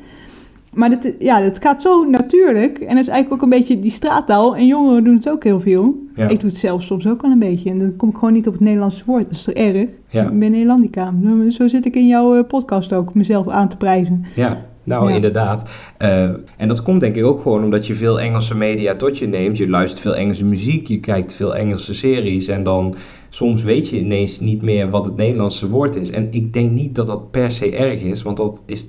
Maar 0.75 0.91
dat, 0.91 1.15
ja, 1.19 1.41
dat 1.41 1.59
gaat 1.63 1.83
zo 1.83 2.05
natuurlijk. 2.05 2.79
En 2.79 2.95
dat 2.95 3.03
is 3.03 3.09
eigenlijk 3.09 3.33
ook 3.33 3.43
een 3.43 3.59
beetje 3.59 3.81
die 3.81 3.91
straattaal. 3.91 4.57
En 4.57 4.67
jongeren 4.67 5.05
doen 5.05 5.15
het 5.15 5.29
ook 5.31 5.45
heel 5.45 5.61
veel. 5.61 6.01
Ja. 6.17 6.29
Ik 6.29 6.41
doe 6.41 6.51
het 6.51 6.59
zelf 6.59 6.83
soms 6.83 7.07
ook 7.09 7.23
wel 7.23 7.31
een 7.31 7.39
beetje. 7.39 7.71
En 7.71 7.79
dan 7.79 7.97
kom 7.97 8.09
ik 8.09 8.15
gewoon 8.15 8.33
niet 8.33 8.47
op 8.47 8.53
het 8.53 8.63
Nederlandse 8.63 9.03
woord. 9.07 9.23
Dat 9.23 9.33
is 9.33 9.43
toch 9.43 9.55
erg? 9.55 9.89
Ja. 10.09 10.23
Ik 10.23 10.39
ben 10.39 10.51
Nederlandica. 10.51 11.15
Zo 11.49 11.69
zit 11.69 11.87
ik 11.87 11.95
in 11.95 12.07
jouw 12.07 12.35
eh, 12.35 12.47
podcast 12.47 12.93
ook, 12.93 13.15
mezelf 13.15 13.49
aan 13.49 13.69
te 13.69 13.77
prijzen. 13.77 14.25
Ja, 14.35 14.65
nou 14.85 15.09
Ja. 15.09 15.15
inderdaad. 15.15 15.71
Eh, 15.99 16.23
en 16.57 16.69
dat 16.69 16.83
komt 16.83 17.01
denk 17.01 17.17
ik 17.17 17.25
ook 17.25 17.41
gewoon 17.43 17.65
omdat 17.65 17.87
je 17.87 17.95
veel 17.95 18.21
Engelse 18.21 18.57
media 18.57 18.95
tot 18.95 19.19
je 19.19 19.27
neemt. 19.27 19.57
Je 19.57 19.69
luistert 19.69 20.01
veel 20.03 20.15
Engelse 20.15 20.45
muziek, 20.45 20.87
je 20.87 21.01
kijkt 21.01 21.35
veel 21.35 21.57
Engelse 21.57 21.95
series 21.95 22.49
en 22.49 22.65
dan 22.65 22.95
soms 23.31 23.63
weet 23.63 23.89
je 23.89 23.99
ineens 23.99 24.41
niet 24.41 24.63
meer 24.63 24.91
wat 24.91 25.05
het 25.05 25.17
Nederlandse 25.17 25.69
woord 25.69 25.97
is. 25.97 26.11
En 26.11 26.29
ik 26.31 26.53
denk 26.53 26.71
niet 26.71 26.95
dat 26.95 27.07
dat 27.07 27.31
per 27.31 27.51
se 27.51 27.77
erg 27.77 28.03
is, 28.03 28.23
want 28.23 28.37
dat 28.37 28.63
is 28.67 28.89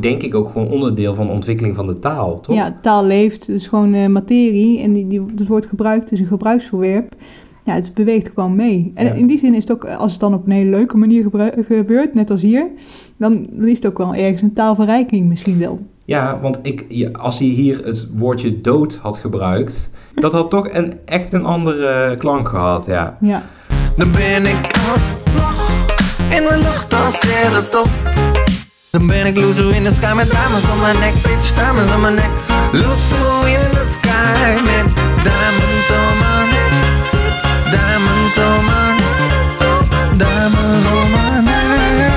denk 0.00 0.22
ik 0.22 0.34
ook 0.34 0.48
gewoon 0.48 0.68
onderdeel 0.68 1.14
van 1.14 1.26
de 1.26 1.32
ontwikkeling 1.32 1.74
van 1.74 1.86
de 1.86 1.98
taal, 1.98 2.40
toch? 2.40 2.54
Ja, 2.56 2.78
taal 2.82 3.04
leeft, 3.04 3.46
het 3.46 3.56
is 3.56 3.66
gewoon 3.66 3.94
eh, 3.94 4.06
materie 4.06 4.80
en 4.80 4.92
die, 4.92 5.06
die, 5.06 5.22
het 5.36 5.46
wordt 5.46 5.66
gebruikt, 5.66 6.02
het 6.02 6.12
is 6.12 6.20
een 6.20 6.26
gebruiksvoorwerp. 6.26 7.14
Ja, 7.64 7.74
het 7.74 7.94
beweegt 7.94 8.30
gewoon 8.34 8.56
mee. 8.56 8.92
En 8.94 9.06
Ja. 9.06 9.12
in 9.12 9.26
die 9.26 9.38
zin 9.38 9.54
is 9.54 9.62
het 9.62 9.72
ook, 9.72 9.84
als 9.84 10.12
het 10.12 10.20
dan 10.20 10.34
op 10.34 10.46
een 10.46 10.52
hele 10.52 10.70
leuke 10.70 10.96
manier 10.96 11.26
gebeurt, 11.66 12.14
net 12.14 12.30
als 12.30 12.42
hier, 12.42 12.66
dan, 13.16 13.46
is 13.64 13.76
het 13.76 13.86
ook 13.86 13.98
wel 13.98 14.14
ergens 14.14 14.42
een 14.42 14.52
taalverrijking 14.52 15.28
misschien 15.28 15.58
wel. 15.58 15.78
Ja, 16.04 16.38
want 16.42 16.58
ik, 16.62 16.84
ja, 16.88 17.08
als 17.10 17.38
hij 17.38 17.48
hier 17.48 17.84
het 17.84 18.08
woordje 18.14 18.60
dood 18.60 18.94
had 18.96 19.16
gebruikt, 19.16 19.90
dat 20.14 20.32
had 20.32 20.50
toch 20.50 20.68
een, 20.72 20.92
echt 21.04 21.32
een 21.32 21.44
andere 21.44 22.14
klank 22.18 22.48
gehad, 22.48 22.86
ja. 22.86 23.16
Ja, 23.20 23.42
Dan 23.96 24.10
ben 24.12 24.42
ik 24.46 24.70
alsnog 24.92 25.70
in 26.30 26.42
de 26.42 26.56
lucht 26.62 26.94
als 27.04 27.14
sterrenstof. 27.14 28.17
Dan 28.98 29.06
ben 29.06 29.26
ik 29.26 29.36
loser 29.36 29.74
in 29.74 29.84
the 29.84 29.92
sky 29.92 30.12
met 30.14 30.30
diamonds 30.30 30.70
om 30.70 30.80
mijn 30.80 30.98
nek, 30.98 31.12
bitch, 31.12 31.54
dames 31.54 31.94
om 31.94 32.00
mijn 32.00 32.14
nek. 32.14 32.30
Loser 32.72 33.48
in 33.48 33.70
the 33.70 33.86
sky 33.88 34.52
met 34.52 34.94
diamonds 35.22 35.90
om 35.90 36.18
mijn 36.22 36.48
nek. 36.54 36.72
Diamonds 37.72 38.38
om 38.38 38.64
mijn 38.64 38.96
nek. 38.96 39.16
Diamonds 40.18 40.86
om 40.86 41.10
mijn 41.14 41.44
nek. 41.44 42.12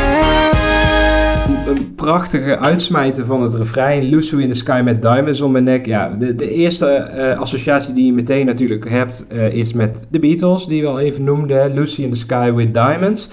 Een 1.68 1.96
prachtige 1.96 2.58
uitsmijten 2.58 3.26
van 3.26 3.42
het 3.42 3.54
refrein. 3.54 4.04
Lucy 4.04 4.36
in 4.36 4.50
the 4.50 4.56
sky 4.56 4.82
met 4.84 5.02
diamonds 5.02 5.42
om 5.42 5.52
mijn 5.52 5.64
nek. 5.64 5.86
Ja, 5.86 6.10
de, 6.10 6.52
eerste 6.52 6.88
eh, 6.88 7.40
associatie 7.40 7.94
die 7.94 8.06
je 8.06 8.14
meteen 8.14 8.46
natuurlijk 8.46 8.90
hebt 8.90 9.26
eh, 9.30 9.54
is 9.54 9.74
met 9.74 10.08
de 10.10 10.20
Beatles, 10.20 10.68
die 10.68 10.82
we 10.82 10.88
al 10.88 11.00
even 11.00 11.24
noemden. 11.24 11.74
Lucy 11.74 12.04
in 12.04 12.12
the 12.12 12.18
sky 12.18 12.52
with 12.52 12.74
diamonds. 12.74 13.30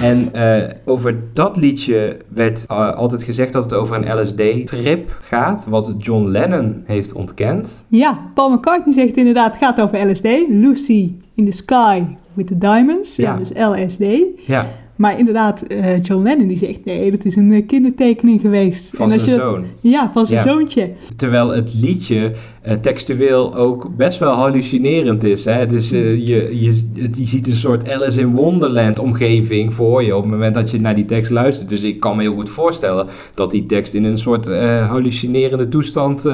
En 0.00 0.32
eh, 0.34 0.70
over 0.84 1.14
dat 1.32 1.56
liedje 1.56 2.16
werd 2.28 2.66
eh, 2.66 2.92
altijd 2.94 3.22
gezegd 3.22 3.52
dat 3.52 3.64
het 3.64 3.74
over 3.74 3.96
een 3.96 4.20
LSD-trip 4.20 5.16
gaat, 5.22 5.66
wat 5.68 5.94
John 5.98 6.26
Lennon 6.26 6.82
heeft 6.86 7.12
ontkend. 7.12 7.84
Ja, 7.88 8.18
Paul 8.34 8.50
McCartney 8.50 8.94
zegt 8.94 9.16
inderdaad, 9.16 9.52
het 9.54 9.62
gaat 9.64 9.80
over 9.80 10.10
LSD. 10.10 10.24
Lucy 10.48 11.12
in 11.34 11.44
the 11.44 11.52
Sky 11.56 12.02
with 12.32 12.46
the 12.46 12.58
Diamonds. 12.58 13.16
Ja, 13.16 13.30
Ja. 13.30 13.36
dus 13.36 13.50
LSD. 13.54 14.04
Ja, 14.46 14.66
Maar 15.00 15.18
inderdaad, 15.18 15.62
eh, 15.62 16.02
John 16.02 16.22
Lennon 16.22 16.46
die 16.48 16.56
zegt, 16.56 16.84
nee, 16.84 17.10
dat 17.10 17.24
is 17.24 17.36
een 17.36 17.52
eh, 17.52 17.66
kindertekening 17.66 18.40
geweest. 18.40 18.90
van 18.96 19.08
zijn 19.10 19.20
dat- 19.26 19.28
zoon. 19.38 19.64
Ja, 19.80 20.10
van 20.14 20.26
zijn 20.26 20.38
Ja. 20.46 20.52
zoontje. 20.52 20.90
Terwijl 21.16 21.48
het 21.48 21.74
liedje 21.80 22.32
eh, 22.62 22.74
textueel 22.76 23.54
ook 23.56 23.90
best 23.96 24.18
wel 24.18 24.32
hallucinerend 24.32 25.24
is. 25.24 25.44
Hè? 25.44 25.52
Het 25.52 25.72
is 25.72 25.90
je, 25.90 26.26
je, 26.26 26.90
je 27.12 27.26
ziet 27.26 27.46
een 27.48 27.56
soort 27.56 27.90
Alice 27.90 28.20
in 28.20 28.34
Wonderland 28.34 28.98
omgeving 28.98 29.74
voor 29.74 30.02
je 30.04 30.16
op 30.16 30.22
het 30.22 30.30
moment 30.30 30.54
dat 30.54 30.70
je 30.70 30.80
naar 30.80 30.94
die 30.94 31.04
tekst 31.04 31.30
luistert. 31.30 31.68
Dus 31.68 31.82
ik 31.82 32.00
kan 32.00 32.16
me 32.16 32.22
heel 32.22 32.34
goed 32.34 32.48
voorstellen 32.48 33.06
dat 33.34 33.50
die 33.50 33.66
tekst 33.66 33.94
in 33.94 34.04
een 34.04 34.18
soort 34.18 34.46
hallucinerende 34.88 35.68
toestand 35.68 36.24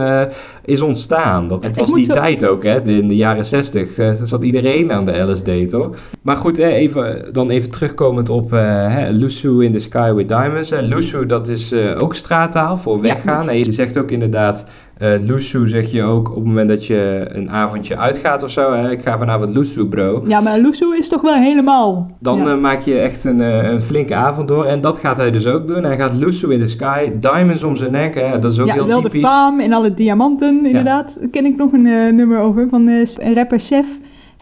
is 0.65 0.81
ontstaan. 0.81 1.49
Dat, 1.49 1.63
het 1.63 1.77
was 1.77 1.93
die 1.93 2.05
zo- 2.05 2.13
tijd 2.13 2.47
ook, 2.47 2.63
hè? 2.65 2.83
De- 2.83 2.93
in 2.99 3.09
de 3.09 3.17
jaren 3.17 3.47
zestig 3.47 3.89
zat 4.23 4.43
iedereen 4.45 4.93
aan 4.93 5.07
de 5.07 5.19
LSD, 5.19 5.69
toch? 5.69 5.91
Maar 6.23 6.37
goed, 6.37 6.57
hè, 6.57 6.69
even, 6.69 7.29
dan 7.33 7.51
even 7.51 7.71
terugkomend 7.71 8.29
op 8.29 8.53
hè, 8.63 9.11
Lusu 9.11 9.65
in 9.65 9.73
the 9.73 9.79
Sky 9.79 10.13
with 10.13 10.29
Diamonds. 10.29 10.71
Hè. 10.71 10.81
Lusu, 10.81 11.27
dat 11.27 11.49
is 11.49 11.73
eh, 11.73 11.91
ook 11.99 12.15
straattaal 12.15 12.77
voor 12.77 13.01
weggaan. 13.01 13.49
En 13.49 13.59
je 13.59 13.73
zegt 13.73 13.99
ook 13.99 14.11
inderdaad, 14.11 14.65
eh 14.97 15.11
Lusu 15.21 15.69
zeg 15.69 15.91
je 15.91 16.03
ook 16.03 16.29
op 16.29 16.35
het 16.35 16.45
moment 16.45 16.69
dat 16.69 16.87
je 16.87 17.27
een 17.29 17.51
avondje 17.51 17.97
uitgaat 17.97 18.43
of 18.43 18.51
zo. 18.51 18.73
Hè. 18.73 18.91
Ik 18.91 19.03
ga 19.03 19.19
vanavond 19.19 19.57
Lusu, 19.57 19.87
bro. 19.87 20.25
Ja, 20.27 20.41
maar 20.41 20.59
Lucy 20.59 20.85
is 20.99 21.09
toch 21.09 21.21
wel 21.21 21.35
helemaal... 21.35 22.11
Dan 22.21 22.39
ja. 22.39 22.47
eh, 22.47 22.59
maak 22.59 22.81
je 22.81 22.99
echt 22.99 23.25
een, 23.25 23.41
eh, 23.41 23.71
een 23.71 23.83
flinke 23.83 24.15
avond 24.15 24.49
door. 24.49 24.65
En 24.65 24.81
dat 24.81 24.99
gaat 24.99 25.17
hij 25.17 25.31
dus 25.31 25.47
ook 25.47 25.67
doen. 25.67 25.85
Hij 25.85 25.97
gaat 25.97 26.15
Lusu 26.15 26.53
in 26.53 26.59
the 26.59 26.67
Sky, 26.67 27.11
diamonds 27.19 27.65
om 27.65 27.77
zijn 27.77 27.93
nek. 27.93 28.15
Hè. 28.15 28.39
Dat 28.39 28.53
is 28.53 28.59
ook 28.59 28.67
ja, 28.67 28.73
heel 28.73 28.87
wel 28.87 29.01
de 29.01 29.09
typisch. 29.09 29.29
faam 29.29 29.61
en 29.61 29.73
alle 29.73 29.95
diamanten, 29.95 30.67
inderdaad. 30.67 31.17
Daar 31.21 31.29
ken 31.29 31.45
ik 31.45 31.57
nog 31.57 31.73
een 31.73 31.87
eh, 31.87 32.13
nummer 32.13 32.39
over 32.39 32.69
van 32.69 32.89
eh, 32.89 33.07
een 33.17 33.35
rapper 33.35 33.59
Chef. 33.59 33.87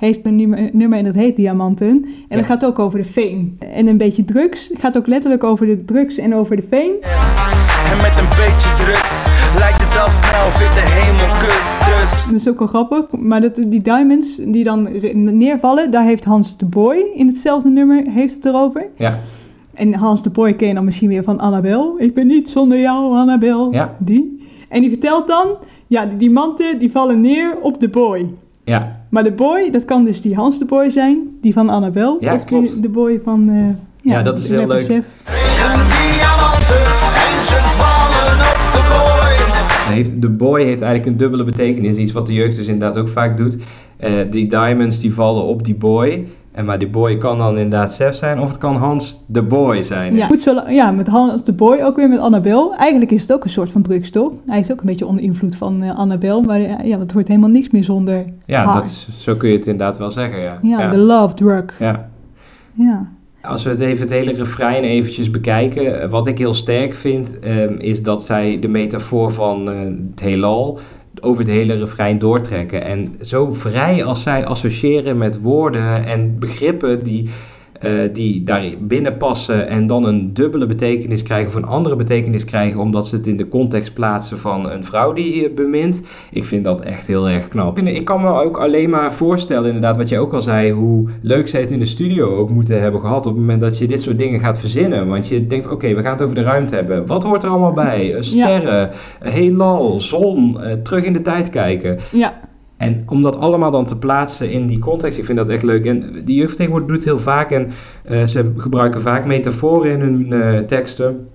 Heeft 0.05 0.27
een 0.27 0.37
nummer, 0.73 0.99
en 0.99 1.05
dat 1.05 1.15
heet 1.15 1.37
Diamanten. 1.37 1.87
En 1.89 2.07
Ja. 2.29 2.37
dat 2.37 2.45
gaat 2.45 2.65
ook 2.65 2.79
over 2.79 2.99
de 2.99 3.05
fame. 3.05 3.45
En 3.59 3.87
een 3.87 3.97
beetje 3.97 4.25
drugs. 4.25 4.69
Het 4.69 4.79
gaat 4.79 4.97
ook 4.97 5.07
letterlijk 5.07 5.45
over 5.45 5.67
de 5.67 5.85
drugs 5.85 6.17
en 6.19 6.35
over 6.35 6.57
de 6.57 6.63
fame. 6.71 6.97
En 7.91 7.97
met 7.97 8.13
een 8.19 8.29
beetje 8.45 8.71
drugs 8.85 9.27
lijkt 9.59 9.83
het 9.85 10.03
al 10.03 10.09
snel 10.11 10.47
of 10.47 10.61
ik 10.61 10.67
de 10.75 10.83
hemel 10.85 11.47
kus. 11.47 11.77
Dus 11.87 12.25
Dat 12.25 12.41
is 12.41 12.49
ook 12.49 12.59
wel 12.59 12.69
grappig. 12.69 13.11
Maar 13.11 13.41
dat, 13.41 13.55
die 13.67 13.83
diamonds 13.83 14.37
die 14.47 14.65
dan 14.65 14.89
neervallen, 15.37 15.91
daar 15.91 16.05
heeft 16.05 16.25
Hans 16.25 16.57
de 16.57 16.67
Boy 16.67 17.05
in 17.15 17.27
hetzelfde 17.27 17.69
nummer 17.69 18.03
heeft 18.11 18.35
het 18.35 18.45
erover. 18.45 18.87
Ja, 18.97 19.19
En 19.75 19.95
Hans 19.95 20.23
de 20.23 20.31
Boy 20.31 20.53
ken 20.55 20.69
je 20.69 20.75
dan 20.75 20.85
misschien 20.85 21.09
weer 21.09 21.23
van 21.25 21.39
Annabel. 21.39 21.95
Ik 21.99 22.15
ben 22.15 22.27
niet 22.27 22.51
zonder 22.51 22.81
jou, 22.81 23.15
Annabel. 23.17 23.73
Ja. 23.73 23.95
Die. 23.99 24.47
En 24.69 24.81
die 24.81 24.91
vertelt 24.91 25.27
dan, 25.29 25.47
ja, 25.87 26.07
die 26.07 26.17
diamanten 26.17 26.79
die 26.79 26.91
vallen 26.91 27.21
neer 27.21 27.57
op 27.63 27.81
de 27.81 27.89
boy. 27.89 28.27
Ja. 28.65 29.01
Maar 29.11 29.25
de 29.25 29.33
boy, 29.33 29.71
dat 29.71 29.85
kan 29.85 30.05
dus 30.05 30.21
die 30.21 30.35
Hans 30.35 30.59
de 30.59 30.65
Boy 30.65 30.91
zijn, 30.91 31.39
die 31.41 31.53
van 31.53 31.69
Annabel. 31.69 32.17
Ja, 32.21 32.35
of 32.35 32.45
klopt. 32.45 32.73
die, 32.73 32.81
de 32.81 32.89
boy 32.89 33.21
van, 33.25 33.49
eh 33.49 34.13
Ja, 34.13 34.23
dat 34.23 34.39
is 34.39 34.51
heel 34.51 34.67
leuk. 34.67 34.85
Chef. 34.85 35.07
diamanten 35.25 36.77
en 37.15 37.41
ze 37.41 37.59
vallen 37.63 38.39
op 38.39 38.73
de 38.73 38.83
boy. 38.89 39.35
Hij 39.87 39.95
Heeft, 39.95 40.23
de 40.23 40.29
boy 40.29 40.63
heeft 40.63 40.83
eigenlijk 40.83 41.13
een 41.13 41.17
dubbele 41.17 41.45
betekenis. 41.45 41.97
Iets 41.97 42.13
wat 42.13 42.27
de 42.27 42.33
jeugd 42.33 42.57
dus 42.57 42.67
inderdaad 42.67 42.97
ook 42.97 43.09
vaak 43.09 43.37
doet. 43.37 43.57
Eh, 43.97 44.13
die 44.31 44.47
diamonds 44.47 45.01
die 45.01 45.15
vallen 45.15 45.43
op 45.43 45.65
die 45.65 45.75
boy. 45.75 46.27
En 46.55 46.65
maar 46.65 46.79
die 46.79 46.89
boy 46.89 47.19
kan 47.19 47.39
dan 47.39 47.57
inderdaad 47.59 47.95
Sef 47.95 48.15
zijn. 48.15 48.41
Of 48.41 48.49
het 48.49 48.59
kan 48.59 48.77
Hans 48.77 49.21
de 49.27 49.43
boy 49.43 49.83
zijn. 49.83 50.15
Ja, 50.17 50.27
goed 50.27 50.43
zo, 50.43 50.55
ja, 50.69 50.91
met 50.91 51.07
Hans 51.09 51.45
de 51.45 51.53
Boy 51.53 51.81
ook 51.83 51.97
weer 51.97 52.09
met 52.09 52.19
Annabel. 52.19 52.75
Eigenlijk 52.77 53.11
is 53.11 53.23
het 53.23 53.33
ook 53.33 53.45
een 53.45 53.51
soort 53.51 53.71
van 53.71 53.83
drugs, 53.83 54.11
toch? 54.11 54.33
Hij 54.47 54.61
is 54.61 54.73
ook 54.73 54.81
een 54.81 54.87
beetje 54.87 55.07
onder 55.07 55.25
invloed 55.25 55.57
van 55.57 55.83
eh, 55.83 55.95
Annabel. 55.95 56.43
Maar 56.43 56.61
eh, 56.61 56.85
ja, 56.89 56.97
dat 56.99 57.13
wordt 57.13 57.29
helemaal 57.29 57.51
niks 57.51 57.71
meer 57.71 57.85
zonder 57.85 58.25
Ja, 58.45 58.65
haar. 58.65 58.75
dat 58.75 58.87
is, 58.87 59.09
zo 59.19 59.35
kun 59.37 59.49
je 59.49 59.57
het 59.57 59.67
inderdaad 59.67 59.99
wel 59.99 60.11
zeggen. 60.11 60.41
Ja. 60.41 60.59
Ja, 60.63 60.89
de 60.89 60.99
love 60.99 61.35
drug. 61.35 61.65
ja. 61.79 62.09
Ja. 62.73 63.09
Als 63.43 63.63
we 63.65 63.71
het 63.71 63.81
even 63.81 64.01
het 64.01 64.11
hele 64.11 64.33
refrein 64.33 64.83
eventjes 64.85 65.31
bekijken. 65.31 66.03
eh, 66.03 66.11
Wat 66.11 66.27
ik 66.27 66.39
heel 66.39 66.55
sterk 66.55 66.95
vind, 66.95 67.39
ehm, 67.39 67.75
is 67.79 68.03
dat 68.03 68.25
zij 68.25 68.59
de 68.61 68.69
metafoor 68.69 69.33
van 69.33 69.71
eh, 69.71 69.79
het 70.11 70.21
heelal 70.21 70.79
over 71.25 71.41
het 71.41 71.53
hele 71.53 71.75
refrein 71.75 72.19
doortrekken. 72.19 72.85
En 72.85 73.15
zo 73.21 73.53
vrij 73.53 74.05
als 74.05 74.23
zij 74.23 74.47
associëren 74.47 75.19
met 75.19 75.41
woorden 75.41 76.05
en 76.05 76.39
begrippen 76.39 77.05
die, 77.05 77.31
die 78.13 78.45
daar 78.45 78.65
binnen 78.81 79.17
passen 79.17 79.69
en 79.69 79.87
dan 79.87 80.05
een 80.05 80.35
dubbele 80.35 80.67
betekenis 80.67 81.23
krijgen 81.23 81.49
of 81.49 81.55
een 81.55 81.65
andere 81.65 81.97
betekenis 81.97 82.45
krijgen 82.45 82.81
omdat 82.81 83.07
ze 83.07 83.17
het 83.17 83.27
in 83.27 83.37
de 83.37 83.49
context 83.49 83.95
plaatsen 83.95 84.39
van 84.39 84.71
een 84.71 84.85
vrouw 84.85 85.13
die 85.13 85.41
je 85.43 85.51
bemint. 85.51 86.03
Ik 86.31 86.45
vind 86.45 86.65
dat 86.65 86.81
echt 86.81 87.07
heel 87.07 87.29
erg 87.29 87.49
knap. 87.49 87.79
Ik- 87.79 88.05
kan 88.05 88.21
me 88.21 88.29
ook 88.43 88.57
alleen 88.59 88.91
maar 88.91 89.13
voorstellen, 89.13 89.67
inderdaad, 89.67 89.97
wat 89.97 90.09
jij 90.09 90.19
ook 90.19 90.33
al 90.33 90.43
zei, 90.43 90.73
hoe 90.73 91.09
leuk 91.23 91.49
zij 91.49 91.61
het 91.61 91.71
in 91.71 91.79
de 91.79 91.85
studio 91.87 92.37
ook 92.37 92.51
moeten 92.51 92.81
hebben 92.81 93.01
gehad 93.01 93.27
op 93.27 93.33
het 93.33 93.41
moment 93.41 93.61
dat 93.61 93.79
je 93.79 93.87
dit 93.87 94.03
soort 94.03 94.19
dingen 94.19 94.41
gaat 94.41 94.59
verzinnen. 94.59 95.07
Want 95.09 95.29
je 95.29 95.47
denkt, 95.47 95.71
oké, 95.71 95.95
we 95.95 96.03
gaan 96.03 96.13
het 96.13 96.23
over 96.23 96.35
de 96.35 96.43
ruimte 96.43 96.75
hebben. 96.75 97.07
Wat 97.07 97.23
hoort 97.23 97.43
er 97.43 97.49
allemaal 97.51 97.73
bij? 97.73 98.15
Eh, 98.15 98.23
Sterren, 98.23 98.91
eh, 99.21 99.33
heelal, 99.33 100.01
zon, 100.01 100.61
eh, 100.61 100.73
terug 100.73 101.05
in 101.05 101.13
de 101.13 101.23
tijd 101.23 101.51
kijken. 101.51 101.99
Ja, 102.13 102.41
En 102.77 103.03
om 103.09 103.23
dat 103.23 103.39
allemaal 103.39 103.71
dan 103.71 103.87
te 103.87 103.99
plaatsen 103.99 104.51
in 104.51 104.67
die 104.67 104.79
context, 104.79 105.19
ik 105.19 105.25
vind 105.25 105.39
dat 105.39 105.49
echt 105.49 105.63
leuk. 105.63 105.85
En 105.85 106.23
die 106.25 106.37
jeugd 106.37 106.57
tegenwoordig 106.57 106.89
doet 106.89 106.97
het 106.97 107.07
heel 107.07 107.19
vaak 107.19 107.51
en 107.51 107.71
eh, 108.05 108.27
ze 108.27 108.53
gebruiken 108.57 109.01
vaak 109.01 109.27
metaforen 109.27 109.91
in 109.91 110.01
hun 110.01 110.33
eh, 110.33 110.59
teksten. 110.59 111.27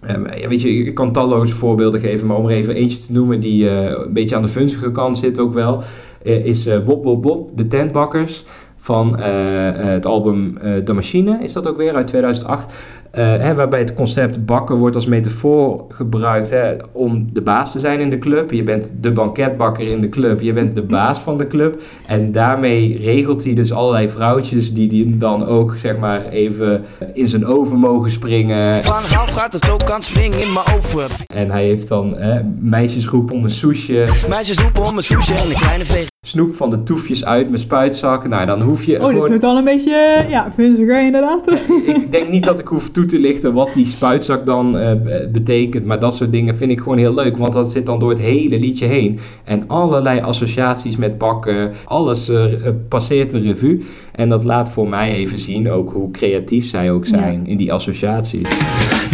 Ehm, 0.00 0.26
ja, 0.36 0.48
weet 0.48 0.62
je, 0.62 0.68
ik 0.68 0.94
kan 0.94 1.12
talloze 1.12 1.54
voorbeelden 1.54 2.00
geven, 2.00 2.26
maar 2.26 2.36
om 2.36 2.46
er 2.46 2.56
even 2.56 2.74
eentje 2.74 2.98
te 2.98 3.12
noemen 3.12 3.40
die 3.40 3.68
eh, 3.68 4.04
een 4.04 4.12
beetje 4.12 4.36
aan 4.36 4.42
de 4.42 4.48
funzige 4.48 4.92
kant 4.92 5.18
zit 5.18 5.38
ook 5.38 5.54
wel, 5.54 5.82
is 6.22 6.66
eh 6.66 6.84
Wop 6.84 7.04
Wop 7.04 7.50
de 7.56 7.66
tentbakkers 7.66 8.44
van 8.76 9.18
het 9.18 10.06
album 10.06 10.58
De 10.84 10.92
Machine, 10.92 11.38
is 11.42 11.52
dat 11.52 11.68
ook 11.68 11.76
weer 11.76 11.94
uit 11.94 12.06
2008. 12.06 12.74
Eh, 13.12 13.24
hè, 13.24 13.54
waarbij 13.54 13.78
het 13.78 13.94
concept 13.94 14.44
bakken 14.44 14.76
wordt 14.76 14.96
als 14.96 15.06
metafoor 15.06 15.84
gebruikt 15.88 16.50
hè, 16.50 16.76
om 16.92 17.28
de 17.32 17.40
baas 17.40 17.72
te 17.72 17.78
zijn 17.78 18.00
in 18.00 18.10
de 18.10 18.18
club. 18.18 18.50
Je 18.50 18.62
bent 18.62 18.92
de 19.00 19.12
banketbakker 19.12 19.86
in 19.86 20.00
de 20.00 20.08
club, 20.08 20.40
je 20.40 20.52
bent 20.52 20.74
de 20.74 20.82
baas 20.82 21.18
van 21.18 21.38
de 21.38 21.46
club. 21.46 21.80
En 22.06 22.32
daarmee 22.32 22.98
regelt 23.02 23.44
hij 23.44 23.54
dus 23.54 23.72
allerlei 23.72 24.08
vrouwtjes 24.08 24.74
die 24.74 24.88
die 24.88 25.16
dan 25.16 25.46
ook 25.46 25.74
zeg 25.76 25.96
maar 25.96 26.28
even 26.28 26.84
in 27.14 27.26
zijn 27.26 27.46
oven 27.46 27.78
mogen 27.78 28.10
springen. 28.10 28.84
Van 28.84 28.92
half 28.92 29.30
gaat 29.30 29.52
het 29.52 29.70
ook 29.70 29.90
aan 29.90 30.02
springen 30.02 30.40
in 30.40 30.52
mijn 30.52 30.76
oven. 30.76 31.06
En 31.26 31.50
hij 31.50 31.64
heeft 31.64 31.88
dan 31.88 32.14
hè, 32.16 32.40
meisjes 32.60 33.06
roepen 33.06 33.36
om 33.36 33.44
een 33.44 33.50
soesje, 33.50 34.06
Meisjes 34.28 34.56
roepen 34.56 34.82
om 34.82 34.96
een 34.96 35.02
sushi 35.02 35.34
en 35.34 35.50
een 35.50 35.56
kleine 35.56 35.84
veeg. 35.84 36.11
Snoep 36.26 36.54
van 36.54 36.70
de 36.70 36.82
toefjes 36.82 37.24
uit 37.24 37.48
mijn 37.48 37.60
spuitzak. 37.60 38.28
Nou, 38.28 38.46
dan 38.46 38.60
hoef 38.60 38.84
je 38.84 38.92
oh, 38.92 39.00
dit 39.00 39.10
gewoon... 39.10 39.28
wordt 39.28 39.44
al 39.44 39.56
een 39.56 39.64
beetje, 39.64 39.94
eh, 39.94 40.30
ja, 40.30 40.52
vunziger 40.54 41.04
inderdaad. 41.04 41.50
ik 41.86 42.12
denk 42.12 42.28
niet 42.28 42.44
dat 42.44 42.58
ik 42.58 42.66
hoef 42.66 42.90
toe 42.90 43.04
te 43.04 43.18
lichten 43.18 43.52
wat 43.52 43.74
die 43.74 43.86
spuitzak 43.86 44.46
dan 44.46 44.78
eh, 44.78 44.92
betekent. 45.32 45.84
Maar 45.84 45.98
dat 45.98 46.14
soort 46.14 46.32
dingen 46.32 46.56
vind 46.56 46.70
ik 46.70 46.78
gewoon 46.78 46.98
heel 46.98 47.14
leuk. 47.14 47.36
Want 47.36 47.52
dat 47.52 47.70
zit 47.70 47.86
dan 47.86 47.98
door 47.98 48.10
het 48.10 48.20
hele 48.20 48.58
liedje 48.58 48.86
heen. 48.86 49.18
En 49.44 49.64
allerlei 49.66 50.20
associaties 50.20 50.96
met 50.96 51.18
bakken. 51.18 51.72
Alles 51.84 52.28
eh, 52.28 52.44
passeert 52.88 53.30
de 53.30 53.38
revue. 53.38 53.84
En 54.12 54.28
dat 54.28 54.44
laat 54.44 54.70
voor 54.70 54.88
mij 54.88 55.12
even 55.12 55.38
zien 55.38 55.70
ook 55.70 55.92
hoe 55.92 56.10
creatief 56.10 56.66
zij 56.66 56.90
ook 56.92 57.06
zijn 57.06 57.46
in 57.46 57.56
die 57.56 57.72
associaties. 57.72 58.48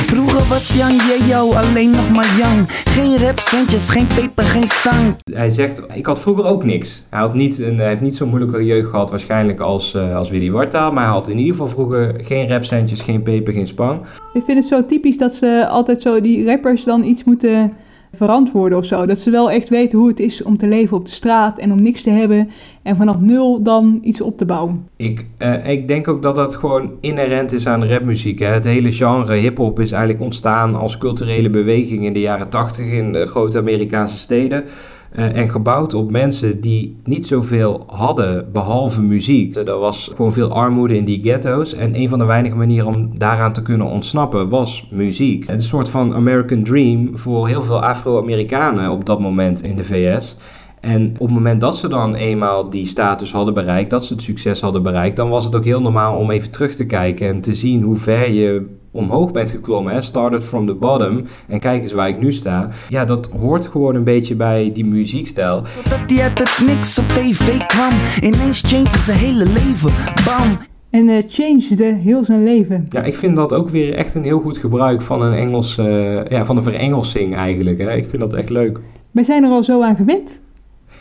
Vroeger 0.09 0.49
was 0.49 0.75
Jan 0.75 0.97
Jejo 0.97 1.53
alleen 1.53 1.91
nog 1.91 2.11
maar 2.11 2.35
Jan. 2.39 2.67
Geen 2.69 3.19
rapcentjes, 3.19 3.91
geen 3.91 4.07
peper, 4.07 4.45
geen 4.45 4.69
stang. 4.69 5.17
Hij 5.33 5.49
zegt, 5.49 5.83
ik 5.95 6.07
had 6.07 6.21
vroeger 6.21 6.45
ook 6.45 6.65
niks. 6.65 7.05
Hij, 7.11 7.21
had 7.21 7.35
niet 7.35 7.59
een, 7.59 7.79
hij 7.79 7.89
heeft 7.89 8.01
niet 8.01 8.17
zo'n 8.17 8.29
moeilijke 8.29 8.65
jeugd 8.65 8.89
gehad 8.89 9.11
waarschijnlijk 9.11 9.61
als, 9.61 9.95
eh, 9.95 10.17
als 10.17 10.31
Willy 10.31 10.51
Wartaal. 10.51 10.93
Maar 10.93 11.05
hij 11.05 11.13
had 11.13 11.29
in 11.29 11.39
ieder 11.39 11.53
geval 11.53 11.69
vroeger 11.69 12.15
geen 12.23 12.49
rapcentjes, 12.49 13.01
geen 13.01 13.23
peper, 13.23 13.53
geen 13.53 13.67
spang. 13.67 14.01
Ik 14.33 14.43
vind 14.45 14.59
het 14.59 14.67
zo 14.67 14.87
typisch 14.87 15.19
dat 15.19 15.35
ze 15.35 15.67
altijd 15.69 16.03
zo, 16.03 16.21
die 16.21 16.47
rappers 16.47 16.85
dan 16.85 17.05
iets 17.05 17.25
moeten 17.25 17.73
verantwoorden 18.13 18.79
of 18.79 18.85
zo. 18.85 19.07
Dat 19.07 19.19
ze 19.19 19.31
wel 19.31 19.51
echt 19.51 19.69
weten 19.69 19.99
hoe 19.99 20.09
het 20.09 20.21
is 20.21 20.43
om 20.43 20.57
te 20.57 20.67
leven 20.67 20.97
op 20.97 21.05
de 21.05 21.11
straat 21.11 21.59
en 21.59 21.73
om 21.73 21.83
niks 21.83 22.03
te 22.03 22.11
hebben. 22.11 22.51
En 22.83 22.97
vanaf 22.97 23.21
nul 23.21 23.63
dan 23.63 23.99
iets 24.03 24.21
op 24.21 24.37
te 24.37 24.45
bouwen. 24.45 24.87
Ik, 24.97 25.27
eh, 25.39 25.71
ik 25.71 25.89
denk 25.89 26.09
ook 26.09 26.23
dat 26.23 26.35
dat 26.35 26.55
gewoon 26.55 26.91
inherent 27.01 27.53
is 27.53 27.67
aan 27.67 27.85
rapmuziek. 27.85 28.39
Hè. 28.39 28.47
Het 28.47 28.65
hele 28.65 28.93
genre 28.93 29.35
hip-hop 29.35 29.81
is 29.81 29.93
eigenlijk 29.93 30.23
ontstaan 30.23 30.75
als 30.75 30.99
culturele 30.99 31.51
beweging 31.51 32.05
in 32.05 32.13
de 32.13 32.21
jaren 32.21 32.49
80 32.49 32.87
in 32.87 33.13
de 33.13 33.27
grote 33.27 33.59
Amerikaanse 33.59 34.17
steden. 34.17 34.65
Eh, 35.11 35.37
en 35.37 35.49
gebouwd 35.49 35.95
op 35.95 36.11
mensen 36.11 36.61
die 36.61 36.97
niet 37.05 37.27
zoveel 37.27 37.85
hadden 37.87 38.53
behalve 38.53 39.03
muziek. 39.03 39.57
Er 39.57 39.79
was 39.79 40.11
gewoon 40.15 40.33
veel 40.33 40.53
armoede 40.53 40.97
in 40.97 41.05
die 41.05 41.21
ghetto's. 41.23 41.75
En 41.75 41.95
een 41.95 42.09
van 42.09 42.19
de 42.19 42.25
weinige 42.25 42.57
manieren 42.57 42.87
om 42.87 43.19
daaraan 43.19 43.53
te 43.53 43.63
kunnen 43.63 43.87
ontsnappen 43.87 44.49
was 44.49 44.89
muziek. 44.91 45.47
Het 45.47 45.57
is 45.57 45.63
een 45.63 45.69
soort 45.69 45.89
van 45.89 46.15
American 46.15 46.63
Dream 46.63 47.19
voor 47.19 47.49
heel 47.49 47.63
veel 47.63 47.83
Afro-Amerikanen 47.83 48.91
op 48.91 49.07
dat 49.07 49.21
moment 49.21 49.63
in 49.63 49.77
de 49.77 49.85
VS. 49.85 50.37
En 50.81 51.11
op 51.19 51.27
het 51.27 51.35
moment 51.35 51.61
dat 51.61 51.77
ze 51.77 51.89
dan 51.89 52.15
eenmaal 52.15 52.71
die 52.71 52.87
status 52.87 53.33
hadden 53.33 53.55
bereikt, 53.55 53.91
dat 53.91 54.05
ze 54.05 54.13
het 54.13 54.23
succes 54.23 54.61
hadden 54.61 54.83
bereikt, 54.83 55.17
dan 55.17 55.29
was 55.29 55.45
het 55.45 55.57
ook 55.57 55.65
heel 55.65 55.83
normaal 55.83 56.17
om 56.17 56.31
even 56.31 56.51
terug 56.51 56.75
te 56.75 56.87
kijken 56.87 57.29
en 57.29 57.41
te 57.41 57.55
zien 57.55 57.83
hoe 57.83 57.97
ver 57.97 58.31
je 58.33 58.78
omhoog 58.91 59.31
bent 59.31 59.51
geklommen. 59.51 59.93
Hè? 59.93 60.01
Started 60.01 60.45
from 60.45 60.67
the 60.67 60.75
bottom. 60.75 61.25
En 61.49 61.61
kijk 61.61 61.83
eens 61.83 61.93
waar 61.93 62.09
ik 62.09 62.21
nu 62.21 62.33
sta. 62.33 62.69
Ja, 62.89 63.05
dat 63.05 63.29
hoort 63.41 63.67
gewoon 63.67 63.95
een 63.95 64.05
beetje 64.05 64.35
bij 64.35 64.71
die 64.75 64.85
muziekstijl. 64.85 65.63
Totdat 65.77 66.01
hij 66.07 66.23
uit 66.23 66.39
het 66.39 66.63
niks 66.67 66.99
op 66.99 67.05
tv 67.05 67.57
kwam. 67.57 67.93
Ineens 68.21 68.61
changed 68.61 68.89
zijn 68.89 69.19
hele 69.19 69.45
leven. 69.45 69.91
Bam. 70.25 70.67
En 70.91 71.09
eh 71.09 71.23
changede 71.29 71.85
heel 71.85 72.25
zijn 72.25 72.45
leven. 72.45 72.87
Ja, 72.89 73.03
ik 73.03 73.15
vind 73.15 73.37
dat 73.37 73.53
ook 73.53 73.69
weer 73.69 73.95
echt 73.95 74.15
een 74.15 74.23
heel 74.23 74.41
goed 74.41 74.59
gebruik 74.59 75.03
van 75.03 75.23
een 75.23 75.35
Engels, 75.35 75.79
eh, 75.79 76.25
ja, 76.25 76.45
van 76.45 76.57
een 76.57 76.63
verengelsing 76.63 77.37
eigenlijk. 77.37 77.79
Hè? 77.79 77.95
Ik 77.95 78.09
vind 78.09 78.23
dat 78.23 78.33
echt 78.33 78.51
leuk. 78.51 78.81
Wij 79.11 79.25
zijn 79.25 79.45
er 79.45 79.51
al 79.51 79.65
zo 79.65 79.83
aan 79.83 79.97
gewend. 79.97 80.41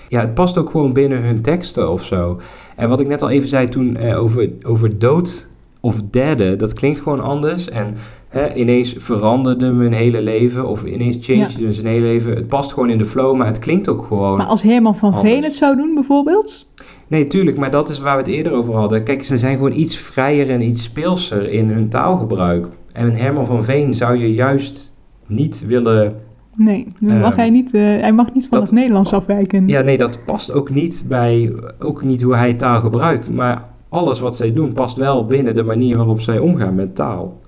Ja, 0.08 0.22
het 0.22 0.34
past 0.34 0.58
ook 0.58 0.70
gewoon 0.70 0.94
binnen 0.94 1.24
hun 1.24 1.42
teksten 1.42 1.92
of 1.92 2.04
zo. 2.04 2.40
En 2.76 2.90
wat 2.90 3.00
ik 3.00 3.08
net 3.08 3.22
al 3.22 3.30
even 3.30 3.48
zei 3.48 3.70
toen 3.70 3.98
eh, 3.98 4.22
over, 4.22 4.50
over 4.64 5.00
dood 5.00 5.48
of 5.82 6.02
derde, 6.12 6.56
dat 6.56 6.74
klinkt 6.74 7.00
gewoon 7.00 7.22
anders. 7.22 7.70
En 7.70 7.96
hè, 8.30 8.54
ineens 8.56 8.96
veranderde 8.98 9.72
mijn 9.72 9.94
hele 9.94 10.22
leven 10.22 10.68
of 10.68 10.84
ineens 10.84 11.18
changed 11.22 11.58
Ja. 11.58 11.72
zijn 11.72 11.86
hele 11.88 12.06
leven. 12.06 12.36
Het 12.36 12.48
past 12.48 12.74
gewoon 12.74 12.90
in 12.90 12.98
de 12.98 13.06
flow, 13.06 13.36
maar 13.38 13.48
het 13.48 13.60
klinkt 13.60 13.90
ook 13.90 14.04
gewoon... 14.06 14.38
Maar 14.38 14.46
als 14.46 14.62
Herman 14.62 14.96
van 14.96 15.14
Anders. 15.14 15.34
Veen 15.34 15.44
het 15.44 15.54
zou 15.54 15.76
doen 15.76 15.94
bijvoorbeeld. 15.94 16.68
Nee, 17.08 17.28
tuurlijk, 17.28 17.58
maar 17.58 17.72
dat 17.72 17.90
is 17.90 18.00
waar 18.00 18.16
we 18.18 18.22
het 18.24 18.32
eerder 18.32 18.52
over 18.54 18.76
hadden. 18.76 19.04
Kijk, 19.04 19.24
ze 19.24 19.38
zijn 19.38 19.56
gewoon 19.56 19.74
iets 19.74 19.98
vrijer 19.98 20.50
en 20.50 20.62
iets 20.62 20.84
speelser 20.84 21.50
in 21.50 21.70
hun 21.70 21.90
taalgebruik. 21.90 22.66
En 22.94 23.14
Herman 23.14 23.46
van 23.46 23.64
Veen 23.64 23.94
zou 23.94 24.18
je 24.18 24.34
juist 24.34 24.98
niet 25.28 25.64
willen... 25.68 26.16
Nee, 26.56 26.88
dan 27.00 27.20
mag 27.20 27.30
Ehm, 27.30 27.40
hij, 27.40 27.50
niet, 27.50 27.74
eh, 27.74 27.82
hij 27.82 28.14
mag 28.14 28.34
niet 28.34 28.48
van 28.48 28.58
dat- 28.60 28.68
het 28.68 28.78
Nederlands 28.78 29.14
afwijken. 29.14 29.68
Ja, 29.68 29.82
nee, 29.82 29.98
dat 29.98 30.20
past 30.26 30.52
ook 30.54 30.70
niet 30.70 31.04
bij... 31.08 31.54
Ook 31.80 32.04
niet 32.04 32.22
hoe 32.22 32.36
hij 32.36 32.54
taal 32.54 32.80
gebruikt. 32.82 33.32
Maar 33.32 33.64
alles 33.90 34.20
wat 34.20 34.36
zij 34.36 34.54
doen 34.54 34.74
past 34.74 34.98
wel 34.98 35.26
binnen 35.26 35.56
de 35.56 35.64
manier 35.64 35.98
waarop 35.98 36.22
zij 36.22 36.40
omgaan 36.40 36.76
met 36.76 36.96
taal. 36.96 37.40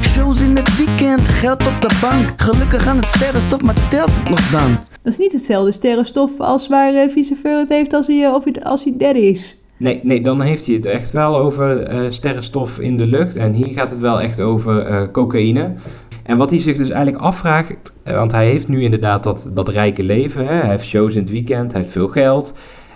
Shows 0.00 0.40
in 0.40 0.56
het 0.56 0.76
weekend, 0.76 1.20
geld 1.28 1.66
op 1.66 1.80
de 1.80 1.98
bank. 2.00 2.32
Gelukkig 2.36 2.86
aan 2.86 2.96
het 2.96 3.06
sterrenstof, 3.06 3.62
maar 3.62 3.88
telt 3.88 4.16
het 4.16 4.28
nog 4.28 4.50
dan? 4.50 4.70
Dat 5.02 5.12
is 5.12 5.18
niet 5.18 5.32
hetzelfde 5.32 5.72
sterrenstof 5.72 6.30
als 6.40 6.68
waar 6.68 7.08
Viceveur 7.08 7.58
het 7.58 7.68
heeft 7.68 7.92
als 7.92 8.06
hij, 8.06 8.24
eh, 8.24 8.34
of 8.34 8.44
hij, 8.44 8.62
als 8.62 8.84
hij 8.84 8.94
derde 8.96 9.20
is. 9.20 9.56
Nee, 9.76 10.00
nee, 10.02 10.20
dan 10.22 10.40
heeft 10.40 10.66
hij 10.66 10.74
het 10.74 10.86
echt 10.86 11.10
wel 11.12 11.36
over 11.36 11.82
eh, 11.82 12.10
sterrenstof 12.10 12.78
in 12.78 12.96
de 12.96 13.06
lucht. 13.06 13.36
En 13.36 13.52
hier 13.52 13.66
gaat 13.66 13.90
het 13.90 13.98
wel 13.98 14.20
echt 14.20 14.40
over 14.40 14.80
eh, 14.80 15.02
cocaïne. 15.12 15.72
En 16.22 16.36
wat 16.36 16.50
hij 16.50 16.58
zich 16.58 16.76
dus 16.76 16.90
eigenlijk 16.90 17.22
afvraagt, 17.24 17.94
want 18.04 18.32
hij 18.32 18.46
heeft 18.46 18.68
nu 18.68 18.82
inderdaad 18.82 19.22
dat, 19.22 19.50
dat 19.54 19.68
rijke 19.68 20.02
leven. 20.02 20.46
Hè? 20.46 20.54
Hij 20.54 20.70
heeft 20.70 20.84
shows 20.84 21.14
in 21.14 21.20
het 21.22 21.30
weekend, 21.30 21.72
hij 21.72 21.80
heeft 21.80 21.92
veel 21.92 22.08
geld. 22.08 22.52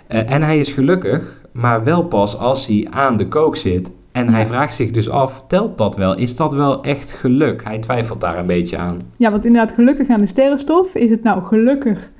eh, 0.07 0.31
en 0.31 0.41
hij 0.41 0.59
is 0.59 0.71
gelukkig, 0.71 1.41
maar 1.55 1.83
wel 1.83 2.03
pas 2.03 2.37
als 2.37 2.67
hij 2.67 2.87
aan 2.89 3.17
de 3.17 3.27
kook 3.27 3.55
zit. 3.55 3.91
En 4.11 4.29
hij 4.29 4.45
vraagt 4.45 4.75
zich 4.75 4.91
dus 4.91 5.09
af, 5.09 5.43
telt 5.47 5.77
dat 5.77 5.95
wel? 5.95 6.15
Is 6.17 6.35
dat 6.35 6.53
wel 6.53 6.83
echt 6.83 7.11
geluk? 7.11 7.63
Hij 7.63 7.79
twijfelt 7.79 8.21
daar 8.21 8.37
een 8.37 8.45
beetje 8.45 8.77
aan. 8.77 9.01
Ja, 9.17 9.31
want 9.31 9.45
inderdaad, 9.45 9.71
gelukkig 9.71 10.07
aan 10.09 10.21
de 10.21 10.27
sterrenstof. 10.27 10.95
Is 10.95 11.09
het 11.09 11.23
nou 11.23 11.43
gelukkig 11.43 12.11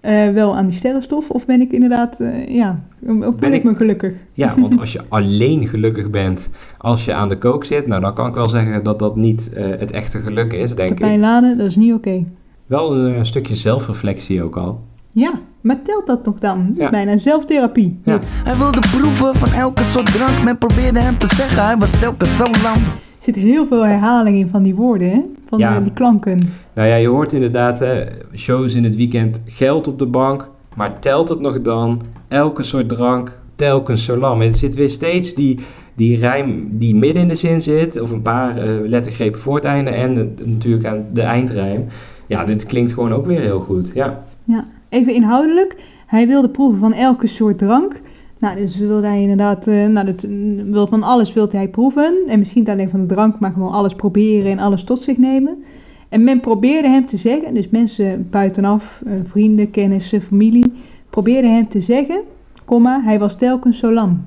eh, 0.00 0.28
wel 0.28 0.56
aan 0.56 0.66
die 0.66 0.76
sterrenstof? 0.76 1.30
Of 1.30 1.46
ben 1.46 1.60
ik 1.60 1.72
inderdaad, 1.72 2.20
eh, 2.20 2.48
ja, 2.48 2.84
of 3.06 3.16
ben 3.18 3.36
Ben 3.38 3.52
ik, 3.52 3.58
ik- 3.58 3.64
me 3.64 3.74
gelukkig? 3.74 4.14
Ja, 4.32 4.54
want 4.60 4.78
als 4.80 4.92
je 4.92 5.00
alleen 5.08 5.68
gelukkig 5.68 6.10
bent 6.10 6.50
als 6.78 7.04
je 7.04 7.14
aan 7.14 7.28
de 7.28 7.38
kook 7.38 7.64
zit, 7.64 7.86
nou 7.86 8.00
dan 8.00 8.14
kan 8.14 8.28
ik 8.28 8.34
wel 8.34 8.48
zeggen 8.48 8.82
dat 8.84 8.98
dat 8.98 9.16
niet 9.16 9.52
eh, 9.52 9.64
het 9.78 9.92
echte 9.92 10.18
geluk 10.18 10.52
is, 10.52 10.74
denk 10.74 10.94
Pepijn 10.94 11.14
ik. 11.14 11.20
Lade, 11.20 11.56
dat 11.56 11.66
is 11.66 11.76
niet 11.76 11.92
oké. 11.94 12.24
Wel 12.66 12.96
een 12.96 13.26
stukje 13.26 13.54
zelfreflectie 13.54 14.42
ook 14.42 14.56
al. 14.56 14.80
Ja, 15.10 15.32
maar 15.62 15.82
telt 15.82 16.06
dat 16.06 16.24
nog 16.24 16.38
dan? 16.38 16.74
Ja. 16.76 16.90
bijna 16.90 17.18
zelftherapie. 17.18 18.00
Ja. 18.04 18.18
Hij 18.24 18.54
wilde 18.56 18.78
proeven 18.80 19.34
van 19.34 19.52
elke 19.60 19.82
soort 19.82 20.12
drank. 20.12 20.44
Men 20.44 20.58
probeerde 20.58 20.98
hem 20.98 21.18
te 21.18 21.26
zeggen, 21.34 21.64
hij 21.64 21.76
was 21.76 21.90
telkens 21.90 22.36
zo 22.36 22.44
lang. 22.44 22.76
Er 22.76 23.28
zit 23.32 23.34
heel 23.36 23.66
veel 23.66 23.86
herhaling 23.86 24.36
in 24.36 24.48
van 24.48 24.62
die 24.62 24.74
woorden, 24.74 25.10
hè? 25.10 25.20
Van 25.46 25.58
Ja. 25.58 25.80
die 25.80 25.92
klanken. 25.92 26.40
Nou 26.74 26.88
ja, 26.88 26.94
je 26.94 27.08
hoort 27.08 27.32
inderdaad 27.32 27.78
hè, 27.78 28.04
shows 28.34 28.74
in 28.74 28.84
het 28.84 28.96
weekend, 28.96 29.40
geld 29.44 29.88
op 29.88 29.98
de 29.98 30.06
bank, 30.06 30.48
maar 30.76 30.98
telt 30.98 31.28
het 31.28 31.40
nog 31.40 31.60
dan? 31.62 32.00
Elke 32.28 32.62
soort 32.62 32.88
drank, 32.88 33.38
telkens 33.56 34.04
zo 34.04 34.16
lang. 34.16 34.42
En 34.42 34.48
er 34.48 34.56
zit 34.56 34.74
weer 34.74 34.90
steeds 34.90 35.34
die, 35.34 35.58
die 35.96 36.18
rijm 36.18 36.68
die 36.70 36.94
midden 36.94 37.22
in 37.22 37.28
de 37.28 37.34
zin 37.34 37.62
zit, 37.62 38.00
of 38.00 38.10
een 38.10 38.22
paar 38.22 38.56
eh, 38.56 38.88
lettergrepen 38.88 39.40
voor 39.40 39.54
het 39.54 39.64
einde 39.64 39.90
en 39.90 40.34
natuurlijk 40.44 40.86
aan 40.86 41.04
de 41.12 41.22
eindrijm. 41.22 41.84
Ja, 42.26 42.44
dit 42.44 42.66
klinkt 42.66 42.92
gewoon 42.92 43.12
ook 43.12 43.26
weer 43.26 43.40
heel 43.40 43.60
goed. 43.60 43.90
Ja, 43.94 44.24
Ja, 44.44 44.64
even 44.92 45.14
inhoudelijk. 45.14 45.76
Hij 46.06 46.26
wilde 46.26 46.48
proeven 46.48 46.80
van 46.80 46.92
elke 46.92 47.26
soort 47.26 47.58
drank. 47.58 48.00
Nou, 48.38 48.56
dus 48.56 48.76
wilde 48.76 49.06
hij 49.06 49.20
inderdaad, 49.20 49.66
eh, 49.66 49.86
nou, 49.86 50.06
dat, 50.06 50.22
mm, 50.28 50.72
wil 50.72 50.86
van 50.86 51.02
alles 51.02 51.32
wilde 51.32 51.56
hij 51.56 51.68
proeven. 51.68 52.22
En 52.26 52.38
misschien 52.38 52.60
niet 52.60 52.70
alleen 52.70 52.90
van 52.90 53.00
de 53.00 53.14
drank, 53.14 53.40
maar 53.40 53.52
gewoon 53.52 53.72
alles 53.72 53.94
proberen 53.94 54.50
en 54.50 54.58
alles 54.58 54.84
tot 54.84 55.02
zich 55.02 55.16
nemen. 55.16 55.64
En 56.08 56.24
men 56.24 56.40
probeerde 56.40 56.88
hem 56.88 57.06
te 57.06 57.16
zeggen, 57.16 57.54
dus 57.54 57.68
mensen 57.68 58.26
buitenaf, 58.30 59.02
eh, 59.06 59.12
vrienden, 59.24 59.70
kennissen, 59.70 60.22
familie, 60.22 60.72
probeerden 61.10 61.54
hem 61.54 61.68
te 61.68 61.80
zeggen, 61.80 62.20
komma, 62.64 63.00
hij 63.02 63.18
was 63.18 63.36
telkens 63.36 63.78
zo 63.78 63.92
lam. 63.92 64.26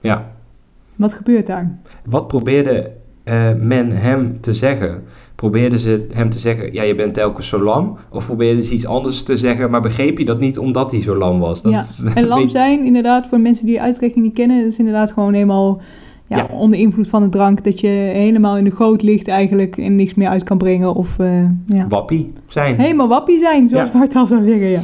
ja. 0.00 0.30
Wat 0.96 1.12
gebeurt 1.12 1.46
daar? 1.46 1.78
Wat 2.04 2.28
probeerde 2.28 2.90
eh, 3.24 3.54
men 3.60 3.90
hem 3.90 4.40
te 4.40 4.54
zeggen? 4.54 5.02
Probeerden 5.42 5.78
ze 5.78 6.06
hem 6.12 6.30
te 6.30 6.38
zeggen, 6.38 6.72
ja, 6.72 6.82
je 6.82 6.94
bent 6.94 7.14
telkens 7.14 7.48
zo 7.48 7.58
lam? 7.62 7.96
Of 8.10 8.26
probeerden 8.26 8.64
ze 8.64 8.72
iets 8.74 8.86
anders 8.86 9.22
te 9.22 9.36
zeggen, 9.36 9.70
maar 9.70 9.80
begreep 9.80 10.18
je 10.18 10.24
dat 10.24 10.40
niet 10.40 10.58
omdat 10.58 10.90
hij 10.90 11.00
zo 11.02 11.16
lam 11.16 11.38
was? 11.38 11.62
Dat 11.62 11.72
ja. 11.72 11.80
is- 11.80 12.02
En 12.14 12.26
lam 12.26 12.48
zijn, 12.60 12.84
inderdaad, 12.84 13.26
voor 13.30 13.40
mensen 13.40 13.66
die 13.66 13.74
de 13.74 13.80
uitdrukking 13.80 14.24
niet 14.24 14.34
kennen, 14.34 14.62
dat 14.62 14.72
is 14.72 14.78
inderdaad 14.78 15.12
gewoon 15.12 15.32
helemaal 15.34 15.80
ja, 16.26 16.36
Ja. 16.36 16.46
onder 16.50 16.78
invloed 16.78 17.08
van 17.08 17.22
de 17.22 17.28
drank. 17.28 17.64
Dat 17.64 17.80
je 17.80 17.88
helemaal 17.88 18.56
in 18.56 18.64
de 18.64 18.70
goot 18.70 19.02
ligt 19.02 19.28
eigenlijk 19.28 19.76
en 19.76 19.96
niks 19.96 20.14
meer 20.14 20.28
uit 20.28 20.42
kan 20.44 20.58
brengen. 20.58 20.94
Of 20.94 21.18
eh, 21.18 21.44
ja. 21.66 21.86
wappie 21.88 22.32
zijn. 22.48 22.80
helemaal 22.80 23.08
wappie 23.08 23.40
zijn, 23.40 23.68
zoals 23.68 23.88
Ja. 23.92 23.94
Bart 23.98 24.14
al 24.14 24.26
zou 24.26 24.44
zeggen. 24.44 24.68
Ja. 24.68 24.80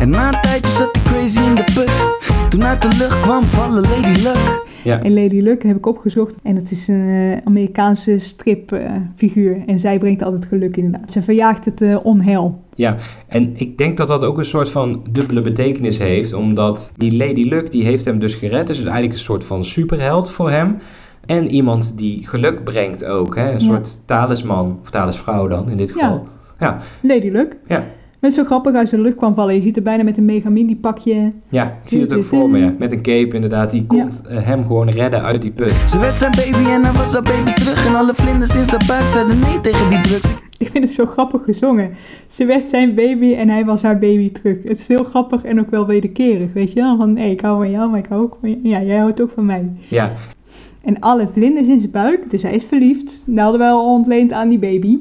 En 0.00 0.08
na 0.10 0.26
een 0.26 0.40
tijdje 0.40 0.72
zat 0.72 0.88
hij 0.92 1.02
crazy 1.12 1.40
in 1.48 1.54
de 1.54 1.64
put. 1.74 2.12
Toen 2.48 2.62
uit 2.64 2.82
de 2.82 2.96
lucht 2.98 3.20
kwam 3.20 3.42
vallen 3.42 3.82
Lady 3.82 4.20
Luck. 4.22 4.70
Ja. 4.84 5.02
En 5.02 5.14
Lady 5.14 5.40
Luck 5.40 5.62
heb 5.62 5.76
ik 5.76 5.86
opgezocht. 5.86 6.38
En 6.42 6.56
het 6.56 6.70
is 6.70 6.88
een 6.88 7.08
eh, 7.08 7.36
Amerikaanse 7.44 8.18
stripfiguur. 8.18 9.62
en 9.66 9.80
zij 9.80 9.98
brengt 9.98 10.22
altijd 10.22 10.44
geluk 10.46 10.76
inderdaad. 10.76 11.10
Ze 11.10 11.22
verjaagt 11.22 11.64
het 11.64 11.80
eh, 11.80 11.96
onheil. 12.02 12.60
Ja, 12.74 12.96
en 13.28 13.52
ik 13.56 13.78
denk 13.78 13.96
dat 13.96 14.08
dat 14.08 14.24
ook 14.24 14.38
een 14.38 14.44
soort 14.44 14.68
van 14.70 15.06
dubbele 15.10 15.40
betekenis 15.40 15.98
heeft, 15.98 16.32
omdat 16.32 16.92
die 16.96 17.16
Lady 17.16 17.48
Luck, 17.48 17.70
die 17.70 17.84
heeft 17.84 18.04
hem 18.04 18.18
dus 18.18 18.34
gered. 18.34 18.66
Dus 18.66 18.82
eigenlijk 18.84 19.12
een 19.12 19.18
soort 19.18 19.44
van 19.44 19.64
superheld 19.64 20.30
voor 20.30 20.50
hem. 20.50 20.76
En 21.26 21.50
iemand 21.50 21.98
die 21.98 22.26
geluk 22.26 22.64
brengt 22.64 23.04
ook, 23.04 23.36
hè? 23.36 23.46
een 23.46 23.52
Ja. 23.52 23.58
soort 23.58 24.06
talisman, 24.06 24.78
of 24.82 24.90
talisvrouw 24.90 25.48
dan 25.48 25.70
in 25.70 25.76
dit 25.76 25.88
Ja. 25.88 25.94
geval. 25.94 26.26
Ja, 26.58 26.78
Lady 27.00 27.28
Luck. 27.28 27.56
ja, 27.66 27.84
Het 28.22 28.30
is 28.30 28.36
zo 28.36 28.44
grappig 28.44 28.74
als 28.74 28.90
ze 28.90 28.96
de 28.96 29.02
lucht 29.02 29.16
kwam 29.16 29.34
vallen. 29.34 29.54
Je 29.54 29.62
ziet 29.62 29.76
er 29.76 29.82
bijna 29.82 30.02
met 30.02 30.16
een 30.16 30.24
mega 30.24 30.50
mini 30.50 30.76
pakje. 30.76 31.32
ja. 31.48 31.78
ik 31.82 31.88
zie 31.88 32.00
het 32.00 32.12
ook 32.14 32.24
voor 32.24 32.50
me, 32.50 32.74
met 32.78 32.92
een 32.92 33.02
cape 33.02 33.34
inderdaad. 33.34 33.70
Die 33.70 33.86
komt 33.86 34.22
eh, 34.28 34.42
hem 34.42 34.62
gewoon 34.66 34.90
redden 34.90 35.22
uit 35.22 35.42
die 35.42 35.50
put. 35.50 35.72
Ze 35.86 35.98
werd 35.98 36.18
zijn 36.18 36.30
baby 36.30 36.70
en 36.70 36.84
hij 36.84 36.92
was 36.92 37.12
haar 37.12 37.22
baby 37.22 37.52
terug. 37.52 37.86
En 37.86 37.94
alle 37.94 38.14
vlinders 38.14 38.54
in 38.54 38.68
zijn 38.68 38.82
buik 38.86 39.08
zeiden 39.08 39.38
nee 39.38 39.60
tegen 39.60 39.88
die 39.90 40.00
drugs. 40.00 40.34
Ik 40.58 40.68
vind 40.68 40.84
het 40.84 40.92
zo 40.92 41.06
grappig 41.06 41.44
gezongen. 41.44 41.90
Ze 42.26 42.44
werd 42.44 42.68
zijn 42.70 42.94
baby 42.94 43.34
en 43.34 43.48
hij 43.48 43.64
was 43.64 43.82
haar 43.82 43.98
baby 43.98 44.32
terug. 44.32 44.56
Het 44.64 44.78
is 44.78 44.86
heel 44.88 45.04
grappig 45.04 45.44
en 45.44 45.60
ook 45.60 45.70
wel 45.70 45.86
wederkerig, 45.86 46.52
weet 46.52 46.72
je 46.72 46.80
wel? 46.80 46.96
Van, 46.96 47.16
hé, 47.16 47.26
ik 47.26 47.40
hou 47.40 47.56
van 47.56 47.70
jou, 47.70 47.90
maar 47.90 47.98
ik 47.98 48.06
hou 48.06 48.22
ook 48.22 48.36
van 48.40 48.50
je. 48.50 48.58
Ja, 48.62 48.82
jij 48.82 48.98
houdt 48.98 49.20
ook 49.20 49.30
van 49.34 49.46
mij. 49.46 49.72
Ja, 49.88 50.12
En 50.82 51.00
alle 51.00 51.28
vlinders 51.32 51.66
in 51.66 51.78
zijn 51.78 51.90
buik, 51.90 52.30
dus 52.30 52.42
hij 52.42 52.54
is 52.54 52.64
verliefd, 52.64 53.22
dat 53.26 53.38
hadden 53.38 53.60
we 53.60 53.66
al 53.66 53.92
ontleend 53.92 54.32
aan 54.32 54.48
die 54.48 54.58
baby, 54.58 54.98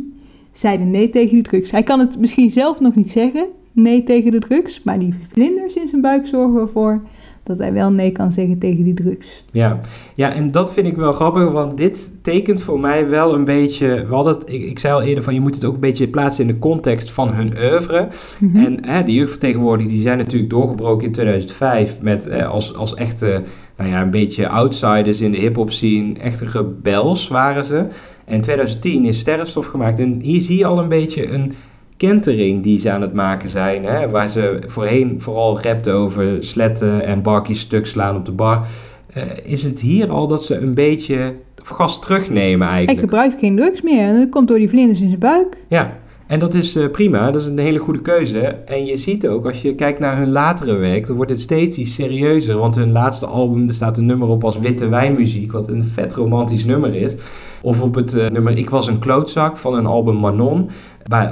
zeiden 0.52 0.92
nee 0.92 1.10
tegen 1.10 1.34
die 1.34 1.44
drugs. 1.44 1.72
Hij 1.72 1.84
kan 1.84 2.00
het 2.00 2.20
misschien 2.20 2.50
zelf 2.50 2.80
nog 2.80 2.96
niet 2.96 3.12
zeggen, 3.12 3.48
nee 3.72 4.04
tegen 4.04 4.32
de 4.32 4.40
drugs, 4.40 4.84
maar 4.84 5.00
die 5.00 5.14
vlinders 5.32 5.74
in 5.74 5.88
zijn 5.88 6.02
buik 6.02 6.28
zorgen 6.28 6.60
ervoor 6.60 7.02
dat 7.44 7.58
hij 7.58 7.74
wel 7.74 7.92
nee 7.92 8.12
kan 8.12 8.32
zeggen 8.32 8.58
tegen 8.60 8.84
die 8.84 8.94
drugs. 8.94 9.46
Ja. 9.52 9.80
ja, 10.14 10.34
en 10.34 10.52
dat 10.52 10.74
vind 10.74 10.88
ik 10.88 10.96
wel 10.96 11.12
grappig, 11.12 11.52
want 11.52 11.78
dit 11.78 12.12
tekent 12.22 12.62
voor 12.62 12.80
mij 12.80 13.08
wel 13.08 13.34
een 13.34 13.46
beetje... 13.46 14.06
We 14.08 14.14
hadden 14.16 14.34
het, 14.34 14.44
ik, 14.46 14.64
ik 14.64 14.80
zei 14.80 14.94
al 14.94 15.02
eerder 15.02 15.24
van, 15.24 15.34
je 15.34 15.40
moet 15.40 15.56
het 15.56 15.66
ook 15.66 15.74
een 15.74 15.80
beetje 15.80 16.08
plaatsen 16.08 16.48
in 16.48 16.54
de 16.54 16.60
context 16.60 17.12
van 17.12 17.34
hun 17.34 17.54
oeuvre. 17.58 18.08
Mhm. 18.40 18.66
En 18.66 18.86
hè, 18.86 19.04
de 19.04 19.14
jeugdvertegenwoordigers 19.14 19.94
die 19.94 20.04
zijn 20.04 20.18
natuurlijk 20.18 20.52
doorgebroken 20.52 21.06
in 21.06 21.12
2005 21.12 22.02
met 22.02 22.28
eh, 22.28 22.50
als, 22.50 22.76
als 22.76 22.94
echte, 22.94 23.42
nou 23.78 23.90
ja, 23.90 24.02
een 24.02 24.12
beetje 24.12 24.48
outsiders 24.48 25.22
in 25.22 25.32
de 25.32 25.38
hip-hop 25.38 25.72
scene. 25.72 26.14
Echte 26.20 26.46
rebels 26.46 27.28
waren 27.28 27.64
ze. 27.64 27.86
En 28.32 28.38
in 28.38 28.44
2010 28.44 29.06
is 29.06 29.20
Sterrenstof 29.20 29.66
gemaakt. 29.66 30.00
En 30.00 30.20
hier 30.22 30.42
zie 30.42 30.58
je 30.58 30.66
al 30.66 30.80
een 30.80 30.90
beetje 30.90 31.32
een 31.32 31.54
kentering 31.98 32.64
die 32.64 32.80
ze 32.80 32.92
aan 32.92 33.02
het 33.02 33.14
maken 33.14 33.50
zijn. 33.50 33.84
Hè, 33.84 34.10
waar 34.10 34.30
ze 34.30 34.60
voorheen 34.68 35.22
vooral 35.22 35.62
rapten 35.62 35.94
over 35.94 36.44
sletten 36.44 37.06
en 37.06 37.22
barkies 37.22 37.60
stuk 37.60 37.86
slaan 37.86 38.16
op 38.16 38.26
de 38.26 38.32
bar. 38.32 38.68
eh, 39.14 39.24
is 39.44 39.64
het 39.64 39.80
hier 39.80 40.10
al 40.12 40.28
dat 40.28 40.44
ze 40.44 40.58
een 40.58 40.74
beetje 40.74 41.34
gas 41.64 42.02
terugnemen 42.02 42.68
Hij 42.68 42.76
eigenlijk. 42.76 43.00
gebruikt 43.00 43.40
geen 43.40 43.56
drugs 43.56 43.82
meer 43.82 44.08
en 44.08 44.20
dat 44.20 44.30
komt 44.30 44.48
door 44.48 44.58
die 44.58 44.70
vlinders 44.70 45.02
in 45.02 45.08
zijn 45.08 45.20
buik. 45.20 45.58
Ja, 45.70 45.98
en 46.32 46.40
dat 46.40 46.54
is 46.54 46.76
eh, 46.76 46.90
prima. 46.92 47.32
Dat 47.32 47.42
is 47.42 47.48
een 47.48 47.60
hele 47.60 47.80
goede 47.80 48.02
keuze. 48.02 48.40
En 48.66 48.86
je 48.86 48.98
ziet 48.98 49.28
ook, 49.28 49.46
als 49.46 49.62
je 49.62 49.76
kijkt 49.76 50.00
naar 50.00 50.18
hun 50.18 50.32
latere 50.32 50.76
werk, 50.76 51.08
dan 51.08 51.16
wordt 51.16 51.32
het 51.32 51.40
steeds 51.40 51.78
iets 51.78 51.94
serieuzer. 51.94 52.58
Want 52.58 52.76
hun 52.76 52.92
laatste 52.92 53.26
album, 53.26 53.68
er 53.68 53.74
staat 53.74 53.98
een 53.98 54.06
nummer 54.06 54.28
op 54.28 54.44
als 54.44 54.60
Witte 54.60 54.88
Wijnmuziek, 54.88 55.52
wat 55.52 55.68
een 55.68 55.84
vet 55.84 56.14
romantisch 56.14 56.66
nummer 56.66 56.96
is. 56.96 57.16
Of 57.62 57.82
op 57.82 57.96
het 57.96 58.14
eh, 58.14 58.30
nummer 58.30 58.58
Ik 58.58 58.70
was 58.70 58.88
een 58.88 59.00
klootzak 59.00 59.58
van 59.58 59.74
hun 59.74 59.86
album 59.86 60.16
Manon. 60.16 60.70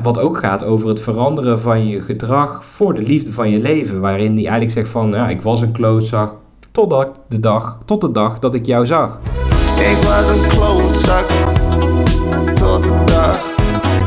Wat 0.03 0.19
ook 0.19 0.37
gaat 0.37 0.63
over 0.63 0.87
het 0.87 1.01
veranderen 1.01 1.59
van 1.59 1.87
je 1.87 1.99
gedrag 1.99 2.65
voor 2.65 2.93
de 2.93 3.01
liefde 3.01 3.31
van 3.31 3.49
je 3.49 3.59
leven. 3.59 3.99
Waarin 3.99 4.33
hij 4.33 4.41
eigenlijk 4.41 4.71
zegt 4.71 4.89
van, 4.89 5.11
ja, 5.11 5.29
ik 5.29 5.41
was 5.41 5.61
een 5.61 5.71
klootzak 5.71 6.33
totdat 6.71 7.19
de 7.27 7.39
dag, 7.39 7.79
tot 7.85 8.01
de 8.01 8.11
dag 8.11 8.39
dat 8.39 8.55
ik 8.55 8.65
jou 8.65 8.85
zag. 8.85 9.19
Ik 9.77 9.97
was 10.07 10.29
een 10.29 10.47
klootzak 10.47 11.27
tot 12.53 12.83
de 12.83 13.01
dag 13.05 13.57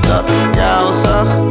dat 0.01 0.31
ik 0.31 0.42
jou 0.93 1.07
zag. 1.07 1.51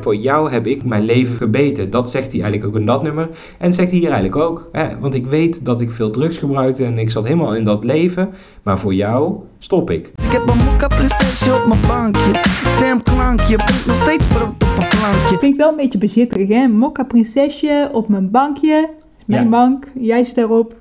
Voor 0.00 0.16
jou 0.16 0.50
heb 0.50 0.66
ik 0.66 0.84
mijn 0.84 1.02
leven 1.04 1.36
gebeten. 1.36 1.90
Dat 1.90 2.10
zegt 2.10 2.32
hij 2.32 2.40
eigenlijk 2.40 2.64
ook 2.74 2.80
in 2.80 2.86
dat 2.86 3.02
nummer. 3.02 3.28
En 3.58 3.66
dat 3.66 3.74
zegt 3.74 3.90
hij 3.90 3.98
hier 3.98 4.10
eigenlijk 4.10 4.42
ook. 4.42 4.68
Hè? 4.72 4.98
Want 5.00 5.14
ik 5.14 5.26
weet 5.26 5.64
dat 5.64 5.80
ik 5.80 5.90
veel 5.90 6.10
drugs 6.10 6.36
gebruikte 6.36 6.84
en 6.84 6.98
ik 6.98 7.10
zat 7.10 7.24
helemaal 7.24 7.54
in 7.54 7.64
dat 7.64 7.84
leven. 7.84 8.30
Maar 8.62 8.78
voor 8.78 8.94
jou 8.94 9.34
stop 9.58 9.90
ik. 9.90 10.06
Ik 10.06 10.32
heb 10.32 10.48
een 10.48 10.64
mokka 10.64 10.86
prinsesje 10.86 11.54
op 11.54 11.66
mijn 11.66 11.80
bankje. 11.88 12.30
Stemklankje, 12.66 13.56
brengt 13.56 13.86
nog 13.86 13.96
steeds 13.96 14.26
brood 14.26 14.48
op 14.48 14.62
een 14.62 14.88
plankje. 14.98 15.36
Klinkt 15.38 15.56
wel 15.56 15.70
een 15.70 15.76
beetje 15.76 15.98
bezitterig, 15.98 16.48
hè? 16.48 16.68
Mokka 16.68 17.02
prinsesje 17.04 17.88
op 17.92 18.08
mijn 18.08 18.30
bankje. 18.30 18.88
Is 19.18 19.24
mijn 19.26 19.42
Ja. 19.44 19.48
bank, 19.50 19.90
jij 20.00 20.24
zit 20.24 20.34
daarop. 20.34 20.74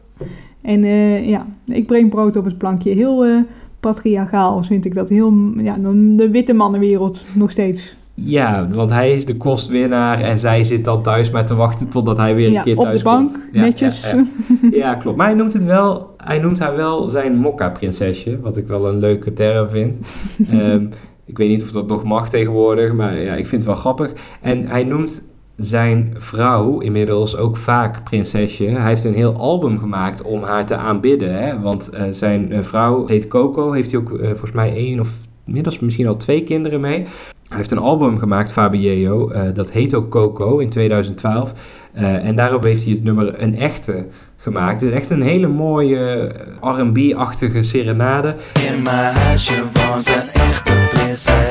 En 0.61 0.83
eh, 0.83 1.29
ja, 1.29 1.45
ik 1.65 1.85
breng 1.87 2.09
brood 2.09 2.35
op 2.35 2.45
het 2.45 2.57
plankje. 2.57 2.89
Heel 2.91 3.25
eh, 3.25 3.35
patriarchaal 3.81 4.63
vind 4.63 4.85
ik 4.85 4.93
dat. 4.93 5.09
Heel, 5.09 5.33
ja, 5.57 5.77
de 6.15 6.29
witte 6.31 6.53
mannenwereld 6.53 7.23
nog 7.33 7.51
steeds. 7.51 7.95
Ja, 8.13 8.67
want 8.67 8.89
hij 8.89 9.13
is 9.13 9.25
de 9.25 9.37
kostwinnaar 9.37 10.21
en 10.21 10.37
zij 10.37 10.63
zit 10.63 10.85
dan 10.85 11.01
thuis 11.01 11.31
maar 11.31 11.45
te 11.45 11.55
wachten 11.55 11.89
totdat 11.89 12.17
hij 12.17 12.35
weer 12.35 12.47
een 12.47 12.51
Ja, 12.53 12.61
keer 12.63 12.77
op 12.77 12.83
thuis 12.83 12.97
de 12.97 13.03
bank, 13.03 13.31
komt. 13.31 13.43
Ja, 13.51 13.61
netjes. 13.61 14.09
Ja, 14.09 14.15
ja. 14.15 14.69
Ja, 14.71 14.95
klopt. 14.95 15.17
Maar 15.17 15.27
hij 15.27 15.35
noemt 15.35 15.53
het 15.53 15.63
wel, 15.63 16.13
hij 16.17 16.39
noemt 16.39 16.59
haar 16.59 16.75
wel 16.75 17.09
zijn 17.09 17.35
mokka-prinsesje, 17.35 18.39
wat 18.41 18.57
ik 18.57 18.67
wel 18.67 18.87
een 18.87 18.99
leuke 18.99 19.33
term 19.33 19.69
vind. 19.69 19.99
Ehm, 20.51 20.85
ik 21.25 21.37
weet 21.37 21.49
niet 21.49 21.61
of 21.61 21.71
dat 21.71 21.87
nog 21.87 22.03
mag 22.03 22.29
tegenwoordig, 22.29 22.93
maar 22.93 23.21
ja, 23.21 23.33
ik 23.33 23.47
vind 23.47 23.63
het 23.63 23.71
wel 23.71 23.81
grappig. 23.81 24.11
En 24.41 24.67
hij 24.67 24.83
noemt 24.83 25.23
zijn 25.63 26.13
vrouw 26.17 26.79
inmiddels 26.79 27.37
ook 27.37 27.57
vaak 27.57 28.03
prinsesje. 28.03 28.65
Hij 28.65 28.89
heeft 28.89 29.03
een 29.03 29.13
heel 29.13 29.35
album 29.35 29.79
gemaakt 29.79 30.21
om 30.21 30.43
haar 30.43 30.65
te 30.65 30.75
aanbidden. 30.75 31.43
Hè? 31.43 31.59
Want 31.59 31.89
eh, 31.89 32.03
zijn 32.09 32.51
eh, 32.51 32.63
vrouw 32.63 33.07
heet 33.07 33.27
Coco, 33.27 33.71
heeft 33.71 33.91
hij 33.91 33.99
ook 33.99 34.11
eh, 34.11 34.27
volgens 34.27 34.51
mij 34.51 34.73
één 34.75 34.99
of 34.99 35.09
inmiddels 35.45 35.79
misschien 35.79 36.07
al 36.07 36.17
twee 36.17 36.43
kinderen 36.43 36.81
mee. 36.81 37.05
Hij 37.51 37.59
heeft 37.59 37.71
een 37.71 37.77
album 37.77 38.19
gemaakt, 38.19 38.51
Fabio, 38.51 39.29
eh, 39.29 39.41
dat 39.53 39.71
heet 39.71 39.93
ook 39.93 40.09
Coco 40.09 40.57
in 40.57 40.69
2012. 40.69 41.51
Eh, 41.93 42.25
en 42.25 42.35
daarop 42.35 42.63
heeft 42.63 42.83
hij 42.83 42.91
het 42.91 43.03
nummer 43.03 43.41
Een 43.41 43.57
Echte 43.57 44.05
gemaakt. 44.37 44.81
Het 44.81 44.89
is 44.89 44.95
echt 44.95 45.09
een 45.09 45.21
hele 45.21 45.47
mooie 45.47 46.31
R&B-achtige 46.61 47.63
serenade. 47.63 48.35
In 48.67 48.81
mijn 48.81 49.15
huisje 49.15 49.63
woont 49.73 50.07
een 50.07 50.41
echte 50.41 50.73
prinses. 50.91 51.50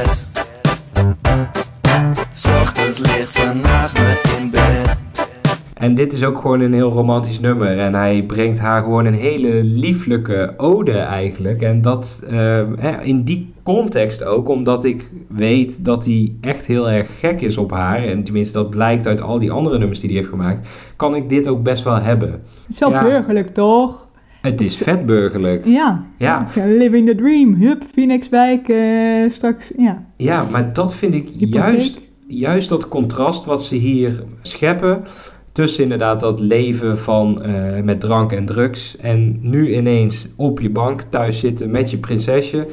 Ze 3.31 3.53
naast 3.63 3.99
me 3.99 4.21
in 4.39 4.51
bed. 4.51 4.99
En 5.75 5.95
dit 5.95 6.13
is 6.13 6.25
ook 6.25 6.39
gewoon 6.41 6.61
een 6.61 6.73
heel 6.73 6.91
romantisch 6.91 7.41
nummer. 7.41 7.79
En 7.79 7.95
hij 7.95 8.23
brengt 8.23 8.59
haar 8.59 8.83
gewoon 8.83 9.05
een 9.07 9.15
hele 9.15 9.65
lieflijke 9.65 10.55
ode 10.57 10.93
eigenlijk. 10.99 11.63
En 11.63 11.83
dat 11.83 12.25
eh, 12.31 12.63
hè, 12.79 13.03
in 13.03 13.23
die 13.23 13.53
context 13.63 14.25
ook, 14.25 14.49
omdat 14.49 14.85
ik 14.85 15.11
weet 15.29 15.85
dat 15.85 16.05
hij 16.05 16.33
echt 16.41 16.67
heel 16.67 16.91
erg 16.91 17.19
gek 17.19 17.41
is 17.41 17.57
op 17.57 17.71
haar. 17.71 18.05
En 18.05 18.25
tenminste, 18.25 18.53
dat 18.59 18.71
blijkt 18.71 19.07
uit 19.07 19.21
al 19.23 19.39
die 19.39 19.51
andere 19.51 19.79
nummers 19.79 20.01
die 20.01 20.09
hij 20.09 20.19
heeft 20.19 20.31
gemaakt. 20.31 20.69
Kan 20.97 21.15
ik 21.15 21.29
dit 21.29 21.49
ook 21.49 21.63
best 21.63 21.85
wel 21.85 22.01
hebben. 22.01 22.31
Het 22.31 22.41
is 22.69 22.79
wel 22.79 22.91
Ja. 22.91 23.03
burgerlijk, 23.03 23.49
toch? 23.49 24.09
Het 24.43 24.61
is 24.61 24.77
vet 24.77 25.07
burgerlijk. 25.07 25.65
Ja. 25.65 26.05
Ja. 26.19 26.47
Living 26.55 27.09
the 27.09 27.15
dream. 27.15 27.55
Hup, 27.55 27.83
Phoenixwijk, 27.93 28.69
eh, 28.69 29.31
straks, 29.31 29.73
ja. 29.77 30.05
Ja, 30.17 30.45
maar 30.51 30.73
dat 30.73 30.95
vind 30.95 31.15
ik 31.15 31.29
juist, 31.37 32.01
juist 32.31 32.69
dat 32.69 32.89
contrast 32.89 33.45
wat 33.45 33.65
ze 33.65 33.75
hier 33.75 34.23
scheppen. 34.43 35.05
Tussen 35.53 35.83
inderdaad 35.83 36.21
dat 36.21 36.41
leven 36.41 36.99
van 36.99 37.43
eh, 37.43 37.83
met 37.83 38.01
drank 38.01 38.33
en 38.33 38.47
drugs. 38.47 38.97
En 38.97 39.39
nu 39.41 39.77
ineens 39.77 40.29
op 40.37 40.61
je 40.61 40.71
bank 40.71 41.03
thuis 41.03 41.39
zitten 41.39 41.71
met 41.71 41.91
je 41.91 41.99
prinsesje. 41.99 42.67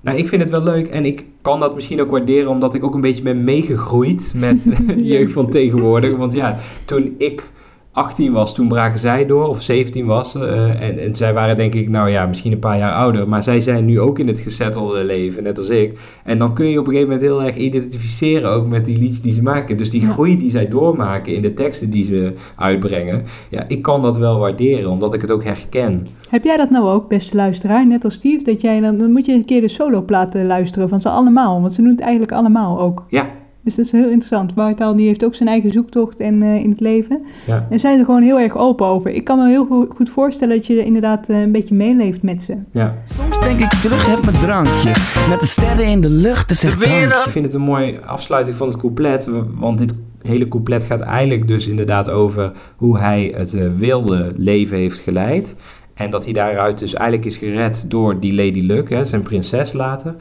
Nou, 0.00 0.18
ik 0.18 0.28
vind 0.28 0.42
het 0.42 0.50
wel 0.50 0.62
leuk 0.62 0.88
en 0.88 1.04
ik 1.04 1.24
kan 1.42 1.60
dat 1.60 1.74
misschien 1.74 2.00
ook 2.00 2.10
waarderen 2.10 2.50
omdat 2.50 2.74
ik 2.74 2.84
ook 2.84 2.94
een 2.94 3.00
beetje 3.00 3.22
ben 3.22 3.44
meegegroeid 3.44 4.32
met 4.36 4.62
de 4.86 5.04
jeugd 5.04 5.32
van 5.32 5.50
tegenwoordig. 5.50 6.16
Want 6.16 6.32
ja, 6.32 6.58
toen 6.84 7.14
ik 7.18 7.50
18 7.96 8.32
was, 8.32 8.54
toen 8.54 8.68
braken 8.68 9.00
zij 9.00 9.26
door, 9.26 9.46
of 9.48 9.62
17 9.62 10.06
was. 10.06 10.34
eh, 10.34 10.82
en, 10.82 10.98
en 10.98 11.14
zij 11.14 11.34
waren 11.34 11.56
denk 11.56 11.74
ik, 11.74 11.88
nou 11.88 12.10
ja, 12.10 12.26
misschien 12.26 12.52
een 12.52 12.58
paar 12.58 12.78
jaar 12.78 12.92
ouder. 12.92 13.28
Maar 13.28 13.42
zij 13.42 13.60
zijn 13.60 13.84
nu 13.84 14.00
ook 14.00 14.18
in 14.18 14.26
het 14.26 14.38
gesettelde 14.38 15.04
leven, 15.04 15.42
net 15.42 15.58
als 15.58 15.68
ik. 15.68 15.98
En 16.24 16.38
dan 16.38 16.54
kun 16.54 16.66
je 16.66 16.78
op 16.78 16.86
een 16.86 16.92
gegeven 16.92 17.12
moment 17.14 17.30
heel 17.30 17.42
erg 17.46 17.56
identificeren 17.56 18.50
ook 18.50 18.66
met 18.66 18.84
die 18.84 18.98
liedjes 18.98 19.20
die 19.22 19.32
ze 19.32 19.42
maken. 19.42 19.76
Dus 19.76 19.90
die 19.90 20.00
Ja. 20.00 20.08
groei 20.12 20.38
die 20.38 20.50
zij 20.50 20.68
doormaken 20.68 21.34
in 21.34 21.42
de 21.42 21.54
teksten 21.54 21.90
die 21.90 22.04
ze 22.04 22.32
uitbrengen. 22.56 23.22
Ja, 23.50 23.64
ik 23.68 23.82
kan 23.82 24.02
dat 24.02 24.16
wel 24.18 24.38
waarderen, 24.38 24.90
omdat 24.90 25.14
ik 25.14 25.20
het 25.20 25.30
ook 25.30 25.44
herken. 25.44 26.06
Heb 26.28 26.44
jij 26.44 26.56
dat 26.56 26.70
nou 26.70 26.88
ook, 26.88 27.08
beste 27.08 27.36
luisteraar, 27.36 27.86
net 27.86 28.04
als 28.04 28.14
Steve? 28.14 28.44
Dat 28.44 28.60
jij 28.60 28.80
dan, 28.80 28.98
dan 28.98 29.12
moet 29.12 29.26
je 29.26 29.32
een 29.32 29.44
keer 29.44 29.60
de 29.60 29.68
soloplaten 29.68 30.46
luisteren 30.46 30.88
van 30.88 31.00
ze 31.00 31.08
allemaal. 31.08 31.60
Want 31.60 31.72
ze 31.72 31.82
doen 31.82 31.90
het 31.90 32.00
eigenlijk 32.00 32.32
allemaal 32.32 32.80
ook. 32.80 33.04
Ja, 33.08 33.26
Dus 33.66 33.74
dat 33.74 33.84
is 33.84 33.90
heel 33.92 34.08
interessant. 34.08 34.54
Wouter 34.54 34.96
die 34.96 35.06
heeft 35.06 35.24
ook 35.24 35.34
zijn 35.34 35.48
eigen 35.48 35.72
zoektocht 35.72 36.20
en, 36.20 36.42
eh, 36.42 36.54
in 36.54 36.70
het 36.70 36.80
leven. 36.80 37.22
ja. 37.46 37.66
En 37.70 37.80
zijn 37.80 37.98
er 37.98 38.04
gewoon 38.04 38.22
heel 38.22 38.40
erg 38.40 38.56
open 38.56 38.86
over. 38.86 39.10
Ik 39.10 39.24
kan 39.24 39.38
me 39.38 39.48
heel 39.48 39.66
go- 39.66 39.88
goed 39.94 40.10
voorstellen 40.10 40.56
dat 40.56 40.66
je 40.66 40.84
inderdaad 40.84 41.28
eh, 41.28 41.40
een 41.40 41.52
beetje 41.52 41.74
meeleeft 41.74 42.22
met 42.22 42.42
ze. 42.42 42.56
ja. 42.72 42.94
Soms 43.16 43.40
denk 43.40 43.60
ik 43.60 43.68
terug 43.70 44.06
heb 44.06 44.22
mijn 44.24 44.36
drankje. 44.36 44.92
Met 45.28 45.40
de 45.40 45.46
sterren 45.46 45.86
in 45.86 46.00
de 46.00 46.10
lucht, 46.10 46.50
is 46.50 46.64
echt 46.64 46.80
drankje. 46.80 47.06
Ik 47.24 47.30
vind 47.30 47.44
het 47.44 47.54
een 47.54 47.60
mooie 47.60 48.00
afsluiting 48.00 48.56
van 48.56 48.68
het 48.68 48.76
couplet, 48.76 49.28
want 49.58 49.78
dit 49.78 49.94
hele 50.22 50.48
couplet 50.48 50.84
gaat 50.84 51.00
eigenlijk 51.00 51.48
dus 51.48 51.66
inderdaad 51.66 52.10
over 52.10 52.52
hoe 52.76 52.98
hij 52.98 53.32
het 53.36 53.54
eh, 53.54 53.62
wilde 53.76 54.30
leven 54.36 54.76
heeft 54.76 54.98
geleid. 54.98 55.56
En 55.94 56.10
dat 56.10 56.24
hij 56.24 56.32
daaruit 56.32 56.78
dus 56.78 56.94
eigenlijk 56.94 57.24
is 57.28 57.36
gered 57.36 57.84
door 57.90 58.20
die 58.20 58.34
Lady 58.34 58.60
Luck, 58.60 58.88
hè, 58.90 59.04
zijn 59.04 59.22
prinses 59.22 59.72
later. 59.72 60.14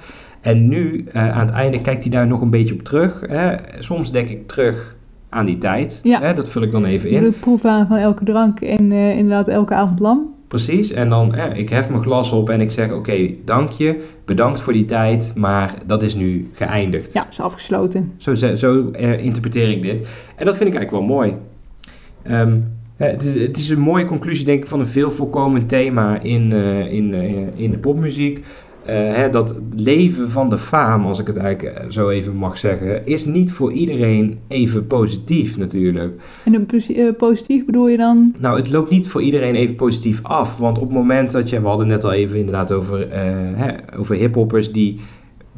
En 0.46 0.68
nu, 0.68 1.06
eh, 1.12 1.30
aan 1.30 1.46
het 1.46 1.56
einde, 1.56 1.82
kijkt 1.82 2.04
hij 2.04 2.12
daar 2.12 2.28
nog 2.28 2.42
een 2.42 2.50
beetje 2.50 2.74
op 2.74 2.84
terug. 2.84 3.24
Hè. 3.28 3.56
Soms 3.80 4.12
denk 4.12 4.30
ik 4.30 4.48
terug 4.48 4.96
aan 5.30 5.46
die 5.46 5.58
tijd. 5.58 6.00
Ja. 6.04 6.22
Hè, 6.22 6.34
dat 6.34 6.50
vul 6.50 6.62
ik 6.62 6.72
dan 6.72 6.86
even 6.86 7.10
in. 7.10 7.24
De 7.24 7.32
proef 7.32 7.66
aan 7.66 7.88
van 7.88 7.98
elke 7.98 8.24
drank 8.24 8.60
en 8.60 8.92
eh, 8.92 9.18
inderdaad 9.18 9.48
elke 9.48 9.74
avond 9.74 10.00
lam. 10.00 10.36
Precies, 10.48 10.92
en 10.92 11.10
dan, 11.10 11.36
eh, 11.36 11.58
ik 11.58 11.70
hef 11.70 11.90
mijn 11.90 12.02
glas 12.02 12.32
op 12.32 12.50
en 12.50 12.62
ik 12.62 12.72
zeg, 12.72 12.92
oké, 12.92 13.30
dank 13.46 13.72
je, 13.72 14.04
bedankt 14.26 14.62
voor 14.62 14.74
die 14.74 14.86
tijd, 14.86 15.32
maar 15.36 15.74
dat 15.86 16.04
is 16.04 16.16
nu 16.16 16.50
geëindigd. 16.52 17.14
Ja, 17.14 17.30
is 17.30 17.40
afgesloten. 17.40 18.12
Zo, 18.18 18.34
zo 18.34 18.92
eh, 18.92 19.24
interpreteer 19.24 19.70
ik 19.70 19.82
dit. 19.82 20.08
En 20.36 20.46
dat 20.46 20.56
vind 20.56 20.70
ik 20.70 20.76
eigenlijk 20.76 20.92
wel 20.92 21.16
mooi. 21.16 21.34
Ehm, 22.24 22.58
eh, 22.98 23.12
het, 23.12 23.24
is, 23.24 23.42
het 23.42 23.58
is 23.58 23.70
een 23.70 23.80
mooie 23.80 24.06
conclusie, 24.06 24.46
denk 24.46 24.64
ik, 24.64 24.70
van 24.70 24.80
een 24.80 24.88
veel 24.88 25.12
voorkomend 25.12 25.70
thema 25.70 26.22
in, 26.22 26.52
in, 26.90 27.14
in 27.56 27.72
de 27.72 27.78
popmuziek. 27.78 28.46
Eh, 28.86 29.14
hè, 29.14 29.30
dat 29.30 29.56
leven 29.76 30.30
van 30.30 30.50
de 30.50 30.58
faam, 30.58 31.06
als 31.06 31.20
ik 31.20 31.28
het 31.28 31.38
eigenlijk 31.38 31.78
eh, 31.78 31.86
zo 31.90 32.10
even 32.10 32.36
mag 32.36 32.58
zeggen, 32.58 33.06
is 33.08 33.26
niet 33.26 33.52
voor 33.52 33.72
iedereen 33.72 34.40
even 34.48 34.88
positief 34.88 35.58
natuurlijk. 35.58 36.22
En 36.44 36.54
een 36.54 36.68
eh, 36.96 37.16
positief 37.18 37.66
bedoel 37.66 37.88
je 37.88 37.98
dan? 37.98 38.36
Nou, 38.40 38.58
het 38.58 38.72
loopt 38.72 38.90
niet 38.90 39.08
voor 39.08 39.22
iedereen 39.22 39.56
even 39.56 39.76
positief 39.76 40.20
af. 40.24 40.58
Want 40.58 40.78
op 40.78 40.84
het 40.84 40.94
moment 40.94 41.32
dat 41.32 41.50
je, 41.50 41.62
we 41.62 41.68
hadden 41.68 41.88
net 41.88 42.04
al 42.04 42.12
even 42.12 42.38
inderdaad 42.38 42.72
over, 42.72 43.08
hè, 43.56 43.98
over 43.98 44.16
hiphoppers 44.16 44.72
die 44.72 45.00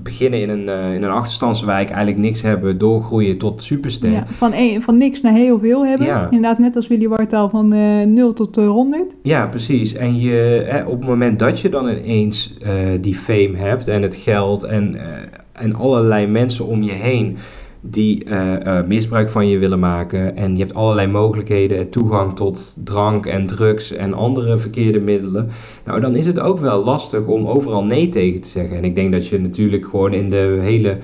beginnen 0.04 0.42
in 0.42 0.50
een, 0.50 0.70
eh, 0.70 0.94
in 0.94 1.04
een 1.04 1.12
achterstandswijk, 1.12 1.90
eigenlijk 1.90 2.18
niks 2.18 2.42
hebben, 2.42 2.78
doorgroeien 2.78 3.38
tot 3.38 3.64
superster. 3.64 4.12
Ja, 4.12 4.24
van, 4.28 4.52
een, 4.54 4.82
van 4.82 4.98
niks 4.98 5.22
naar 5.22 5.34
heel 5.34 5.60
veel 5.60 5.86
hebben. 5.86 6.08
Ja. 6.08 6.24
Inderdaad, 6.26 6.60
net 6.60 6.76
als 6.76 6.88
Willy 6.88 7.08
Wartaal 7.08 7.50
van 7.50 7.74
eh 7.74 8.06
0 8.06 8.34
tot 8.34 8.58
eh, 8.58 8.68
100. 8.68 9.16
Ja, 9.22 9.48
precies. 9.48 9.94
En 9.94 10.20
je, 10.20 10.66
hè, 10.68 10.84
op 10.84 11.00
het 11.00 11.10
moment 11.10 11.40
dat 11.40 11.60
je 11.60 11.70
dan 11.70 11.88
ineens 11.88 12.54
eh, 12.62 12.74
die 13.02 13.16
fame 13.16 13.56
hebt 13.56 13.88
en 13.88 14.02
het 14.02 14.16
geld 14.16 14.64
en, 14.64 14.96
eh, 14.96 15.06
en 15.52 15.76
allerlei 15.76 16.28
mensen 16.28 16.66
om 16.66 16.84
je 16.84 16.92
heen 16.92 17.38
die 17.90 18.24
eh, 18.24 18.80
eh, 18.80 18.86
misbruik 18.88 19.30
van 19.30 19.48
je 19.48 19.58
willen 19.58 19.80
maken 19.80 20.36
en 20.36 20.56
je 20.56 20.60
hebt 20.60 20.74
allerlei 20.74 21.08
mogelijkheden, 21.08 21.90
toegang 21.90 22.36
tot 22.36 22.78
drank 22.84 23.26
en 23.26 23.46
drugs 23.46 23.92
en 23.92 24.14
andere 24.14 24.58
verkeerde 24.58 25.00
middelen, 25.00 25.50
nou 25.86 26.00
dan 26.00 26.16
is 26.16 26.26
het 26.26 26.40
ook 26.40 26.60
wel 26.60 26.84
lastig 26.84 27.26
om 27.26 27.48
overal 27.48 27.86
nee 27.86 28.10
tegen 28.10 28.42
te 28.42 28.50
zeggen. 28.50 28.78
En 28.78 28.84
ik 28.84 28.96
denk 28.96 29.12
dat 29.12 29.28
je 29.28 29.40
natuurlijk 29.40 29.86
gewoon 29.86 30.14
in 30.14 30.30
de 30.30 30.60
hele 30.62 30.98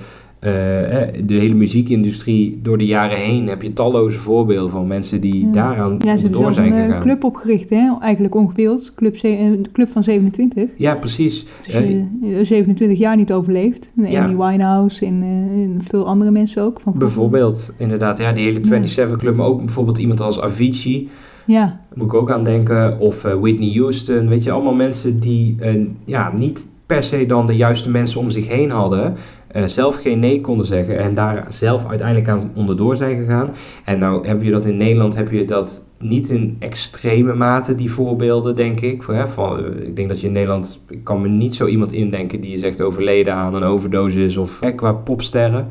de 1.26 1.34
hele 1.34 1.54
muziekindustrie 1.54 2.58
door 2.62 2.78
de 2.78 2.86
jaren 2.86 3.16
heen 3.18 3.48
heb 3.48 3.62
je 3.62 3.72
talloze 3.72 4.18
voorbeelden 4.18 4.70
van 4.70 4.86
mensen 4.86 5.20
die 5.20 5.46
Ja. 5.46 5.52
daaraan 5.52 5.92
Ja, 5.98 6.16
ze 6.16 6.22
hebben 6.22 6.40
door 6.42 6.52
zijn 6.52 6.72
een 6.72 6.78
eh, 6.78 6.84
gegaan. 6.84 7.02
club 7.02 7.24
opgericht, 7.24 7.70
hè? 7.70 7.90
eigenlijk 8.00 8.34
ongewild. 8.34 8.94
Club, 8.94 9.14
eh, 9.14 9.20
de 9.62 9.70
club 9.72 9.88
van 9.88 10.02
27. 10.04 10.70
Ja, 10.76 10.94
precies. 10.94 11.46
Als 11.66 11.74
Eh, 11.74 11.90
je 11.90 12.06
eh, 12.22 12.44
27 12.44 12.98
jaar 12.98 13.16
niet 13.16 13.32
overleeft. 13.32 13.92
En 13.96 14.10
Ja. 14.10 14.24
Amy 14.24 14.36
Winehouse 14.36 15.06
en, 15.06 15.22
eh, 15.22 15.28
en 15.62 15.80
veel 15.88 16.06
andere 16.06 16.30
mensen 16.30 16.62
ook. 16.62 16.80
Van 16.80 16.92
bijvoorbeeld, 16.98 17.72
inderdaad, 17.78 18.18
ja, 18.18 18.32
die 18.32 18.44
hele 18.44 18.60
27 18.62 19.16
Club, 19.18 19.36
maar 19.36 19.46
ook 19.46 19.58
bijvoorbeeld 19.64 19.98
iemand 19.98 20.20
als 20.20 20.40
Avicii. 20.40 21.08
Ja, 21.46 21.80
moet 21.94 22.06
ik 22.06 22.14
ook 22.14 22.30
aan 22.30 22.44
denken. 22.44 22.98
Of 22.98 23.24
eh, 23.24 23.34
Whitney 23.34 23.72
Houston. 23.74 24.28
Weet 24.28 24.44
je, 24.44 24.50
allemaal 24.50 24.74
mensen 24.74 25.20
die 25.20 25.56
eh, 25.58 25.74
ja, 26.04 26.32
niet 26.36 26.66
per 26.86 27.02
se 27.02 27.26
dan 27.26 27.46
de 27.46 27.56
juiste 27.56 27.90
mensen 27.90 28.20
om 28.20 28.30
zich 28.30 28.48
heen 28.48 28.70
hadden. 28.70 29.14
Eh, 29.54 29.64
zelf 29.64 29.96
geen 29.96 30.18
nee 30.18 30.40
konden 30.40 30.66
zeggen. 30.66 30.98
En 30.98 31.14
daar 31.14 31.46
zelf 31.48 31.86
uiteindelijk 31.88 32.28
aan 32.28 32.50
onderdoor 32.54 32.96
zijn 32.96 33.16
gegaan. 33.16 33.50
En 33.84 33.98
nou 33.98 34.26
heb 34.26 34.42
je 34.42 34.50
dat 34.50 34.64
in 34.64 34.76
Nederland, 34.76 35.16
heb 35.16 35.30
je 35.30 35.44
dat 35.44 35.84
niet 35.98 36.28
in 36.28 36.56
extreme 36.58 37.34
mate, 37.34 37.74
die 37.74 37.90
voorbeelden, 37.90 38.56
denk 38.56 38.80
ik. 38.80 39.02
Hè, 39.06 39.26
van, 39.26 39.58
eh, 39.58 39.86
ik 39.86 39.96
denk 39.96 40.08
dat 40.08 40.20
je 40.20 40.26
in 40.26 40.32
Nederland, 40.32 40.80
ik 40.88 41.04
kan 41.04 41.20
me 41.20 41.28
niet 41.28 41.54
zo 41.54 41.66
iemand 41.66 41.92
indenken 41.92 42.40
die 42.40 42.54
is 42.54 42.62
echt 42.62 42.80
overleden 42.80 43.34
aan 43.34 43.54
een 43.54 43.62
overdosis 43.62 44.36
of 44.36 44.60
hè, 44.60 44.72
qua 44.72 44.92
popsterren. 44.92 45.68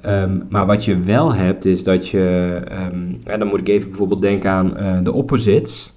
Ehm, 0.00 0.38
maar 0.48 0.66
wat 0.66 0.84
je 0.84 1.00
wel 1.00 1.34
hebt, 1.34 1.64
is 1.64 1.84
dat 1.84 2.08
je, 2.08 2.60
ehm, 2.68 3.12
en 3.24 3.38
dan 3.38 3.48
moet 3.48 3.60
ik 3.60 3.68
even 3.68 3.88
bijvoorbeeld 3.88 4.22
denken 4.22 4.50
aan 4.50 4.76
eh, 4.76 4.98
de 5.02 5.12
Opposites. 5.12 5.93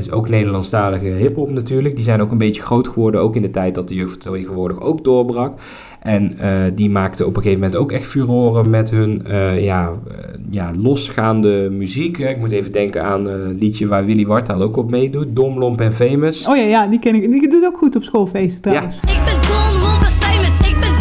Dat 0.00 0.08
is 0.08 0.14
ook 0.14 0.28
Nederlandstalige 0.28 1.06
hip-hop 1.06 1.50
natuurlijk. 1.50 1.94
Die 1.96 2.04
zijn 2.04 2.20
ook 2.20 2.30
een 2.30 2.38
beetje 2.38 2.62
groot 2.62 2.88
geworden, 2.88 3.20
ook 3.20 3.36
in 3.36 3.42
de 3.42 3.50
tijd 3.50 3.74
dat 3.74 3.88
de 3.88 3.94
jeugd 3.94 4.20
tegenwoordig 4.20 4.80
ook 4.80 5.04
doorbrak. 5.04 5.60
En 6.00 6.38
eh, 6.38 6.62
die 6.74 6.90
maakten 6.90 7.26
op 7.26 7.36
een 7.36 7.42
gegeven 7.42 7.62
moment 7.62 7.80
ook 7.80 7.92
echt 7.92 8.06
furoren 8.06 8.70
met 8.70 8.90
hun 8.90 9.26
eh, 9.26 9.64
ja, 9.64 9.90
eh, 10.08 10.14
ja, 10.50 10.70
losgaande 10.76 11.68
muziek. 11.70 12.18
Ik 12.18 12.38
moet 12.38 12.52
even 12.52 12.72
denken 12.72 13.04
aan 13.04 13.28
eh, 13.28 13.34
een 13.34 13.58
liedje 13.58 13.86
waar 13.86 14.04
Willy 14.04 14.26
Wartaal 14.26 14.62
ook 14.62 14.76
op 14.76 14.90
meedoet. 14.90 15.36
Dom, 15.36 15.58
Lomp 15.58 15.80
en 15.80 15.94
Famous. 15.94 16.46
oh 16.48 16.56
ja, 16.56 16.62
ja 16.62 16.86
die 16.86 16.98
ken 16.98 17.14
ik. 17.14 17.30
Die 17.30 17.48
doet 17.48 17.64
ook 17.64 17.76
goed 17.78 17.96
op 17.96 18.02
schoolfeesten 18.02 18.60
trouwens. 18.60 18.96
Ik 18.96 19.00
ben 19.24 19.48
Don 19.48 19.80
Lompe 19.80 20.10
famous, 20.10 20.58
ik 20.58 20.80
ben 20.80 20.99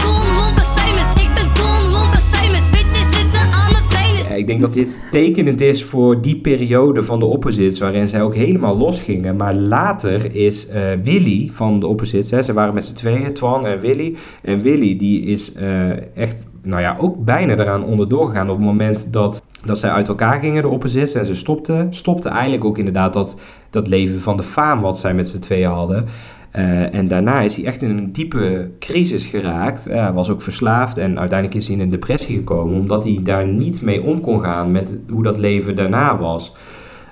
ik 4.40 4.48
denk 4.48 4.62
dat 4.62 4.74
dit 4.74 5.02
tekenend 5.12 5.62
is 5.62 5.84
voor 5.84 6.22
die 6.22 6.38
periode 6.38 7.04
van 7.04 7.20
de 7.20 7.26
Opposites, 7.26 7.80
waarin 7.80 8.08
zij 8.08 8.22
ook 8.22 8.36
helemaal 8.36 8.78
losgingen. 8.78 9.36
Maar 9.36 9.56
later 9.56 10.36
is 10.36 10.68
eh, 10.68 10.82
Willy 11.04 11.50
van 11.54 11.80
de 11.80 11.88
Opposites, 11.88 12.32
hè, 12.32 12.44
ze 12.44 12.54
waren 12.54 12.74
met 12.74 12.86
z'n 12.86 12.94
tweeën, 12.94 13.34
Twan 13.34 13.66
en 13.66 13.80
Willy. 13.80 14.16
En 14.42 14.62
Willy 14.62 14.98
die 14.98 15.22
is 15.22 15.54
eh, 15.54 16.18
echt, 16.18 16.46
nou 16.62 16.82
ja, 16.82 16.96
ook 17.00 17.26
bijna 17.26 17.54
eraan 17.54 17.84
onderdoor 17.84 18.28
gegaan 18.28 18.50
op 18.50 18.56
het 18.56 18.66
moment 18.66 19.14
dat, 19.14 19.44
dat 19.66 19.78
zij 19.78 19.90
uit 19.90 20.08
elkaar 20.08 20.40
gingen, 20.40 20.62
de 20.62 20.68
Opposites. 20.68 21.14
En 21.14 21.26
ze 21.26 21.36
stopte, 21.36 21.88
stopte 21.90 22.30
eigenlijk 22.30 22.66
ook 22.66 22.78
inderdaad 22.78 23.14
dat, 23.14 23.38
dat 23.70 23.88
leven 23.88 24.20
van 24.20 24.38
de 24.38 24.44
faam 24.44 24.82
wat 24.82 24.98
zij 24.98 25.14
met 25.14 25.30
z'n 25.30 25.40
tweeën 25.40 25.70
hadden. 25.70 26.06
Eh, 26.52 26.93
en 26.93 27.08
daarna 27.08 27.39
is 27.39 27.56
hij 27.56 27.66
echt 27.66 27.82
in 27.82 27.89
een 27.89 28.12
diepe 28.12 28.70
crisis 28.80 29.26
geraakt. 29.26 29.86
Hij 29.86 30.14
was 30.14 30.30
ook 30.30 30.41
verslaafd 30.41 30.97
en 30.97 31.20
uiteindelijk 31.20 31.60
is 31.60 31.68
hij 31.68 31.76
in 31.76 31.82
een 31.82 31.89
depressie 31.89 32.38
gekomen. 32.38 32.80
Omdat 32.80 33.04
hij 33.04 33.20
daar 33.24 33.47
niet 33.47 33.82
mee 33.82 34.04
om 34.04 34.22
kon 34.22 34.41
gaan 34.41 34.72
met 34.72 35.00
hoe 35.10 35.24
dat 35.24 35.38
leven 35.38 35.76
daarna 35.76 36.18
was. 36.18 36.54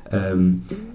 Ehm, 0.09 0.49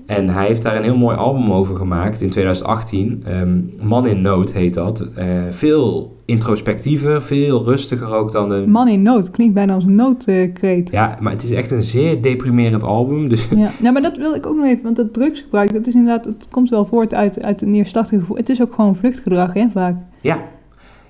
en 0.06 0.28
hij 0.28 0.46
heeft 0.46 0.62
daar 0.62 0.76
een 0.76 0.82
heel 0.82 0.96
mooi 0.96 1.16
album 1.16 1.52
over 1.52 1.76
gemaakt 1.76 2.20
in 2.20 2.30
2018. 2.30 3.22
Ehm, 3.26 3.60
Man 3.88 4.06
in 4.06 4.20
Nood 4.20 4.52
heet 4.52 4.74
dat. 4.74 5.00
Eh, 5.00 5.26
veel 5.50 6.16
introspectiever, 6.32 7.22
veel 7.22 7.64
rustiger 7.64 8.14
ook 8.14 8.32
dan 8.32 8.48
de... 8.48 8.66
Man 8.66 8.88
in 8.88 9.02
nood, 9.02 9.30
klinkt 9.30 9.54
bijna 9.54 9.74
als 9.74 9.84
een 9.84 9.94
noodkreet. 9.94 10.90
Ja, 10.90 11.18
maar 11.20 11.32
het 11.32 11.42
is 11.42 11.50
echt 11.50 11.70
een 11.70 11.82
zeer 11.82 12.22
deprimerend 12.22 12.84
album. 12.84 13.28
Dus 13.28 13.48
Ja. 13.54 13.70
nou, 13.78 13.92
maar 13.92 14.02
dat 14.02 14.16
wil 14.16 14.34
ik 14.34 14.46
ook 14.46 14.56
nog 14.56 14.66
even, 14.66 14.82
want 14.82 14.96
dat 14.96 15.12
drugsgebruik, 15.12 15.72
dat 15.72 15.86
is 15.86 15.94
inderdaad, 15.94 16.24
het 16.24 16.46
komt 16.50 16.70
wel 16.70 16.84
voort 16.86 17.14
uit, 17.14 17.42
uit 17.42 17.62
een 17.62 17.70
neerslachtig 17.70 18.18
gevoel. 18.18 18.36
Het 18.36 18.48
is 18.50 18.62
ook 18.62 18.74
gewoon 18.74 18.96
vluchtgedrag, 18.96 19.52
hè, 19.54 19.66
vaak. 19.72 19.96
ja. 20.20 20.38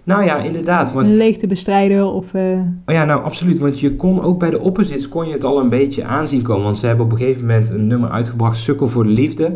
Nou 0.04 0.24
ja, 0.24 0.38
inderdaad. 0.38 0.92
Want 0.92 1.10
Een 1.10 1.16
leegte 1.16 1.46
bestrijden 1.46 2.12
of... 2.12 2.34
eh, 2.34 2.60
Oh 2.86 2.94
ja, 2.94 3.04
nou 3.04 3.22
absoluut. 3.24 3.58
Want 3.58 3.80
je 3.80 3.96
kon 3.96 4.20
ook 4.22 4.38
bij 4.38 4.50
de 4.50 4.60
opposites 4.60 5.08
kon 5.08 5.26
je 5.26 5.32
het 5.32 5.44
al 5.44 5.60
een 5.60 5.68
beetje 5.68 6.04
aanzien 6.04 6.42
komen. 6.42 6.64
Want 6.64 6.78
ze 6.78 6.86
hebben 6.86 7.04
op 7.04 7.12
een 7.12 7.18
gegeven 7.18 7.40
moment 7.40 7.70
een 7.70 7.86
nummer 7.86 8.10
uitgebracht, 8.10 8.56
Sukkel 8.58 8.88
voor 8.88 9.04
de 9.04 9.10
Liefde. 9.10 9.52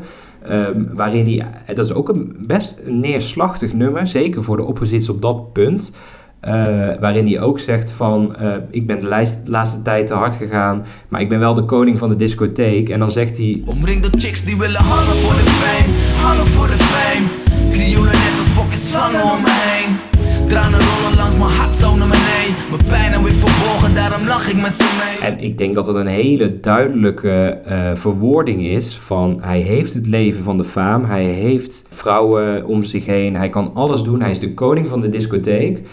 Ehm, 0.49 0.83
waarin 0.95 1.25
die, 1.25 1.43
dat 1.75 1.85
is 1.85 1.93
ook 1.93 2.09
een 2.09 2.37
best 2.47 2.83
neerslachtig 2.87 3.73
nummer, 3.73 4.07
zeker 4.07 4.45
voor 4.45 4.57
de 4.57 4.63
opposites 4.63 5.09
op 5.09 5.23
dat 5.23 5.53
punt. 5.53 5.93
eh, 6.41 6.53
waarin 7.01 7.27
hij 7.27 7.41
ook 7.41 7.59
zegt 7.59 7.91
van, 7.91 8.37
eh, 8.37 8.55
ik 8.71 8.87
ben 8.87 9.01
de 9.01 9.07
lijst, 9.09 9.39
laatste 9.45 9.83
tijd 9.83 10.07
te 10.07 10.15
hard 10.15 10.35
gegaan, 10.35 10.85
maar 11.09 11.21
ik 11.21 11.29
ben 11.29 11.39
wel 11.39 11.55
de 11.55 11.65
koning 11.65 11.99
van 11.99 12.09
de 12.09 12.17
discotheek. 12.17 12.89
En 12.89 12.99
dan 12.99 13.13
zegt 13.13 13.37
hij, 13.37 13.63
Omringd 13.67 14.03
door 14.03 14.21
chicks 14.21 14.45
die 14.45 14.57
willen 14.57 14.81
hangen 14.83 15.17
voor 15.17 15.35
de 15.35 15.51
fame, 15.51 15.93
hangen 16.27 16.47
voor 16.47 16.67
de 16.67 16.77
fame. 16.77 17.27
Krioelen 17.73 18.13
net 18.13 18.37
als 18.37 18.47
fucking 18.47 18.73
zangen 18.73 19.23
om 19.23 19.43
me 19.43 19.51
heen. 19.51 19.96
Tranen 20.49 20.81
rollen 20.81 21.17
langs 21.17 21.37
mijn 21.37 21.51
hart 21.51 21.75
zo 21.75 21.97
naar 21.97 22.09
beneden. 22.09 22.55
Mijn 22.71 22.85
pijn 22.89 23.13
heb 23.13 23.27
ik 23.27 23.35
verborgen, 23.35 23.95
daarom 23.95 24.27
lach 24.27 24.51
ik 24.51 24.61
met 24.61 24.77
ze 24.77 25.17
mee. 25.19 25.31
En 25.31 25.39
ik 25.39 25.59
denk 25.59 25.75
dat 25.75 25.87
het 25.87 25.97
een 25.97 26.07
hele 26.07 26.61
duidelijke 26.61 27.47
eh, 27.65 27.91
verwoording 27.95 28.63
is 28.63 28.97
van 28.97 29.39
hij 29.41 29.61
heeft 29.61 29.95
het 29.95 30.07
leven 30.07 30.45
van 30.45 30.59
de 30.59 30.65
faam, 30.65 31.05
hij 31.05 31.25
heeft 31.25 31.87
vrouwen 31.91 32.67
om 32.67 32.85
zich 32.85 33.07
heen, 33.07 33.37
hij 33.37 33.49
kan 33.49 33.71
alles 33.75 34.03
doen, 34.03 34.21
hij 34.21 34.31
is 34.31 34.39
de 34.39 34.55
koning 34.55 34.89
van 34.89 35.01
de 35.01 35.09
discotheek, 35.09 35.89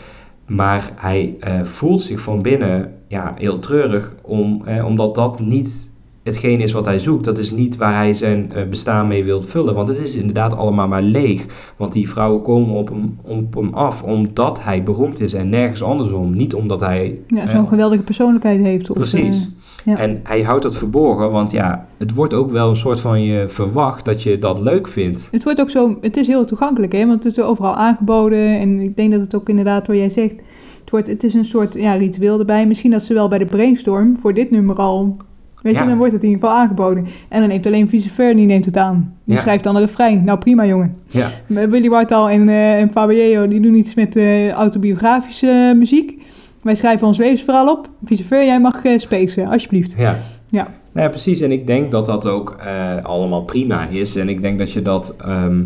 maar 0.47 0.91
hij 0.95 1.35
eh, 1.39 1.63
voelt 1.63 2.01
zich 2.01 2.19
van 2.21 2.41
binnen 2.41 2.93
ja, 3.07 3.33
heel 3.37 3.59
treurig 3.59 4.15
om, 4.21 4.61
eh, 4.65 4.85
omdat 4.85 5.15
dat 5.15 5.39
niet 5.39 5.91
hetgeen 6.23 6.59
is 6.59 6.71
wat 6.71 6.85
hij 6.85 6.99
zoekt. 6.99 7.25
Dat 7.25 7.37
is 7.37 7.51
niet 7.51 7.77
waar 7.77 7.95
hij 7.95 8.13
zijn 8.13 8.51
eh, 8.51 8.67
bestaan 8.67 9.07
mee 9.07 9.23
wil 9.23 9.41
vullen, 9.41 9.73
want 9.73 9.87
het 9.87 9.99
is 9.99 10.15
inderdaad 10.15 10.55
allemaal 10.57 10.87
maar 10.87 11.01
leeg. 11.01 11.45
Want 11.77 11.93
die 11.93 12.09
vrouwen 12.09 12.41
komen 12.41 12.75
op 12.75 12.89
hem, 12.89 13.17
op 13.21 13.53
hem 13.53 13.73
af 13.73 14.03
omdat 14.03 14.63
hij 14.63 14.83
beroemd 14.83 15.19
is 15.19 15.33
en 15.33 15.49
nergens 15.49 15.83
andersom. 15.83 16.35
Niet 16.35 16.53
omdat 16.53 16.79
hij... 16.79 17.19
ja, 17.27 17.41
eh, 17.41 17.49
zo'n 17.49 17.67
geweldige 17.67 18.03
persoonlijkheid 18.03 18.61
heeft. 18.61 18.89
Of, 18.89 18.95
Precies. 18.95 19.35
eh, 19.35 19.93
ja. 19.93 19.97
En 19.97 20.19
hij 20.23 20.41
houdt 20.41 20.63
dat 20.63 20.75
verborgen, 20.77 21.31
want 21.31 21.51
ja, 21.51 21.87
het 21.97 22.13
wordt 22.13 22.33
ook 22.33 22.51
wel 22.51 22.69
een 22.69 22.75
soort 22.75 22.99
van 22.99 23.21
je 23.21 23.45
verwacht 23.47 24.05
dat 24.05 24.23
je 24.23 24.39
dat 24.39 24.59
leuk 24.59 24.87
vindt. 24.87 25.27
Het 25.31 25.43
wordt 25.43 25.61
ook 25.61 25.69
zo, 25.69 25.97
het 26.01 26.17
is 26.17 26.27
heel 26.27 26.45
toegankelijk, 26.45 26.91
hè, 26.91 27.05
want 27.07 27.23
het 27.23 27.37
is 27.37 27.43
overal 27.43 27.75
aangeboden. 27.75 28.59
En 28.59 28.79
ik 28.79 28.95
denk 28.95 29.11
dat 29.11 29.21
het 29.21 29.35
ook 29.35 29.49
inderdaad, 29.49 29.87
wat 29.87 29.95
jij 29.95 30.09
zegt, 30.09 30.35
het, 30.79 30.89
wordt, 30.89 31.07
het 31.07 31.23
is 31.23 31.33
een 31.33 31.45
soort 31.45 31.73
ja, 31.73 31.93
ritueel 31.93 32.39
erbij. 32.39 32.67
Misschien 32.67 32.91
dat 32.91 33.03
ze 33.03 33.13
wel 33.13 33.27
bij 33.27 33.37
de 33.37 33.45
brainstorm 33.45 34.17
voor 34.21 34.33
dit 34.33 34.51
nummer 34.51 34.75
al, 34.75 35.17
weet 35.63 35.77
je, 35.77 35.85
dan 35.85 35.97
wordt 35.97 36.13
het 36.13 36.23
in 36.23 36.29
ieder 36.29 36.43
geval 36.43 36.61
aangeboden. 36.61 37.05
En 37.29 37.39
dan 37.39 37.49
neemt 37.49 37.65
alleen 37.65 37.89
Vice 37.89 38.33
die 38.35 38.45
neemt 38.45 38.65
het 38.65 38.77
aan. 38.77 39.13
Die 39.25 39.37
schrijft 39.37 39.63
dan 39.63 39.75
een 39.75 39.81
refrein. 39.81 40.23
Nou, 40.23 40.39
prima 40.39 40.65
jongen. 40.65 40.97
Ja, 41.07 41.31
Willy 41.47 41.89
Wartaal 41.89 42.29
en, 42.29 42.49
eh 42.49 42.79
en 42.79 42.91
Fabio, 42.91 43.47
die 43.47 43.59
doen 43.59 43.75
iets 43.75 43.93
met 43.95 44.15
eh, 44.15 44.51
autobiografische 44.51 45.73
muziek. 45.75 46.21
Wij 46.61 46.75
schrijven 46.75 47.07
ons 47.07 47.17
levensverhaal 47.17 47.67
op. 47.67 47.89
Vice 48.05 48.23
jij 48.29 48.59
mag 48.59 48.83
eh 48.83 48.97
spacen, 48.97 49.47
alsjeblieft. 49.47 49.93
ja. 49.97 50.15
Ja. 50.53 50.67
Nou 50.91 51.05
ja, 51.05 51.09
precies. 51.09 51.41
En 51.41 51.51
ik 51.51 51.67
denk 51.67 51.91
dat 51.91 52.05
dat 52.05 52.27
ook 52.27 52.55
eh, 52.59 52.97
allemaal 53.01 53.43
prima 53.43 53.87
is. 53.87 54.15
En 54.15 54.29
ik 54.29 54.41
denk 54.41 54.57
dat 54.59 54.71
je 54.71 54.81
dat, 54.81 55.15
ehm, 55.21 55.61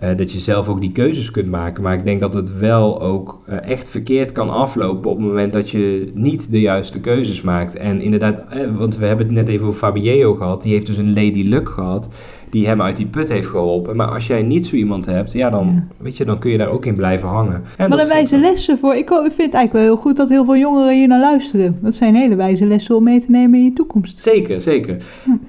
eh, 0.00 0.16
dat 0.16 0.32
je 0.32 0.38
zelf 0.38 0.68
ook 0.68 0.80
die 0.80 0.92
keuzes 0.92 1.30
kunt 1.30 1.50
maken. 1.50 1.82
Maar 1.82 1.94
ik 1.94 2.04
denk 2.04 2.20
dat 2.20 2.34
het 2.34 2.58
wel 2.58 3.02
ook 3.02 3.42
eh, 3.46 3.70
echt 3.70 3.88
verkeerd 3.88 4.32
kan 4.32 4.50
aflopen 4.50 5.10
op 5.10 5.16
het 5.16 5.26
moment 5.26 5.52
dat 5.52 5.70
je 5.70 6.10
niet 6.14 6.52
de 6.52 6.60
juiste 6.60 7.00
keuzes 7.00 7.42
maakt. 7.42 7.76
En 7.76 8.00
inderdaad, 8.00 8.44
eh, 8.48 8.76
want 8.76 8.96
we 8.96 9.06
hebben 9.06 9.26
het 9.26 9.34
net 9.34 9.48
even 9.48 9.66
over 9.66 9.78
Fabio 9.78 10.34
gehad. 10.34 10.62
Die 10.62 10.72
heeft 10.72 10.86
dus 10.86 10.96
een 10.96 11.14
Lady 11.14 11.42
Luck 11.42 11.68
gehad. 11.68 12.08
Die 12.50 12.66
hem 12.66 12.82
uit 12.82 12.96
die 12.96 13.06
put 13.06 13.28
heeft 13.28 13.48
geholpen. 13.48 13.96
Maar 13.96 14.08
als 14.08 14.26
jij 14.26 14.42
niet 14.42 14.66
zo 14.66 14.76
iemand 14.76 15.06
hebt, 15.06 15.32
ja 15.32 15.50
dan, 15.50 15.88
Weet 15.96 16.16
je, 16.16 16.24
dan 16.24 16.38
kun 16.38 16.50
je 16.50 16.58
daar 16.58 16.70
ook 16.70 16.86
in 16.86 16.94
blijven 16.94 17.28
hangen. 17.28 17.62
En 17.76 17.88
Maar 17.88 17.98
een 17.98 18.08
wijze 18.08 18.38
lessen 18.38 18.78
voor. 18.78 18.94
Ik, 18.94 19.08
vind 19.08 19.22
het 19.22 19.38
eigenlijk 19.38 19.72
wel 19.72 19.82
heel 19.82 19.96
goed 19.96 20.16
dat 20.16 20.28
heel 20.28 20.44
veel 20.44 20.56
jongeren 20.56 20.94
hier 20.94 21.08
naar 21.08 21.20
luisteren. 21.20 21.78
Dat 21.82 21.94
zijn 21.94 22.14
hele 22.14 22.36
wijze 22.36 22.66
lessen 22.66 22.96
om 22.96 23.02
mee 23.02 23.20
te 23.20 23.30
nemen 23.30 23.58
in 23.58 23.64
je 23.64 23.72
toekomst. 23.72 24.18
Zeker, 24.18 24.60
zeker. 24.60 24.96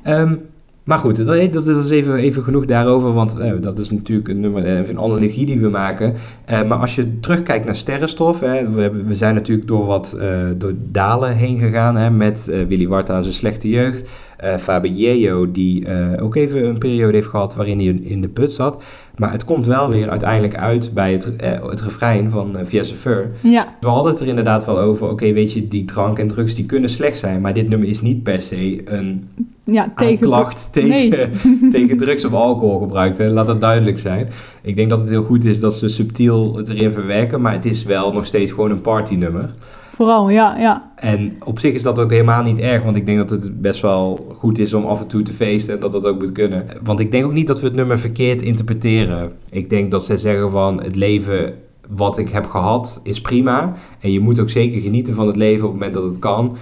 Ehm, 0.03 0.35
maar 0.83 0.97
goed, 0.99 1.25
dat, 1.25 1.53
dat 1.53 1.67
is 1.67 1.89
even, 1.89 2.15
even 2.15 2.43
genoeg 2.43 2.65
daarover, 2.65 3.13
want 3.13 3.37
eh, 3.37 3.53
dat 3.59 3.79
is 3.79 3.91
natuurlijk 3.91 4.27
een 4.27 4.39
nummer, 4.39 4.65
eh, 4.65 4.89
een 4.89 4.99
analogie 4.99 5.45
die 5.45 5.59
we 5.59 5.69
maken. 5.69 6.13
Eh, 6.45 6.63
maar 6.63 6.77
als 6.77 6.95
je 6.95 7.19
terugkijkt 7.19 7.65
naar 7.65 7.75
sterrenstof, 7.75 8.39
we, 8.39 9.05
zijn 9.11 9.35
natuurlijk 9.35 9.67
door 9.67 9.85
wat 9.85 10.13
eh, 10.19 10.27
door 10.57 10.73
dalen 10.91 11.35
heen 11.35 11.59
gegaan 11.59 11.95
hè, 11.95 12.09
met 12.09 12.47
eh, 12.47 12.65
Willy 12.67 12.87
Warta 12.87 13.13
aan 13.13 13.23
zijn 13.23 13.35
slechte 13.35 13.69
jeugd. 13.69 14.09
Eh 14.41 14.57
Fabio, 14.57 15.51
die 15.51 15.85
eh, 15.85 16.23
ook 16.23 16.35
even 16.35 16.65
een 16.65 16.77
periode 16.77 17.15
heeft 17.15 17.27
gehad 17.27 17.55
waarin 17.55 17.77
hij 17.77 17.87
in 17.87 18.21
de 18.21 18.27
put 18.27 18.51
zat. 18.51 18.83
Maar 19.17 19.31
het 19.31 19.45
komt 19.45 19.65
wel 19.65 19.89
weer 19.89 20.09
uiteindelijk 20.09 20.55
uit 20.55 20.91
bij 20.93 21.11
het, 21.11 21.35
eh, 21.35 21.69
het 21.69 21.81
refrein 21.81 22.29
van 22.29 22.57
uh, 22.57 22.61
Via 22.63 22.83
Fur. 22.83 23.31
Ja. 23.41 23.75
We 23.79 23.87
hadden 23.87 24.11
het 24.11 24.21
er 24.21 24.27
inderdaad 24.27 24.65
wel 24.65 24.79
over, 24.79 25.09
oké, 25.09 25.33
weet 25.33 25.53
je, 25.53 25.63
die 25.63 25.85
drank 25.85 26.19
en 26.19 26.27
drugs 26.27 26.55
die 26.55 26.65
kunnen 26.65 26.89
slecht 26.89 27.17
zijn, 27.17 27.41
maar 27.41 27.53
dit 27.53 27.69
nummer 27.69 27.87
is 27.87 28.01
niet 28.01 28.23
per 28.23 28.41
se 28.41 28.81
een 28.85 29.27
Ja, 29.63 29.93
tegen... 29.95 30.11
aanklacht 30.11 30.69
tegen, 30.73 30.89
Nee. 30.89 31.71
tegen 31.71 31.97
drugs 31.97 32.25
of 32.25 32.33
alcohol 32.33 32.79
gebruikt. 32.79 33.17
Hè? 33.17 33.29
Laat 33.29 33.47
dat 33.47 33.61
duidelijk 33.61 33.99
zijn. 33.99 34.29
Ik 34.61 34.75
denk 34.75 34.89
dat 34.89 34.99
het 34.99 35.09
heel 35.09 35.23
goed 35.23 35.45
is 35.45 35.59
dat 35.59 35.73
ze 35.73 35.89
subtiel 35.89 36.55
het 36.55 36.69
erin 36.69 36.91
verwerken, 36.91 37.41
maar 37.41 37.53
het 37.53 37.65
is 37.65 37.83
wel 37.83 38.13
nog 38.13 38.25
steeds 38.25 38.51
gewoon 38.51 38.71
een 38.71 38.81
partynummer. 38.81 39.49
Vooral, 39.93 40.29
ja, 40.29 40.57
ja. 40.57 40.91
En 40.95 41.37
op 41.43 41.59
zich 41.59 41.73
is 41.73 41.83
dat 41.83 41.99
ook 41.99 42.11
helemaal 42.11 42.43
niet 42.43 42.57
erg, 42.57 42.83
want 42.83 42.95
ik 42.95 43.05
denk 43.05 43.17
dat 43.17 43.29
het 43.29 43.61
best 43.61 43.81
wel 43.81 44.27
goed 44.37 44.59
is 44.59 44.73
om 44.73 44.85
af 44.85 45.01
en 45.01 45.07
toe 45.07 45.21
te 45.21 45.33
feesten 45.33 45.73
en 45.73 45.79
dat 45.79 45.91
dat 45.91 46.05
ook 46.05 46.19
moet 46.19 46.31
kunnen. 46.31 46.65
Want 46.83 46.99
ik 46.99 47.11
denk 47.11 47.25
ook 47.25 47.33
niet 47.33 47.47
dat 47.47 47.59
we 47.59 47.65
het 47.65 47.75
nummer 47.75 47.99
verkeerd 47.99 48.41
interpreteren. 48.41 49.31
Ik 49.49 49.69
denk 49.69 49.91
dat 49.91 50.05
zij 50.05 50.17
zeggen 50.17 50.51
van 50.51 50.83
het 50.83 50.95
leven 50.95 51.53
wat 51.89 52.17
ik 52.17 52.29
heb 52.29 52.45
gehad 52.45 52.99
is 53.03 53.21
prima. 53.21 53.73
En 53.99 54.11
je 54.11 54.19
moet 54.19 54.39
ook 54.39 54.49
zeker 54.49 54.81
genieten 54.81 55.13
van 55.13 55.27
het 55.27 55.35
leven 55.35 55.65
op 55.65 55.71
het 55.71 55.79
moment 55.79 55.93
dat 55.93 56.03
het 56.03 56.19
kan. 56.19 56.57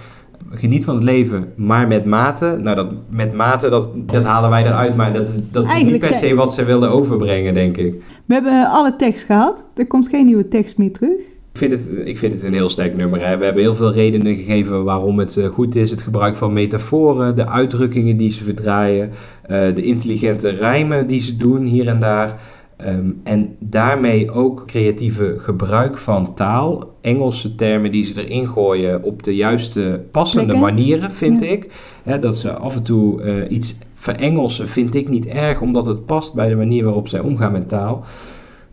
Geniet 0.50 0.84
van 0.84 0.94
het 0.94 1.04
leven, 1.04 1.52
maar 1.56 1.88
met 1.88 2.04
mate. 2.04 2.58
Nou, 2.62 2.76
dat 2.76 2.92
met 3.08 3.32
mate, 3.32 3.68
dat, 3.68 3.90
dat 3.96 4.24
halen 4.24 4.50
wij 4.50 4.64
eruit, 4.64 4.96
maar 4.96 5.12
dat, 5.12 5.34
dat 5.52 5.64
is 5.64 5.82
niet 5.82 5.98
per 5.98 6.14
se 6.14 6.34
wat 6.34 6.54
ze 6.54 6.64
wilden 6.64 6.90
overbrengen, 6.90 7.54
denk 7.54 7.76
ik. 7.76 7.94
We 8.24 8.34
hebben 8.34 8.66
alle 8.66 8.96
tekst 8.96 9.24
gehad. 9.24 9.70
Er 9.74 9.86
komt 9.86 10.08
geen 10.08 10.26
nieuwe 10.26 10.48
tekst 10.48 10.78
meer 10.78 10.92
terug. 10.92 11.20
Ik 11.60 11.68
vind, 11.68 11.88
het, 11.88 12.06
ik 12.06 12.18
vind 12.18 12.34
het 12.34 12.42
een 12.42 12.52
heel 12.52 12.68
sterk 12.68 12.96
nummer. 12.96 13.26
Hè. 13.26 13.38
We 13.38 13.44
hebben 13.44 13.62
heel 13.62 13.74
veel 13.74 13.92
redenen 13.92 14.36
gegeven 14.36 14.84
waarom 14.84 15.18
het 15.18 15.36
eh, 15.36 15.46
goed 15.48 15.76
is. 15.76 15.90
Het 15.90 16.02
gebruik 16.02 16.36
van 16.36 16.52
metaforen, 16.52 17.36
de 17.36 17.46
uitdrukkingen 17.48 18.16
die 18.16 18.32
ze 18.32 18.44
verdraaien, 18.44 19.10
eh, 19.42 19.74
de 19.74 19.82
intelligente 19.82 20.48
rijmen 20.48 21.06
die 21.06 21.20
ze 21.20 21.36
doen 21.36 21.64
hier 21.64 21.88
en 21.88 22.00
daar. 22.00 22.40
Ehm, 22.76 23.10
en 23.24 23.56
daarmee 23.58 24.30
ook 24.30 24.66
creatieve 24.66 25.34
gebruik 25.38 25.98
van 25.98 26.34
taal, 26.34 26.94
Engelse 27.00 27.54
termen 27.54 27.90
die 27.90 28.04
ze 28.04 28.26
erin 28.26 28.46
gooien 28.48 29.02
op 29.02 29.22
de 29.22 29.34
juiste 29.36 30.00
passende 30.10 30.56
manieren, 30.56 31.10
vind 31.12 31.40
Ja. 31.40 31.50
ik. 31.50 31.72
Hè, 32.02 32.18
dat 32.18 32.36
ze 32.36 32.52
af 32.52 32.76
en 32.76 32.82
toe 32.82 33.22
eh, 33.22 33.50
iets 33.56 33.78
verengelsen 33.94 34.68
vind 34.68 34.94
ik 34.94 35.08
niet 35.08 35.26
erg, 35.26 35.60
omdat 35.60 35.86
het 35.86 36.06
past 36.06 36.34
bij 36.34 36.48
de 36.48 36.56
manier 36.56 36.84
waarop 36.84 37.08
zij 37.08 37.20
omgaan 37.20 37.52
met 37.52 37.68
taal. 37.68 38.04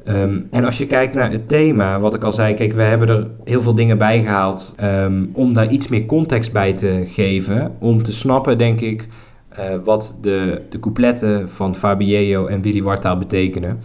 Ehm, 0.08 0.39
en 0.51 0.66
als 0.66 0.78
je 0.78 0.86
kijkt 0.86 1.14
naar 1.14 1.32
het 1.32 1.49
thema, 1.49 1.99
wat 1.99 2.16
ik 2.16 2.24
al 2.24 2.34
zei, 2.34 2.53
kijk, 2.53 2.74
we 2.74 2.82
hebben 2.82 3.10
er 3.10 3.28
heel 3.43 3.62
veel 3.62 3.76
dingen 3.76 3.97
bij 3.97 4.22
gehaald 4.22 4.74
ehm, 4.78 5.26
om 5.34 5.53
daar 5.53 5.72
iets 5.72 5.88
meer 5.88 6.05
context 6.05 6.51
bij 6.51 6.74
te 6.74 7.03
geven. 7.08 7.76
Om 7.80 8.03
te 8.03 8.14
snappen, 8.14 8.58
denk 8.58 8.82
ik, 8.82 9.08
eh, 9.49 9.66
wat 9.84 10.18
de, 10.22 10.62
de 10.70 10.80
coupletten 10.80 11.49
van 11.49 11.76
Fabiello 11.76 12.45
en 12.45 12.62
Willy 12.62 12.84
Wartaal 12.84 13.18
betekenen. 13.18 13.80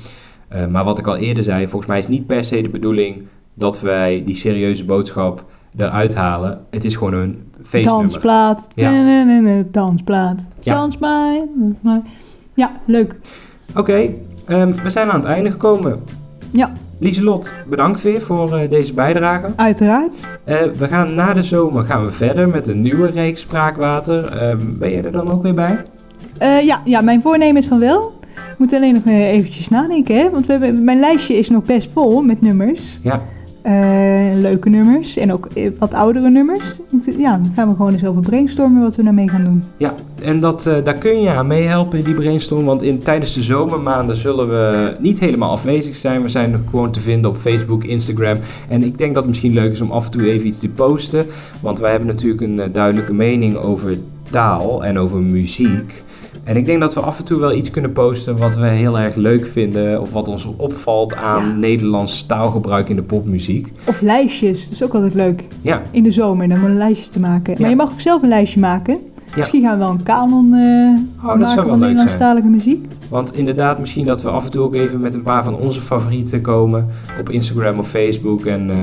Eh, 0.48 0.66
maar 0.66 0.84
wat 0.84 0.98
ik 0.98 1.06
al 1.06 1.16
eerder 1.16 1.42
zei, 1.42 1.68
volgens 1.68 1.90
mij 1.90 1.98
is 1.98 2.08
niet 2.08 2.26
per 2.26 2.44
se 2.44 2.62
de 2.62 2.68
bedoeling 2.68 3.22
dat 3.54 3.80
wij 3.80 4.22
die 4.26 4.36
serieuze 4.36 4.84
boodschap 4.84 5.44
eruit 5.76 6.14
halen. 6.14 6.60
Het 6.70 6.84
is 6.84 6.96
gewoon 6.96 7.14
een 7.14 7.42
feestnummer. 7.62 8.02
Dansplaat. 8.02 8.68
Ja. 8.74 8.90
Nee, 8.90 9.02
nee, 9.02 9.24
nee, 9.24 9.40
nee, 9.40 9.70
dansplaat. 9.70 10.40
Ja. 10.60 10.74
Dans 10.74 10.98
mij. 10.98 11.48
Ja, 12.54 12.72
leuk. 12.86 13.16
Oké, 13.76 14.10
ehm, 14.52 14.72
we 14.82 14.90
zijn 14.90 15.10
aan 15.10 15.20
het 15.20 15.28
einde 15.28 15.50
gekomen. 15.50 16.00
Ja, 16.50 16.72
Lieselot, 16.98 17.52
bedankt 17.66 18.02
weer 18.02 18.20
voor 18.20 18.56
eh, 18.56 18.70
deze 18.70 18.94
bijdrage. 18.94 19.50
uiteraard. 19.56 20.26
Eh, 20.44 20.56
we 20.78 20.88
gaan 20.88 21.14
na 21.14 21.32
de 21.32 21.42
zomer 21.42 21.84
gaan 21.84 22.04
we 22.04 22.12
verder 22.12 22.48
met 22.48 22.68
een 22.68 22.82
nieuwe 22.82 23.10
reeks 23.10 23.40
Spraakwater. 23.40 24.24
Ehm, 24.24 24.58
ben 24.78 24.90
jij 24.90 25.04
er 25.04 25.12
dan 25.12 25.30
ook 25.30 25.42
weer 25.42 25.54
bij? 25.54 25.78
Eh, 26.38 26.62
ja, 26.64 26.80
ja, 26.84 27.00
mijn 27.00 27.22
voornemen 27.22 27.62
is 27.62 27.68
van 27.68 27.78
wel. 27.78 28.12
Ik 28.34 28.58
moet 28.58 28.72
alleen 28.72 28.94
nog 28.94 29.06
eventjes 29.06 29.68
nadenken, 29.68 30.16
hè? 30.16 30.30
Want 30.30 30.46
we 30.46 30.52
hebben, 30.52 30.84
mijn 30.84 31.00
lijstje 31.00 31.38
is 31.38 31.48
nog 31.48 31.64
best 31.64 31.88
vol 31.92 32.22
met 32.22 32.40
nummers. 32.40 32.98
Ja. 33.02 33.22
Eh, 33.62 34.30
leuke 34.34 34.68
nummers 34.68 35.16
en 35.16 35.32
ook 35.32 35.46
eh, 35.54 35.70
wat 35.78 35.94
oudere 35.94 36.30
nummers. 36.30 36.80
Ja, 37.18 37.36
dan 37.36 37.50
gaan 37.54 37.68
we 37.68 37.76
gewoon 37.76 37.92
eens 37.92 38.04
over 38.04 38.22
brainstormen 38.22 38.82
wat 38.82 38.96
we 38.96 39.02
daarmee 39.02 39.28
gaan 39.28 39.44
doen. 39.44 39.64
Ja, 39.76 39.94
en 40.22 40.40
dat, 40.40 40.66
eh, 40.66 40.74
daar 40.84 40.94
kun 40.94 41.20
je 41.20 41.30
aan 41.30 41.46
meehelpen 41.46 41.98
in 41.98 42.04
die 42.04 42.14
brainstorm. 42.14 42.64
Want 42.64 42.82
in, 42.82 42.98
tijdens 42.98 43.34
de 43.34 43.42
zomermaanden 43.42 44.16
zullen 44.16 44.48
we 44.48 44.94
niet 44.98 45.20
helemaal 45.20 45.50
afwezig 45.50 45.96
zijn. 45.96 46.22
We 46.22 46.28
zijn 46.28 46.50
nog 46.50 46.60
gewoon 46.70 46.92
te 46.92 47.00
vinden 47.00 47.30
op 47.30 47.36
Facebook, 47.36 47.84
Instagram. 47.84 48.38
En 48.68 48.82
ik 48.82 48.98
denk 48.98 49.14
dat 49.14 49.22
het 49.22 49.32
misschien 49.32 49.54
leuk 49.54 49.72
is 49.72 49.80
om 49.80 49.90
af 49.90 50.04
en 50.04 50.10
toe 50.10 50.30
even 50.30 50.46
iets 50.46 50.58
te 50.58 50.68
posten. 50.68 51.26
Want 51.60 51.78
wij 51.78 51.90
hebben 51.90 52.08
natuurlijk 52.08 52.42
een 52.42 52.72
duidelijke 52.72 53.14
mening 53.14 53.56
over 53.56 53.94
taal 54.30 54.84
en 54.84 54.98
over 54.98 55.18
muziek. 55.18 56.02
En 56.44 56.56
ik 56.56 56.64
denk 56.64 56.80
dat 56.80 56.94
we 56.94 57.00
af 57.00 57.18
en 57.18 57.24
toe 57.24 57.40
wel 57.40 57.52
iets 57.52 57.70
kunnen 57.70 57.92
posten 57.92 58.36
wat 58.36 58.54
we 58.54 58.66
heel 58.66 58.98
erg 58.98 59.14
leuk 59.14 59.46
vinden. 59.46 60.00
Of 60.00 60.12
wat 60.12 60.28
ons 60.28 60.48
opvalt 60.56 61.14
aan 61.14 61.58
Nederlands 61.58 62.26
taalgebruik 62.26 62.88
in 62.88 62.96
de 62.96 63.02
popmuziek. 63.02 63.72
Of 63.84 64.00
lijstjes, 64.00 64.62
dat 64.62 64.72
is 64.72 64.82
ook 64.82 64.94
altijd 64.94 65.14
leuk. 65.14 65.44
Ja, 65.60 65.82
In 65.90 66.02
de 66.02 66.10
zomer, 66.10 66.48
dan 66.48 66.58
om 66.58 66.64
een 66.64 66.76
lijstje 66.76 67.10
te 67.10 67.20
maken. 67.20 67.54
Maar 67.60 67.70
je 67.70 67.76
mag 67.76 67.92
ook 67.92 68.00
zelf 68.00 68.22
een 68.22 68.28
lijstje 68.28 68.60
maken. 68.60 68.98
Misschien 69.36 69.62
gaan 69.62 69.72
we 69.72 69.84
wel 69.84 69.90
een 69.90 70.02
kanon 70.02 70.54
eh 70.54 71.28
Oh, 71.28 71.38
dat 71.38 71.38
zou 71.38 71.38
maken 71.38 71.54
wel 71.56 71.66
van 71.66 71.78
Nederlandstalige 71.78 72.48
muziek. 72.48 72.86
Want 73.08 73.36
inderdaad, 73.36 73.78
misschien 73.78 74.06
dat 74.06 74.22
we 74.22 74.28
af 74.28 74.44
en 74.44 74.50
toe 74.50 74.62
ook 74.62 74.74
even 74.74 75.00
met 75.00 75.14
een 75.14 75.22
paar 75.22 75.44
van 75.44 75.56
onze 75.56 75.80
favorieten 75.80 76.40
komen 76.40 76.88
op 77.20 77.30
Instagram 77.30 77.78
of 77.78 77.88
Facebook. 77.88 78.44
En, 78.46 78.70
eh, 78.70 78.76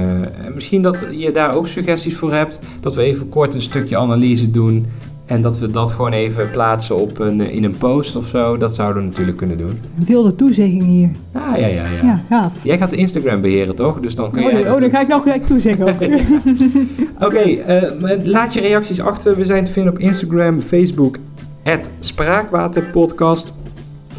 en 0.45 0.51
misschien 0.53 0.81
dat 0.81 1.05
je 1.11 1.31
daar 1.31 1.53
ook 1.53 1.67
suggesties 1.67 2.17
voor 2.17 2.33
hebt. 2.33 2.59
Dat 2.79 2.95
we 2.95 3.01
even 3.01 3.29
kort 3.29 3.53
een 3.53 3.61
stukje 3.61 3.97
analyse 3.97 4.51
doen. 4.51 4.85
En 5.29 5.41
dat 5.41 5.59
we 5.59 5.71
dat 5.71 5.91
gewoon 5.91 6.11
even 6.11 6.51
plaatsen 6.51 6.95
op 6.95 7.19
een, 7.19 7.41
in 7.41 7.63
een 7.63 7.77
post 7.77 8.15
of 8.15 8.27
zo. 8.27 8.57
Dat 8.57 8.75
zouden 8.75 9.01
we 9.01 9.09
natuurlijk 9.09 9.37
kunnen 9.37 9.57
doen. 9.57 9.79
Wilde 9.95 10.35
toezegging 10.35 10.83
hier. 10.83 11.09
Ah, 11.31 11.57
ja, 11.57 11.67
ja, 11.67 11.87
ja. 11.87 12.03
Ja, 12.03 12.21
gaaf. 12.29 12.53
Jij 12.61 12.77
gaat 12.77 12.91
Instagram 12.91 13.41
beheren, 13.41 13.75
toch? 13.75 13.99
Dus 13.99 14.15
dan 14.15 14.31
kun 14.31 14.43
Oh, 14.43 14.73
oh, 14.73 14.81
dan 14.81 14.89
ga 14.89 15.01
ik 15.01 15.07
nou 15.07 15.21
gelijk 15.21 15.47
toezeggen. 15.47 15.87
Oké, 17.25 17.39
eh, 17.39 17.91
laat 18.23 18.53
je 18.53 18.59
reacties 18.59 19.01
achter. 19.01 19.35
We 19.35 19.45
zijn 19.45 19.63
te 19.63 19.71
vinden 19.71 19.93
op 19.93 19.99
Instagram, 19.99 20.61
Facebook, 20.61 21.17
Spraakwaterpodcast. 21.99 23.53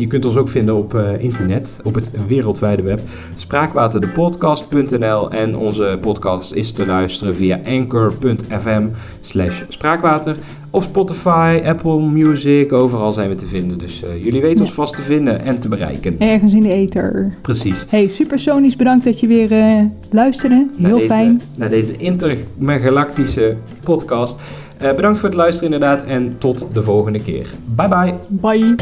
Je 0.01 0.07
kunt 0.07 0.25
ons 0.25 0.37
ook 0.37 0.49
vinden 0.49 0.77
op 0.77 0.95
eh, 0.95 1.23
internet, 1.23 1.81
op 1.85 1.95
het 1.95 2.11
wereldwijde 2.27 2.83
web. 2.83 3.01
Spraakwaterdepodcast.nl 3.37 5.31
en 5.31 5.57
onze 5.57 5.99
podcast 6.01 6.53
is 6.53 6.73
te 6.73 6.87
luisteren 6.87 7.35
via 7.35 7.61
anchor.fm 7.67 8.87
slash 9.21 9.63
spraakwater. 9.69 10.37
Of 10.71 10.85
Spotify, 10.85 11.61
Apple 11.65 12.01
Music, 12.01 12.73
overal 12.73 13.13
zijn 13.13 13.29
we 13.29 13.35
te 13.35 13.47
vinden. 13.47 13.79
Dus 13.79 14.03
eh, 14.03 14.25
jullie 14.25 14.41
weten 14.41 14.65
ons 14.65 14.73
vast 14.73 14.95
te 14.95 15.03
vinden 15.03 15.41
en 15.45 15.61
te 15.61 15.69
bereiken. 15.69 16.17
Ergens 16.19 16.53
in 16.53 16.63
de 16.63 16.73
ether. 16.73 17.35
Precies. 17.41 17.85
Hey, 17.89 18.09
Supersonisch, 18.09 18.77
bedankt 18.77 19.05
dat 19.05 19.21
je 19.21 19.27
weer 19.27 19.53
eh, 19.53 19.85
luisterde. 20.11 20.67
Naar 20.77 20.89
Heel 20.91 20.97
deze, 20.97 21.09
fijn. 21.09 21.41
Naar 21.57 21.69
deze 21.69 21.97
intergalactische 21.97 23.57
podcast. 23.83 24.41
Eh, 24.81 24.95
bedankt 24.95 25.19
voor 25.19 25.29
het 25.29 25.39
luisteren 25.39 25.73
inderdaad 25.73 26.03
en 26.03 26.39
tot 26.39 26.67
de 26.73 26.83
volgende 26.83 27.23
keer. 27.23 27.47
Bye 27.65 27.89
bye. 27.89 28.15
Bye. 28.29 28.75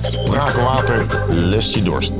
Spraakwater, 0.00 1.06
lust 1.30 1.74
je 1.74 1.82
dorst. 1.82 2.12